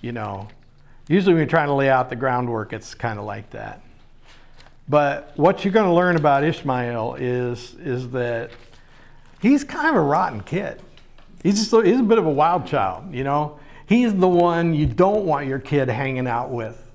you 0.00 0.10
know, 0.10 0.48
usually 1.06 1.34
when 1.34 1.42
you're 1.42 1.48
trying 1.48 1.68
to 1.68 1.74
lay 1.74 1.88
out 1.88 2.10
the 2.10 2.16
groundwork, 2.16 2.72
it's 2.72 2.96
kind 2.96 3.16
of 3.16 3.24
like 3.24 3.48
that. 3.50 3.80
But 4.88 5.34
what 5.36 5.64
you're 5.64 5.72
going 5.72 5.86
to 5.86 5.92
learn 5.92 6.16
about 6.16 6.42
Ishmael 6.42 7.14
is 7.14 7.76
is 7.76 8.10
that 8.10 8.50
he's 9.40 9.62
kind 9.62 9.90
of 9.90 9.94
a 9.94 10.02
rotten 10.02 10.40
kid. 10.40 10.82
He's 11.44 11.60
just 11.64 11.86
he's 11.86 12.00
a 12.00 12.02
bit 12.02 12.18
of 12.18 12.26
a 12.26 12.32
wild 12.32 12.66
child, 12.66 13.14
you 13.14 13.22
know. 13.22 13.60
He's 13.86 14.12
the 14.12 14.26
one 14.26 14.74
you 14.74 14.86
don't 14.86 15.26
want 15.26 15.46
your 15.46 15.60
kid 15.60 15.88
hanging 15.88 16.26
out 16.26 16.50
with. 16.50 16.90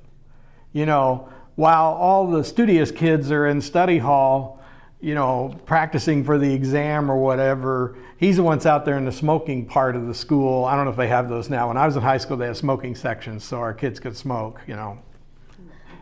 You 0.74 0.86
know, 0.86 1.30
while 1.56 1.93
all 1.93 2.28
the 2.28 2.43
studious 2.43 2.91
kids 2.91 3.32
are 3.32 3.47
in 3.47 3.62
study 3.62 4.00
hall, 4.00 4.59
you 5.02 5.16
know, 5.16 5.56
practicing 5.66 6.24
for 6.24 6.38
the 6.38 6.54
exam 6.54 7.10
or 7.10 7.18
whatever, 7.18 7.95
he's 8.18 8.36
the 8.36 8.43
one's 8.43 8.66
out 8.66 8.84
there 8.86 8.97
in 8.97 9.06
the 9.06 9.12
smoking 9.12 9.66
part 9.66 9.95
of 9.95 10.08
the 10.08 10.14
school. 10.14 10.66
I 10.66 10.76
don't 10.76 10.86
know 10.86 10.91
if 10.91 10.97
they 10.97 11.08
have 11.08 11.30
those 11.30 11.50
now. 11.50 11.70
When 11.70 11.78
I 11.78 11.86
was 11.86 11.95
in 11.95 12.02
high 12.02 12.18
school, 12.18 12.36
they 12.36 12.47
had 12.47 12.58
smoking 12.58 12.95
sections 12.95 13.43
so 13.45 13.60
our 13.60 13.74
kids 13.74 14.00
could 14.00 14.18
smoke, 14.18 14.62
you 14.68 14.76
know. 14.76 15.00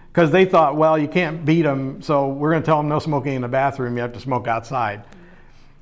Because 0.07 0.31
they 0.31 0.45
thought, 0.45 0.75
well, 0.75 0.97
you 0.97 1.07
can't 1.07 1.45
beat 1.45 1.61
them, 1.61 2.01
so 2.01 2.27
we're 2.27 2.49
going 2.49 2.63
to 2.63 2.65
tell 2.65 2.77
them 2.77 2.89
no 2.89 2.97
smoking 2.97 3.35
in 3.35 3.41
the 3.43 3.47
bathroom, 3.47 3.95
you 3.95 4.01
have 4.01 4.13
to 4.13 4.19
smoke 4.19 4.47
outside. 4.47 5.03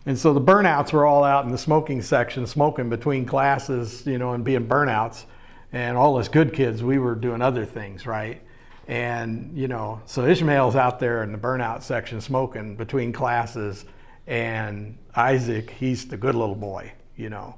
And 0.05 0.19
so 0.19 0.33
the 0.33 0.41
burnouts 0.41 0.91
were 0.91 1.05
all 1.05 1.23
out 1.23 1.45
in 1.45 1.51
the 1.51 1.57
smoking 1.57 2.01
section, 2.01 2.45
smoking 2.45 2.89
between 2.89 3.25
classes, 3.25 4.05
you 4.05 4.17
know, 4.17 4.33
and 4.33 4.43
being 4.43 4.67
burnouts. 4.67 5.23
And 5.71 5.97
all 5.97 6.17
us 6.17 6.27
good 6.27 6.53
kids, 6.53 6.83
we 6.83 6.99
were 6.99 7.15
doing 7.15 7.41
other 7.41 7.65
things, 7.65 8.05
right? 8.05 8.41
And, 8.87 9.57
you 9.57 9.67
know, 9.67 10.01
so 10.05 10.25
Ishmael's 10.25 10.75
out 10.75 10.99
there 10.99 11.23
in 11.23 11.31
the 11.31 11.37
burnout 11.37 11.81
section 11.81 12.21
smoking 12.21 12.75
between 12.75 13.11
classes. 13.11 13.85
And 14.27 14.97
Isaac, 15.15 15.71
he's 15.71 16.07
the 16.07 16.17
good 16.17 16.35
little 16.35 16.55
boy, 16.55 16.93
you 17.15 17.29
know. 17.29 17.55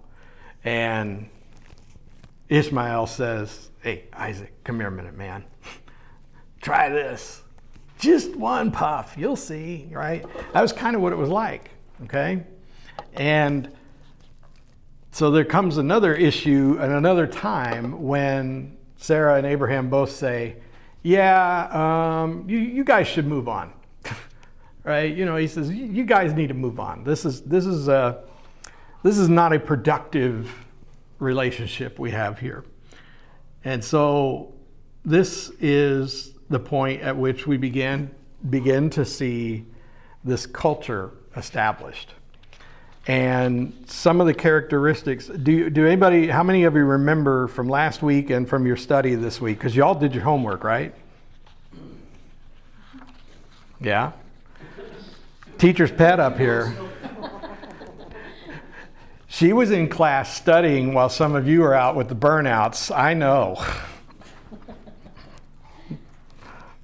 And 0.64 1.30
Ishmael 2.50 3.08
says, 3.08 3.70
Hey, 3.82 4.06
Isaac, 4.14 4.54
come 4.64 4.80
here 4.80 4.88
a 4.88 4.92
minute, 4.92 5.18
man. 5.18 5.44
Try 6.62 6.90
this. 6.90 7.42
Just 8.00 8.36
one 8.36 8.72
puff, 8.72 9.16
you'll 9.18 9.36
see, 9.36 9.88
right? 9.92 10.26
That 10.54 10.62
was 10.62 10.72
kind 10.72 10.96
of 10.96 11.02
what 11.02 11.14
it 11.14 11.18
was 11.18 11.30
like. 11.30 11.72
Okay? 12.04 12.44
And 13.14 13.72
so 15.12 15.32
there 15.32 15.46
comes 15.46 15.78
another 15.78 16.14
issue 16.14 16.78
and 16.80 16.94
another 16.94 17.26
time 17.26 18.04
when 18.04 18.78
Sarah 18.98 19.36
and 19.36 19.48
Abraham 19.48 19.90
both 19.90 20.12
say, 20.12 20.58
Yeah, 21.08 22.22
um, 22.22 22.44
you, 22.50 22.58
you 22.58 22.84
guys 22.84 23.08
should 23.08 23.26
move 23.26 23.48
on. 23.48 23.72
right? 24.84 25.16
You 25.16 25.24
know, 25.24 25.38
he 25.38 25.48
says, 25.48 25.72
You 25.72 26.04
guys 26.04 26.34
need 26.34 26.48
to 26.48 26.54
move 26.54 26.82
on. 26.82 27.06
This 27.06 27.24
is, 27.24 27.44
this 27.44 27.66
is, 27.66 27.88
a, 27.88 28.26
this 29.04 29.18
is 29.18 29.30
not 29.30 29.54
a 29.54 29.60
productive 29.60 30.54
relationship 31.20 31.98
we 31.98 32.12
have 32.12 32.40
here. 32.40 32.66
And 33.64 33.82
so 33.82 34.54
this 35.06 35.50
is 35.62 36.34
the 36.50 36.60
point 36.60 37.02
at 37.02 37.16
which 37.16 37.48
we 37.48 37.56
begin 37.56 38.14
begin 38.50 38.90
to 38.90 39.06
see 39.06 39.66
this 40.26 40.46
culture 40.46 41.12
established. 41.38 42.16
And 43.08 43.74
some 43.88 44.20
of 44.20 44.28
the 44.28 44.34
characteristics, 44.34 45.28
do, 45.28 45.70
do 45.70 45.86
anybody, 45.86 46.28
how 46.28 46.44
many 46.44 46.66
of 46.66 46.76
you 46.76 46.84
remember 46.84 47.48
from 47.48 47.70
last 47.70 48.04
week 48.04 48.30
and 48.30 48.48
from 48.48 48.68
your 48.68 48.76
study 48.76 49.16
this 49.16 49.40
week? 49.40 49.58
Because 49.58 49.76
y'all 49.78 49.96
did 49.96 50.14
your 50.14 50.26
homework, 50.26 50.66
right? 50.66 50.94
Yeah? 53.80 54.12
Teacher's 55.58 55.92
pet 55.92 56.20
up 56.20 56.38
here. 56.38 56.76
She 59.28 59.54
was 59.54 59.72
in 59.72 59.88
class 59.88 60.36
studying 60.36 60.94
while 60.94 61.10
some 61.10 61.34
of 61.36 61.48
you 61.48 61.64
are 61.64 61.74
out 61.74 61.96
with 61.96 62.10
the 62.10 62.16
burnouts. 62.16 62.94
I 62.96 63.14
know. 63.14 63.64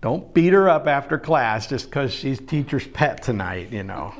Don't 0.02 0.34
beat 0.34 0.54
her 0.54 0.70
up 0.70 0.88
after 0.88 1.18
class 1.18 1.68
just 1.68 1.86
because 1.86 2.14
she's 2.14 2.40
teacher's 2.40 2.86
pet 2.88 3.24
tonight, 3.24 3.72
you 3.72 3.84
know. 3.84 4.14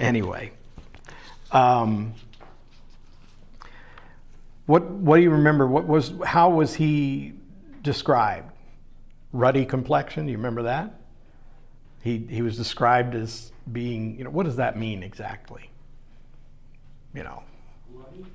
Anyway, 0.00 0.52
um, 1.52 2.14
what 4.66 4.84
what 4.84 5.16
do 5.16 5.22
you 5.22 5.30
remember? 5.30 5.66
What 5.66 5.86
was 5.86 6.12
how 6.24 6.50
was 6.50 6.74
he 6.74 7.34
described? 7.82 8.50
Ruddy 9.32 9.64
complexion. 9.64 10.26
Do 10.26 10.32
you 10.32 10.38
remember 10.38 10.62
that? 10.62 10.94
He 12.02 12.18
he 12.18 12.42
was 12.42 12.56
described 12.56 13.14
as 13.14 13.52
being. 13.70 14.16
You 14.16 14.24
know, 14.24 14.30
what 14.30 14.44
does 14.44 14.56
that 14.56 14.78
mean 14.78 15.02
exactly? 15.02 15.70
You 17.14 17.24
know, 17.24 17.42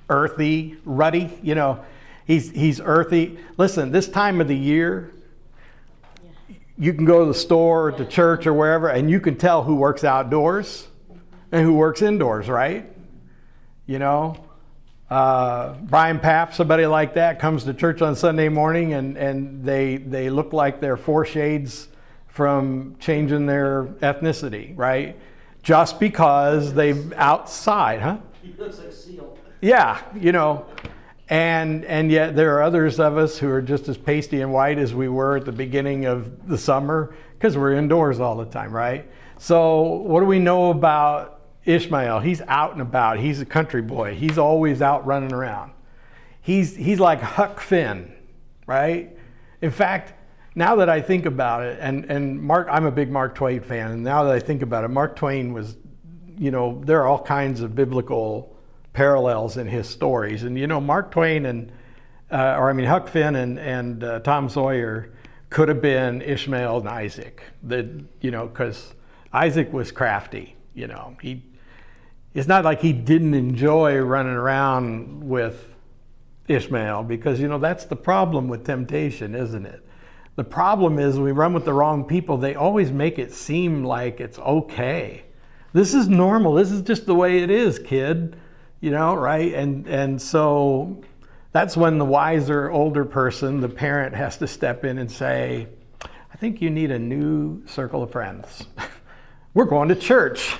earthy, 0.09 0.77
ruddy. 0.85 1.37
You 1.41 1.55
know, 1.55 1.83
he's 2.25 2.51
he's 2.51 2.79
earthy. 2.79 3.39
Listen, 3.57 3.91
this 3.91 4.07
time 4.07 4.41
of 4.41 4.47
the 4.47 4.57
year, 4.57 5.11
you 6.77 6.93
can 6.93 7.05
go 7.05 7.21
to 7.21 7.25
the 7.25 7.37
store 7.39 7.87
or 7.87 7.91
to 7.93 8.05
church 8.05 8.45
or 8.45 8.53
wherever, 8.53 8.89
and 8.89 9.09
you 9.09 9.19
can 9.19 9.37
tell 9.37 9.63
who 9.63 9.75
works 9.75 10.03
outdoors 10.03 10.87
and 11.51 11.65
who 11.65 11.73
works 11.73 12.01
indoors, 12.01 12.47
right? 12.47 12.93
You 13.87 13.99
know, 13.99 14.35
uh, 15.09 15.75
Brian 15.83 16.19
Paff, 16.19 16.53
somebody 16.53 16.85
like 16.85 17.13
that, 17.13 17.39
comes 17.39 17.63
to 17.63 17.73
church 17.73 18.01
on 18.01 18.15
Sunday 18.15 18.49
morning 18.49 18.93
and, 18.93 19.17
and 19.17 19.63
they, 19.63 19.95
they 19.95 20.29
look 20.29 20.51
like 20.51 20.81
they're 20.81 20.97
four 20.97 21.23
shades 21.25 21.87
from 22.27 22.97
changing 22.99 23.45
their 23.45 23.85
ethnicity, 24.01 24.77
right? 24.77 25.17
Just 25.63 26.01
because 26.01 26.73
they've 26.73 27.13
outside, 27.13 28.01
huh? 28.01 28.17
He 28.43 28.53
looks 28.57 28.79
like 28.79 28.91
seal. 28.91 29.37
Yeah, 29.61 30.01
you 30.13 30.33
know, 30.33 30.65
and 31.29 31.83
and 31.85 32.11
yet 32.11 32.35
there 32.35 32.55
are 32.57 32.63
others 32.63 32.99
of 32.99 33.17
us 33.17 33.37
who 33.37 33.49
are 33.49 33.61
just 33.61 33.89
as 33.89 33.97
pasty 33.97 34.41
and 34.41 34.53
white 34.53 34.77
as 34.77 34.93
we 34.93 35.09
were 35.09 35.37
at 35.37 35.45
the 35.45 35.51
beginning 35.51 36.05
of 36.05 36.47
the 36.47 36.57
summer 36.57 37.15
because 37.33 37.57
we're 37.57 37.73
indoors 37.73 38.19
all 38.19 38.35
the 38.35 38.45
time, 38.45 38.71
right? 38.71 39.09
So 39.37 39.81
what 39.81 40.19
do 40.19 40.25
we 40.25 40.39
know 40.39 40.71
about 40.71 41.36
Ishmael, 41.67 42.21
he's 42.21 42.41
out 42.47 42.71
and 42.71 42.81
about. 42.81 43.19
He's 43.19 43.41
a 43.41 43.45
country 43.45 43.81
boy. 43.81 44.15
He's 44.15 44.37
always 44.37 44.81
out 44.81 45.05
running 45.05 45.33
around. 45.33 45.73
He's, 46.41 46.75
he's 46.75 46.99
like 46.99 47.21
Huck 47.21 47.59
Finn, 47.59 48.13
right? 48.65 49.15
In 49.61 49.69
fact, 49.71 50.13
now 50.55 50.77
that 50.77 50.89
I 50.89 51.01
think 51.01 51.25
about 51.25 51.63
it, 51.63 51.77
and, 51.81 52.05
and 52.05 52.41
Mark, 52.41 52.67
I'm 52.71 52.85
a 52.85 52.91
big 52.91 53.11
Mark 53.11 53.35
Twain 53.35 53.59
fan, 53.61 53.91
and 53.91 54.03
now 54.03 54.23
that 54.23 54.33
I 54.33 54.39
think 54.39 54.61
about 54.61 54.85
it, 54.85 54.87
Mark 54.87 55.17
Twain 55.17 55.51
was, 55.51 55.75
you 56.37 56.51
know, 56.51 56.81
there 56.85 57.01
are 57.01 57.07
all 57.07 57.21
kinds 57.21 57.59
of 57.59 57.75
biblical 57.75 58.55
parallels 58.93 59.57
in 59.57 59.67
his 59.67 59.89
stories. 59.89 60.43
And, 60.43 60.57
you 60.57 60.67
know, 60.67 60.79
Mark 60.79 61.11
Twain 61.11 61.45
and, 61.45 61.71
uh, 62.31 62.55
or 62.57 62.69
I 62.69 62.73
mean, 62.73 62.87
Huck 62.87 63.09
Finn 63.09 63.35
and, 63.35 63.59
and 63.59 64.03
uh, 64.03 64.19
Tom 64.21 64.47
Sawyer 64.49 65.13
could 65.49 65.67
have 65.67 65.81
been 65.81 66.21
Ishmael 66.21 66.79
and 66.79 66.87
Isaac, 66.89 67.43
that, 67.63 67.85
you 68.21 68.31
know, 68.31 68.47
because 68.47 68.93
Isaac 69.33 69.71
was 69.73 69.91
crafty, 69.91 70.55
you 70.73 70.87
know, 70.87 71.17
he, 71.21 71.43
it's 72.37 72.47
not 72.47 72.63
like 72.63 72.81
he 72.81 72.93
didn't 72.93 73.33
enjoy 73.33 73.97
running 73.97 74.33
around 74.33 75.27
with 75.27 75.73
Ishmael 76.47 77.01
because, 77.01 77.39
you 77.39 77.47
know, 77.47 77.57
that's 77.57 77.85
the 77.85 77.95
problem 77.95 78.47
with 78.47 78.63
temptation, 78.63 79.33
isn't 79.33 79.65
it? 79.65 79.83
The 80.35 80.43
problem 80.43 80.99
is 80.99 81.19
we 81.19 81.31
run 81.31 81.53
with 81.53 81.65
the 81.65 81.73
wrong 81.73 82.03
people, 82.03 82.37
they 82.37 82.53
always 82.53 82.91
make 82.91 83.17
it 83.17 83.33
seem 83.33 83.83
like 83.83 84.19
it's 84.19 84.37
okay. 84.37 85.23
This 85.73 85.95
is 85.95 86.07
normal. 86.07 86.53
This 86.53 86.71
is 86.71 86.83
just 86.83 87.07
the 87.07 87.15
way 87.15 87.39
it 87.39 87.49
is, 87.49 87.79
kid. 87.79 88.35
You 88.81 88.91
know, 88.91 89.15
right? 89.15 89.55
And 89.55 89.87
and 89.87 90.21
so 90.21 91.01
that's 91.53 91.75
when 91.75 91.97
the 91.97 92.05
wiser 92.05 92.69
older 92.69 93.03
person, 93.03 93.61
the 93.61 93.69
parent 93.69 94.15
has 94.15 94.37
to 94.37 94.47
step 94.47 94.85
in 94.85 94.99
and 94.99 95.11
say, 95.11 95.67
I 96.03 96.37
think 96.37 96.61
you 96.61 96.69
need 96.69 96.91
a 96.91 96.99
new 96.99 97.65
circle 97.65 98.03
of 98.03 98.11
friends. 98.11 98.67
We're 99.55 99.65
going 99.65 99.89
to 99.89 99.95
church, 99.95 100.55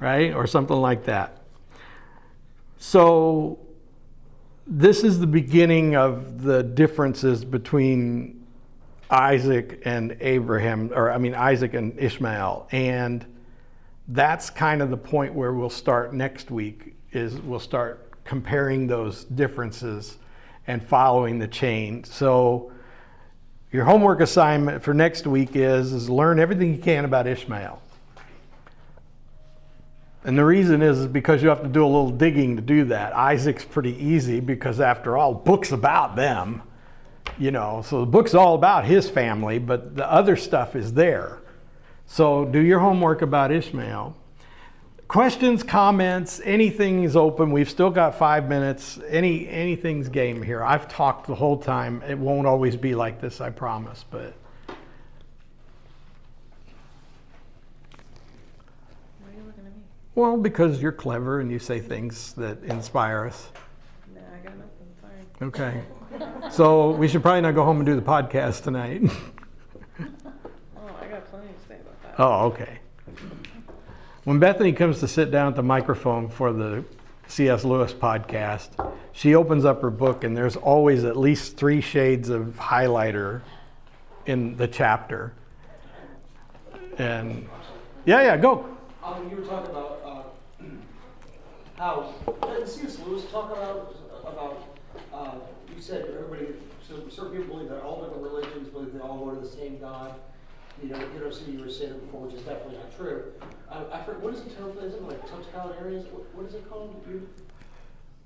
right? 0.00 0.34
Or 0.34 0.46
something 0.46 0.76
like 0.76 1.04
that. 1.04 1.38
So 2.78 3.58
this 4.66 5.04
is 5.04 5.20
the 5.20 5.26
beginning 5.26 5.96
of 5.96 6.42
the 6.42 6.62
differences 6.62 7.44
between 7.44 8.46
Isaac 9.10 9.82
and 9.84 10.16
Abraham, 10.20 10.90
or 10.94 11.10
I 11.10 11.18
mean, 11.18 11.34
Isaac 11.34 11.74
and 11.74 11.98
Ishmael. 11.98 12.68
And 12.72 13.24
that's 14.08 14.50
kind 14.50 14.82
of 14.82 14.90
the 14.90 14.96
point 14.96 15.34
where 15.34 15.52
we'll 15.52 15.70
start 15.70 16.12
next 16.12 16.50
week 16.50 16.94
is 17.12 17.36
we'll 17.40 17.60
start 17.60 18.24
comparing 18.24 18.86
those 18.86 19.24
differences 19.24 20.18
and 20.66 20.84
following 20.84 21.38
the 21.38 21.48
chain. 21.48 22.02
So 22.04 22.72
your 23.70 23.84
homework 23.84 24.20
assignment 24.20 24.82
for 24.82 24.94
next 24.94 25.26
week 25.26 25.54
is, 25.54 25.92
is 25.92 26.10
learn 26.10 26.40
everything 26.40 26.74
you 26.74 26.80
can 26.80 27.04
about 27.04 27.26
Ishmael. 27.26 27.80
And 30.26 30.36
the 30.36 30.44
reason 30.44 30.82
is, 30.82 30.98
is 30.98 31.06
because 31.06 31.42
you 31.42 31.48
have 31.48 31.62
to 31.62 31.68
do 31.68 31.82
a 31.82 31.86
little 31.86 32.10
digging 32.10 32.56
to 32.56 32.62
do 32.62 32.84
that. 32.86 33.16
Isaac's 33.16 33.64
pretty 33.64 33.96
easy 33.96 34.40
because 34.40 34.80
after 34.80 35.16
all, 35.16 35.32
books 35.32 35.72
about 35.72 36.16
them 36.16 36.62
you 37.38 37.50
know, 37.50 37.82
so 37.84 38.00
the 38.00 38.06
book's 38.06 38.34
all 38.34 38.54
about 38.54 38.86
his 38.86 39.10
family, 39.10 39.58
but 39.58 39.96
the 39.96 40.10
other 40.10 40.36
stuff 40.36 40.74
is 40.74 40.94
there. 40.94 41.40
So 42.06 42.44
do 42.44 42.60
your 42.60 42.78
homework 42.78 43.22
about 43.22 43.52
Ishmael. 43.52 44.16
Questions, 45.08 45.62
comments, 45.62 46.40
anything 46.44 47.04
is 47.04 47.14
open. 47.14 47.52
We've 47.52 47.70
still 47.70 47.90
got 47.90 48.16
five 48.16 48.48
minutes. 48.48 48.98
Any 49.08 49.48
anything's 49.48 50.08
game 50.08 50.42
here. 50.42 50.64
I've 50.64 50.88
talked 50.88 51.26
the 51.28 51.34
whole 51.34 51.58
time. 51.58 52.02
It 52.02 52.18
won't 52.18 52.46
always 52.46 52.74
be 52.74 52.94
like 52.94 53.20
this, 53.20 53.40
I 53.40 53.50
promise. 53.50 54.04
But 54.10 54.34
Why 54.66 54.74
are 59.28 59.36
you 59.36 59.44
looking 59.46 59.66
at 59.66 59.76
me? 59.76 59.82
Well, 60.16 60.36
because 60.36 60.82
you're 60.82 60.92
clever 60.92 61.40
and 61.40 61.52
you 61.52 61.58
say 61.58 61.78
things 61.78 62.32
that 62.32 62.64
inspire 62.64 63.26
us. 63.26 63.50
Nah, 64.14 64.20
I 64.20 64.44
got 64.44 64.56
nothing. 64.56 64.88
Sorry. 65.00 65.48
Okay. 65.48 66.50
So 66.50 66.90
we 66.92 67.06
should 67.06 67.22
probably 67.22 67.42
not 67.42 67.54
go 67.54 67.64
home 67.64 67.76
and 67.76 67.86
do 67.86 67.94
the 67.94 68.02
podcast 68.02 68.64
tonight. 68.64 69.02
Oh, 69.98 70.94
I 71.00 71.06
got 71.06 71.24
plenty 71.30 71.48
to 71.48 71.68
say 71.68 71.76
about 71.80 72.02
that. 72.02 72.14
Oh, 72.18 72.46
okay. 72.46 72.78
When 74.24 74.38
Bethany 74.38 74.72
comes 74.72 75.00
to 75.00 75.08
sit 75.08 75.30
down 75.30 75.48
at 75.48 75.56
the 75.56 75.62
microphone 75.62 76.28
for 76.28 76.52
the 76.52 76.84
C.S. 77.28 77.64
Lewis 77.64 77.94
podcast, 77.94 78.92
she 79.12 79.34
opens 79.34 79.64
up 79.64 79.80
her 79.80 79.90
book 79.90 80.22
and 80.24 80.36
there's 80.36 80.56
always 80.56 81.04
at 81.04 81.16
least 81.16 81.56
three 81.56 81.80
shades 81.80 82.28
of 82.28 82.56
highlighter 82.58 83.40
in 84.26 84.56
the 84.56 84.68
chapter. 84.68 85.32
And 86.98 87.48
yeah, 88.04 88.22
yeah, 88.22 88.36
go. 88.36 88.66
Um, 89.02 89.30
you 89.30 89.36
were 89.36 89.42
talking 89.42 89.70
about 89.70 90.00
how 91.78 92.14
didn't 92.42 92.68
C.S. 92.68 92.98
Lewis 93.06 93.24
talk 93.30 93.52
about 93.52 93.94
about 94.24 94.78
uh, 95.12 95.34
you 95.74 95.80
said 95.80 96.06
everybody 96.08 96.54
so 96.86 97.08
certain 97.08 97.38
people 97.38 97.56
believe 97.56 97.68
that 97.70 97.82
all 97.82 98.02
different 98.02 98.22
religions 98.22 98.68
believe 98.68 98.92
they 98.92 99.00
all 99.00 99.24
go 99.24 99.34
to 99.34 99.40
the 99.40 99.48
same 99.48 99.78
God. 99.78 100.14
You 100.82 100.90
know, 100.90 100.98
you 101.14 101.20
know, 101.20 101.30
so 101.30 101.42
you 101.50 101.60
were 101.60 101.70
saying 101.70 101.92
it 101.92 102.04
before, 102.04 102.26
which 102.26 102.34
is 102.34 102.42
definitely 102.42 102.76
not 102.76 102.94
true. 102.96 103.32
I, 103.70 103.98
I 103.98 104.04
forget, 104.04 104.20
what 104.20 104.34
is 104.34 104.40
it? 104.40 104.58
Totalism, 104.58 105.06
like 105.08 105.26
totalitarianism? 105.26 106.12
What, 106.12 106.34
what 106.34 106.46
is 106.46 106.54
it 106.54 106.68
called? 106.68 107.02
You, 107.08 107.26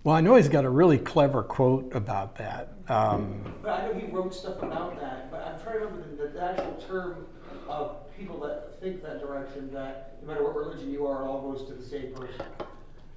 Well, 0.02 0.16
I 0.16 0.20
know 0.20 0.34
he's 0.34 0.48
got 0.48 0.64
a 0.64 0.70
really 0.70 0.98
clever 0.98 1.44
quote 1.44 1.94
about 1.94 2.36
that. 2.38 2.72
Um, 2.88 3.54
but 3.62 3.70
I 3.70 3.86
know 3.86 3.94
he 3.94 4.06
wrote 4.06 4.34
stuff 4.34 4.60
about 4.62 5.00
that. 5.00 5.30
But 5.30 5.46
I'm 5.46 5.60
trying 5.62 5.78
to 5.78 5.86
remember 5.86 6.16
the, 6.16 6.28
the 6.32 6.42
actual 6.42 6.72
term 6.88 7.26
of 7.68 7.96
people 8.18 8.40
that 8.40 8.80
think 8.80 9.00
that 9.04 9.20
direction. 9.20 9.72
That 9.72 10.18
no 10.20 10.26
matter 10.26 10.42
what 10.42 10.56
religion 10.56 10.90
you 10.90 11.06
are, 11.06 11.22
it 11.22 11.26
all 11.28 11.52
goes 11.52 11.68
to 11.68 11.74
the 11.74 11.84
same 11.84 12.12
person. 12.12 12.46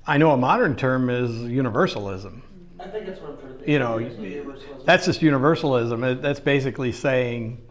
I 0.06 0.18
know 0.18 0.32
a 0.32 0.38
modern 0.38 0.76
term 0.76 1.10
is 1.10 1.32
universalism. 1.44 2.44
I 2.80 2.88
think 2.88 3.06
that's 3.06 3.22
what 3.22 3.32
I'm 3.32 3.38
trying 3.38 3.52
to 3.54 3.58
think. 3.60 3.70
You 3.70 3.80
know, 3.80 4.00
that's 4.86 5.06
just 5.06 5.22
universalism. 5.22 6.04
It- 6.04 6.22
That's 6.22 6.40
basically 6.42 6.92
saying, 6.92 7.62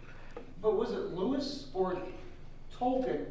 But 0.63 0.77
was 0.79 0.93
it 0.93 1.13
Lewis 1.15 1.67
or 1.75 1.99
Tolkien? 2.79 3.27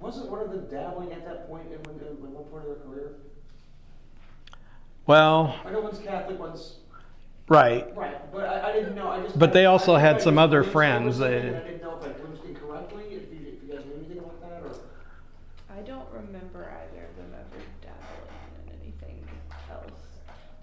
Wasn't 0.00 0.28
one 0.30 0.40
of 0.40 0.50
them 0.50 0.66
dabbling 0.70 1.12
at 1.12 1.24
that 1.24 1.48
point 1.48 1.66
in, 1.70 1.78
one 1.78 2.44
point 2.44 2.64
of 2.64 2.76
their 2.76 2.84
career? 2.86 3.12
well, 5.06 5.54
I 5.64 5.70
know 5.70 5.80
one's 5.80 5.98
Catholic, 5.98 6.38
one's 6.38 6.76
right. 7.48 7.94
right, 7.96 8.32
but 8.32 8.44
I, 8.46 8.70
I 8.70 8.72
didn't 8.72 8.94
know. 8.94 9.08
I 9.08 9.22
just. 9.22 9.38
But 9.38 9.52
they 9.52 9.66
also 9.66 9.96
had 9.96 10.20
some 10.20 10.36
other 10.38 10.62
friends, 10.64 11.18
they- 11.18 11.73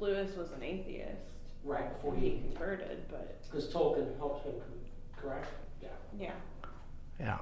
Lewis 0.02 0.36
was 0.36 0.52
an 0.52 0.64
atheist. 0.64 1.22
Right 1.64 1.94
before 1.96 2.16
he, 2.16 2.30
he 2.30 2.42
converted, 2.50 3.06
but 3.10 3.40
because 3.44 3.68
Tolkien 3.68 4.18
helped 4.18 4.48
him, 4.48 4.56
correct? 5.16 5.48
Yeah. 5.82 5.90
Yeah. 6.20 6.32
Yeah. 7.20 7.38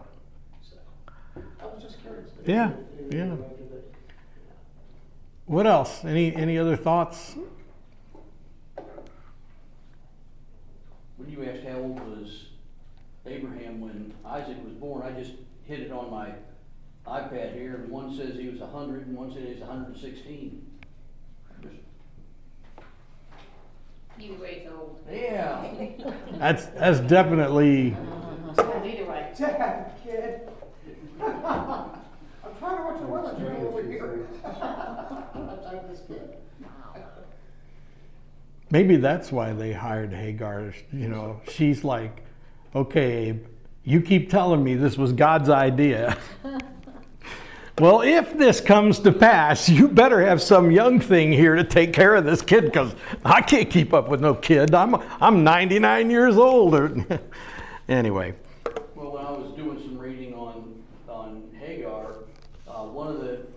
So 0.61 0.75
I 1.61 1.65
was 1.65 1.81
just 1.81 2.01
curious. 2.01 2.29
Yeah. 2.45 2.73
Yeah. 3.09 3.35
What 5.45 5.65
else? 5.65 6.03
Any 6.03 6.35
any 6.35 6.57
other 6.57 6.75
thoughts? 6.75 7.35
When 11.15 11.31
you 11.31 11.49
asked 11.49 11.63
how 11.63 11.77
old 11.77 11.99
was 12.01 12.47
Abraham 13.25 13.79
when 13.79 14.13
Isaac 14.25 14.57
was 14.65 14.73
born, 14.73 15.01
I 15.03 15.17
just 15.17 15.31
hit 15.63 15.79
it 15.79 15.91
on 15.93 16.11
my 16.11 16.33
iPad 17.07 17.53
here, 17.55 17.75
and 17.75 17.89
one 17.89 18.15
says 18.15 18.35
he 18.35 18.49
was 18.49 18.59
100, 18.59 19.07
and 19.07 19.17
one 19.17 19.33
says 19.33 19.43
he 19.43 19.51
was 19.53 19.61
116. 19.61 20.68
Either 24.19 24.33
way, 24.33 24.63
it's 24.63 24.73
old. 24.73 24.99
Yeah. 25.11 25.73
That's 26.37 26.65
that's 26.67 26.99
definitely 27.01 27.95
Either 28.57 29.05
way. 29.05 29.31
Dad, 29.37 29.91
kid. 30.03 30.41
I'm 31.21 32.55
trying 32.59 32.77
to 32.77 32.83
watch 32.83 32.99
the 32.99 33.07
weather 33.07 33.35
channel 33.37 33.67
over 33.67 33.83
here. 33.83 34.27
I'm 34.45 35.59
trying 35.61 35.87
this 35.89 36.01
kid. 36.07 36.35
maybe 38.69 38.97
that's 38.97 39.31
why 39.31 39.53
they 39.53 39.73
hired 39.73 40.13
Hagar. 40.13 40.73
You 40.91 41.07
know, 41.07 41.41
she's 41.49 41.83
like, 41.83 42.23
okay, 42.75 43.29
Abe, 43.29 43.45
you 43.83 44.01
keep 44.01 44.29
telling 44.29 44.63
me 44.63 44.75
this 44.75 44.97
was 44.97 45.13
God's 45.13 45.49
idea. 45.49 46.17
well, 47.79 48.01
if 48.01 48.37
this 48.37 48.59
comes 48.59 48.99
to 48.99 49.11
pass, 49.11 49.69
you 49.69 49.87
better 49.87 50.21
have 50.21 50.41
some 50.41 50.71
young 50.71 50.99
thing 50.99 51.31
here 51.31 51.55
to 51.55 51.63
take 51.63 51.93
care 51.93 52.15
of 52.15 52.25
this 52.25 52.41
kid 52.41 52.65
because 52.65 52.93
I 53.23 53.41
can't 53.41 53.69
keep 53.69 53.93
up 53.93 54.09
with 54.09 54.21
no 54.21 54.33
kid. 54.35 54.75
I'm 54.75 54.95
I'm 55.21 55.43
99 55.43 56.09
years 56.09 56.37
old. 56.37 56.69
Anyway, 57.89 58.35
Well, 58.93 59.13
when 59.13 59.25
I 59.25 59.31
was 59.31 59.51
doing 59.55 59.81
some 59.81 59.97
reading 59.97 60.35
on, 60.35 60.75
on 61.07 61.49
Hagar, 61.59 62.17
uh, 62.67 62.83
one 62.83 63.07
of 63.07 63.19
the, 63.19 63.47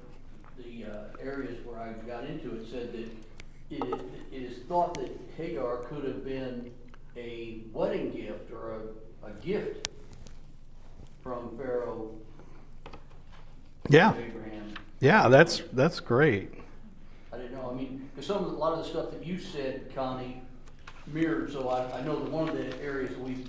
the, 0.57 0.87
uh, 0.87 1.05
areas 1.23 1.59
where 1.67 1.79
I 1.79 1.93
got 2.09 2.25
into 2.25 2.57
it 2.57 2.67
said 2.71 2.95
that 2.95 3.11
it, 3.71 4.01
it 4.33 4.43
is 4.43 4.63
thought 4.63 4.95
that 4.95 5.11
Hagar 5.37 5.83
could 5.89 6.05
have 6.05 6.25
been 6.25 6.71
a 7.15 7.61
wedding 7.75 8.11
gift 8.11 8.51
or 8.51 8.77
a, 9.23 9.27
a 9.27 9.33
gift 9.43 9.91
from 11.23 11.55
Pharaoh 11.59 12.15
yeah, 13.93 14.15
Abraham. 14.17 14.75
yeah, 15.01 15.29
that's 15.29 15.63
that's 15.73 16.01
great. 16.01 16.55
I 17.33 17.37
didn't 17.37 17.53
know, 17.53 17.71
I 17.71 17.75
mean, 17.75 18.09
because 18.15 18.27
some 18.27 18.45
of, 18.45 18.51
the- 18.51 18.57
a 18.57 18.59
lot 18.59 18.73
of 18.73 18.79
the 18.85 18.91
stuff 18.91 19.11
that 19.13 19.25
you 19.25 19.39
said, 19.39 19.95
Connie, 19.95 20.43
mirrored, 21.07 21.53
so 21.53 21.69
I, 21.69 21.99
I 21.99 22.03
know 22.03 22.19
that 22.19 22.31
one 22.31 22.49
of 22.49 22.57
the 22.57 22.81
areas 22.83 23.17
we 23.19 23.45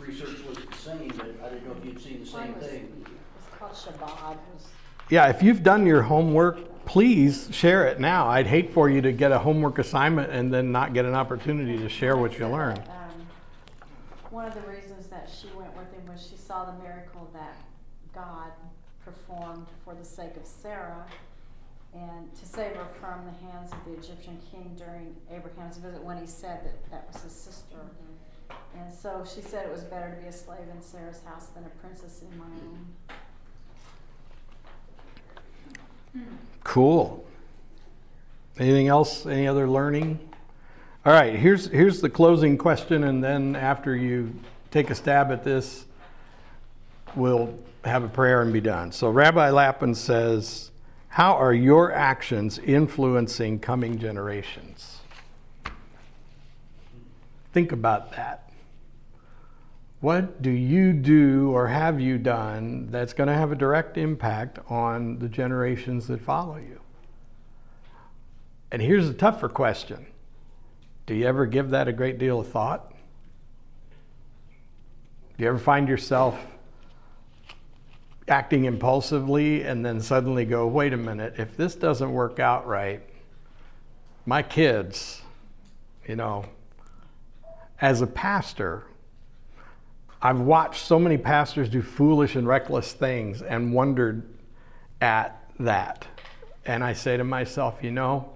researched 0.00 0.46
was 0.46 0.58
the 0.58 0.76
same, 0.76 1.08
but 1.16 1.26
I 1.44 1.48
didn't 1.48 1.66
know 1.66 1.74
if 1.78 1.84
you'd 1.84 2.00
seen 2.00 2.20
the 2.20 2.26
same 2.26 2.40
Mine 2.52 2.54
was, 2.58 2.66
thing. 2.66 3.06
it's 3.38 3.58
called 3.58 3.72
Shabbat, 3.72 4.32
it 4.32 4.38
was 4.54 4.66
Yeah, 5.10 5.28
if 5.28 5.42
you've 5.42 5.62
done 5.62 5.86
your 5.86 6.02
homework, 6.02 6.84
please 6.84 7.48
share 7.52 7.86
it 7.86 7.98
now. 8.00 8.28
I'd 8.28 8.46
hate 8.46 8.72
for 8.72 8.88
you 8.90 9.00
to 9.02 9.12
get 9.12 9.32
a 9.32 9.38
homework 9.38 9.78
assignment 9.78 10.30
and 10.30 10.52
then 10.52 10.70
not 10.72 10.94
get 10.94 11.04
an 11.04 11.14
opportunity 11.14 11.78
to 11.78 11.88
share 11.88 12.16
what 12.16 12.38
you 12.38 12.46
learned. 12.48 12.80
Um, 12.80 13.26
One 14.30 14.44
of 14.46 14.54
the 14.54 14.60
reasons 14.68 15.06
that 15.08 15.28
she 15.30 15.48
went 15.56 15.74
with 15.76 15.92
him 15.92 16.06
was 16.12 16.26
she 16.28 16.36
saw 16.36 16.64
the 16.66 16.82
miracle 16.82 17.28
that 17.32 17.56
God 18.14 18.50
performed 19.06 19.68
for 19.84 19.94
the 19.94 20.04
sake 20.04 20.36
of 20.36 20.44
Sarah 20.44 21.06
and 21.94 22.34
to 22.34 22.44
save 22.44 22.74
her 22.74 22.86
from 23.00 23.24
the 23.24 23.32
hands 23.46 23.72
of 23.72 23.78
the 23.86 23.92
Egyptian 23.92 24.38
king 24.50 24.76
during 24.76 25.14
Abraham's 25.30 25.78
visit 25.78 26.02
when 26.02 26.18
he 26.18 26.26
said 26.26 26.64
that 26.64 26.90
that 26.90 27.06
was 27.12 27.22
his 27.22 27.32
sister. 27.32 27.76
Mm-hmm. 27.76 28.80
And 28.80 28.92
so 28.92 29.24
she 29.24 29.40
said 29.40 29.64
it 29.66 29.72
was 29.72 29.84
better 29.84 30.10
to 30.14 30.20
be 30.20 30.26
a 30.28 30.32
slave 30.32 30.68
in 30.70 30.82
Sarah's 30.82 31.22
house 31.24 31.46
than 31.54 31.64
a 31.64 31.68
princess 31.80 32.22
in 32.22 32.38
my 32.38 32.44
own. 32.44 32.86
Cool. 36.64 37.24
Anything 38.58 38.88
else? 38.88 39.24
Any 39.24 39.46
other 39.46 39.68
learning? 39.68 40.18
All 41.04 41.12
right, 41.12 41.34
here's 41.36 41.66
here's 41.68 42.00
the 42.00 42.10
closing 42.10 42.58
question, 42.58 43.04
and 43.04 43.22
then 43.22 43.54
after 43.54 43.94
you 43.94 44.34
take 44.72 44.90
a 44.90 44.94
stab 44.94 45.30
at 45.30 45.44
this, 45.44 45.84
we'll 47.14 47.54
have 47.88 48.04
a 48.04 48.08
prayer 48.08 48.42
and 48.42 48.52
be 48.52 48.60
done. 48.60 48.92
So 48.92 49.10
Rabbi 49.10 49.50
Lapin 49.50 49.94
says, 49.94 50.70
How 51.08 51.34
are 51.34 51.54
your 51.54 51.92
actions 51.92 52.58
influencing 52.58 53.60
coming 53.60 53.98
generations? 53.98 55.00
Think 57.52 57.72
about 57.72 58.12
that. 58.12 58.50
What 60.00 60.42
do 60.42 60.50
you 60.50 60.92
do 60.92 61.50
or 61.52 61.68
have 61.68 62.00
you 62.00 62.18
done 62.18 62.90
that's 62.90 63.12
going 63.12 63.28
to 63.28 63.34
have 63.34 63.50
a 63.50 63.56
direct 63.56 63.96
impact 63.96 64.58
on 64.68 65.18
the 65.18 65.28
generations 65.28 66.06
that 66.08 66.20
follow 66.20 66.56
you? 66.56 66.80
And 68.70 68.82
here's 68.82 69.08
a 69.08 69.14
tougher 69.14 69.48
question 69.48 70.06
Do 71.06 71.14
you 71.14 71.26
ever 71.26 71.46
give 71.46 71.70
that 71.70 71.88
a 71.88 71.92
great 71.92 72.18
deal 72.18 72.40
of 72.40 72.48
thought? 72.48 72.92
Do 75.36 75.44
you 75.44 75.48
ever 75.48 75.58
find 75.58 75.88
yourself 75.88 76.38
acting 78.28 78.64
impulsively 78.64 79.62
and 79.62 79.84
then 79.84 80.00
suddenly 80.00 80.44
go, 80.44 80.66
wait 80.66 80.92
a 80.92 80.96
minute, 80.96 81.34
if 81.38 81.56
this 81.56 81.74
doesn't 81.74 82.12
work 82.12 82.38
out 82.40 82.66
right, 82.66 83.02
my 84.24 84.42
kids, 84.42 85.22
you 86.06 86.16
know, 86.16 86.44
as 87.80 88.00
a 88.00 88.06
pastor, 88.06 88.84
I've 90.20 90.40
watched 90.40 90.84
so 90.84 90.98
many 90.98 91.18
pastors 91.18 91.68
do 91.68 91.82
foolish 91.82 92.34
and 92.34 92.48
reckless 92.48 92.92
things 92.92 93.42
and 93.42 93.72
wondered 93.72 94.28
at 95.00 95.40
that. 95.60 96.06
And 96.64 96.82
I 96.82 96.94
say 96.94 97.16
to 97.16 97.24
myself, 97.24 97.78
you 97.82 97.92
know, 97.92 98.35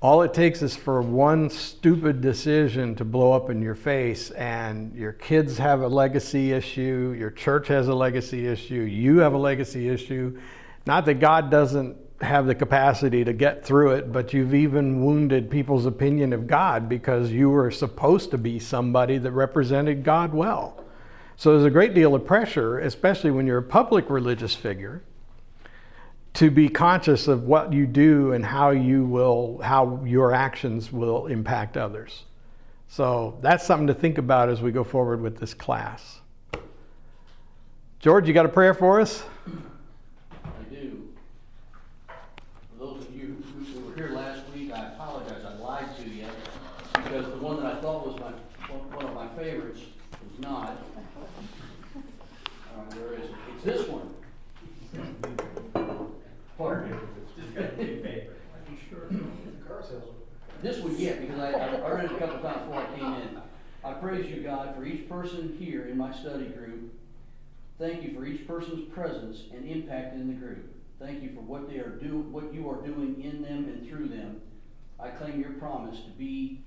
all 0.00 0.22
it 0.22 0.32
takes 0.32 0.62
is 0.62 0.76
for 0.76 1.02
one 1.02 1.50
stupid 1.50 2.20
decision 2.20 2.94
to 2.96 3.04
blow 3.04 3.32
up 3.32 3.50
in 3.50 3.60
your 3.60 3.74
face, 3.74 4.30
and 4.30 4.94
your 4.94 5.12
kids 5.12 5.58
have 5.58 5.80
a 5.80 5.88
legacy 5.88 6.52
issue, 6.52 7.16
your 7.18 7.32
church 7.32 7.66
has 7.66 7.88
a 7.88 7.94
legacy 7.94 8.46
issue, 8.46 8.82
you 8.82 9.18
have 9.18 9.32
a 9.32 9.38
legacy 9.38 9.88
issue. 9.88 10.38
Not 10.86 11.04
that 11.06 11.14
God 11.14 11.50
doesn't 11.50 11.96
have 12.20 12.46
the 12.46 12.54
capacity 12.54 13.24
to 13.24 13.32
get 13.32 13.64
through 13.64 13.92
it, 13.92 14.12
but 14.12 14.32
you've 14.32 14.54
even 14.54 15.04
wounded 15.04 15.50
people's 15.50 15.86
opinion 15.86 16.32
of 16.32 16.46
God 16.46 16.88
because 16.88 17.30
you 17.30 17.50
were 17.50 17.70
supposed 17.70 18.30
to 18.30 18.38
be 18.38 18.60
somebody 18.60 19.18
that 19.18 19.32
represented 19.32 20.04
God 20.04 20.32
well. 20.32 20.84
So 21.36 21.52
there's 21.52 21.64
a 21.64 21.70
great 21.70 21.94
deal 21.94 22.14
of 22.14 22.24
pressure, 22.24 22.78
especially 22.78 23.30
when 23.30 23.46
you're 23.46 23.58
a 23.58 23.62
public 23.62 24.10
religious 24.10 24.54
figure, 24.54 25.02
to 26.38 26.52
be 26.52 26.68
conscious 26.68 27.26
of 27.26 27.42
what 27.42 27.72
you 27.72 27.84
do 27.84 28.30
and 28.30 28.46
how 28.46 28.70
you 28.70 29.04
will 29.04 29.60
how 29.60 30.00
your 30.04 30.32
actions 30.32 30.92
will 30.92 31.26
impact 31.26 31.76
others. 31.76 32.22
So 32.86 33.36
that's 33.42 33.66
something 33.66 33.88
to 33.88 33.94
think 33.94 34.18
about 34.18 34.48
as 34.48 34.62
we 34.62 34.70
go 34.70 34.84
forward 34.84 35.20
with 35.20 35.40
this 35.40 35.52
class. 35.52 36.20
George, 37.98 38.28
you 38.28 38.34
got 38.34 38.46
a 38.46 38.48
prayer 38.48 38.72
for 38.72 39.00
us? 39.00 39.24
I 40.44 40.48
do. 40.70 41.08
For 42.06 42.86
those 42.86 43.04
of 43.04 43.16
you 43.16 43.42
who 43.74 43.80
were 43.80 43.96
here 43.96 44.10
last 44.10 44.42
week, 44.54 44.70
I 44.72 44.90
apologize, 44.90 45.44
I 45.44 45.54
lied 45.60 45.96
to 45.96 46.08
you, 46.08 46.24
because 46.92 47.26
the 47.26 47.38
one 47.38 47.56
that 47.56 47.66
I 47.66 47.80
thought 47.80 48.06
was 48.06 48.20
my, 48.20 48.30
one 48.72 48.92
one 48.92 49.06
of 49.06 49.14
my 49.14 49.26
favorites 49.36 49.80
was 50.22 50.38
not. 50.38 50.84
Uh, 51.96 52.94
where 52.94 53.14
is 53.14 53.24
it? 53.24 53.34
It's 53.56 53.64
this 53.64 53.88
one. 53.88 54.14
Pardon? 56.56 56.98
This 60.60 60.80
one, 60.80 60.98
yeah, 60.98 61.12
because 61.14 61.38
I, 61.38 61.52
I 61.52 61.90
read 61.92 62.06
it 62.06 62.12
a 62.12 62.18
couple 62.18 62.40
times 62.40 62.66
before 62.66 62.82
I 62.82 62.86
came 62.96 63.14
in. 63.14 63.40
I 63.84 63.92
praise 64.08 64.30
you, 64.30 64.42
God, 64.42 64.74
for 64.74 64.84
each 64.84 65.08
person 65.08 65.54
here 65.58 65.84
in 65.86 65.98
my 65.98 66.12
study 66.12 66.46
group. 66.46 66.94
Thank 67.78 68.02
you 68.02 68.14
for 68.14 68.24
each 68.24 68.46
person's 68.46 68.88
presence 68.92 69.42
and 69.52 69.68
impact 69.68 70.14
in 70.14 70.28
the 70.28 70.34
group. 70.34 70.74
Thank 70.98 71.22
you 71.22 71.34
for 71.34 71.42
what 71.42 71.68
they 71.68 71.76
are 71.76 71.90
do, 71.90 72.20
what 72.30 72.52
you 72.52 72.68
are 72.70 72.80
doing 72.80 73.22
in 73.22 73.42
them 73.42 73.64
and 73.64 73.88
through 73.88 74.08
them. 74.08 74.40
I 74.98 75.10
claim 75.10 75.40
your 75.40 75.52
promise 75.52 76.00
to 76.00 76.10
be 76.10 76.62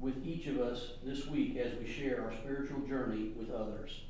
with 0.00 0.24
each 0.24 0.46
of 0.46 0.58
us 0.58 0.92
this 1.04 1.26
week 1.26 1.56
as 1.58 1.78
we 1.78 1.86
share 1.86 2.24
our 2.24 2.32
spiritual 2.32 2.80
journey 2.80 3.32
with 3.36 3.50
others. 3.50 4.00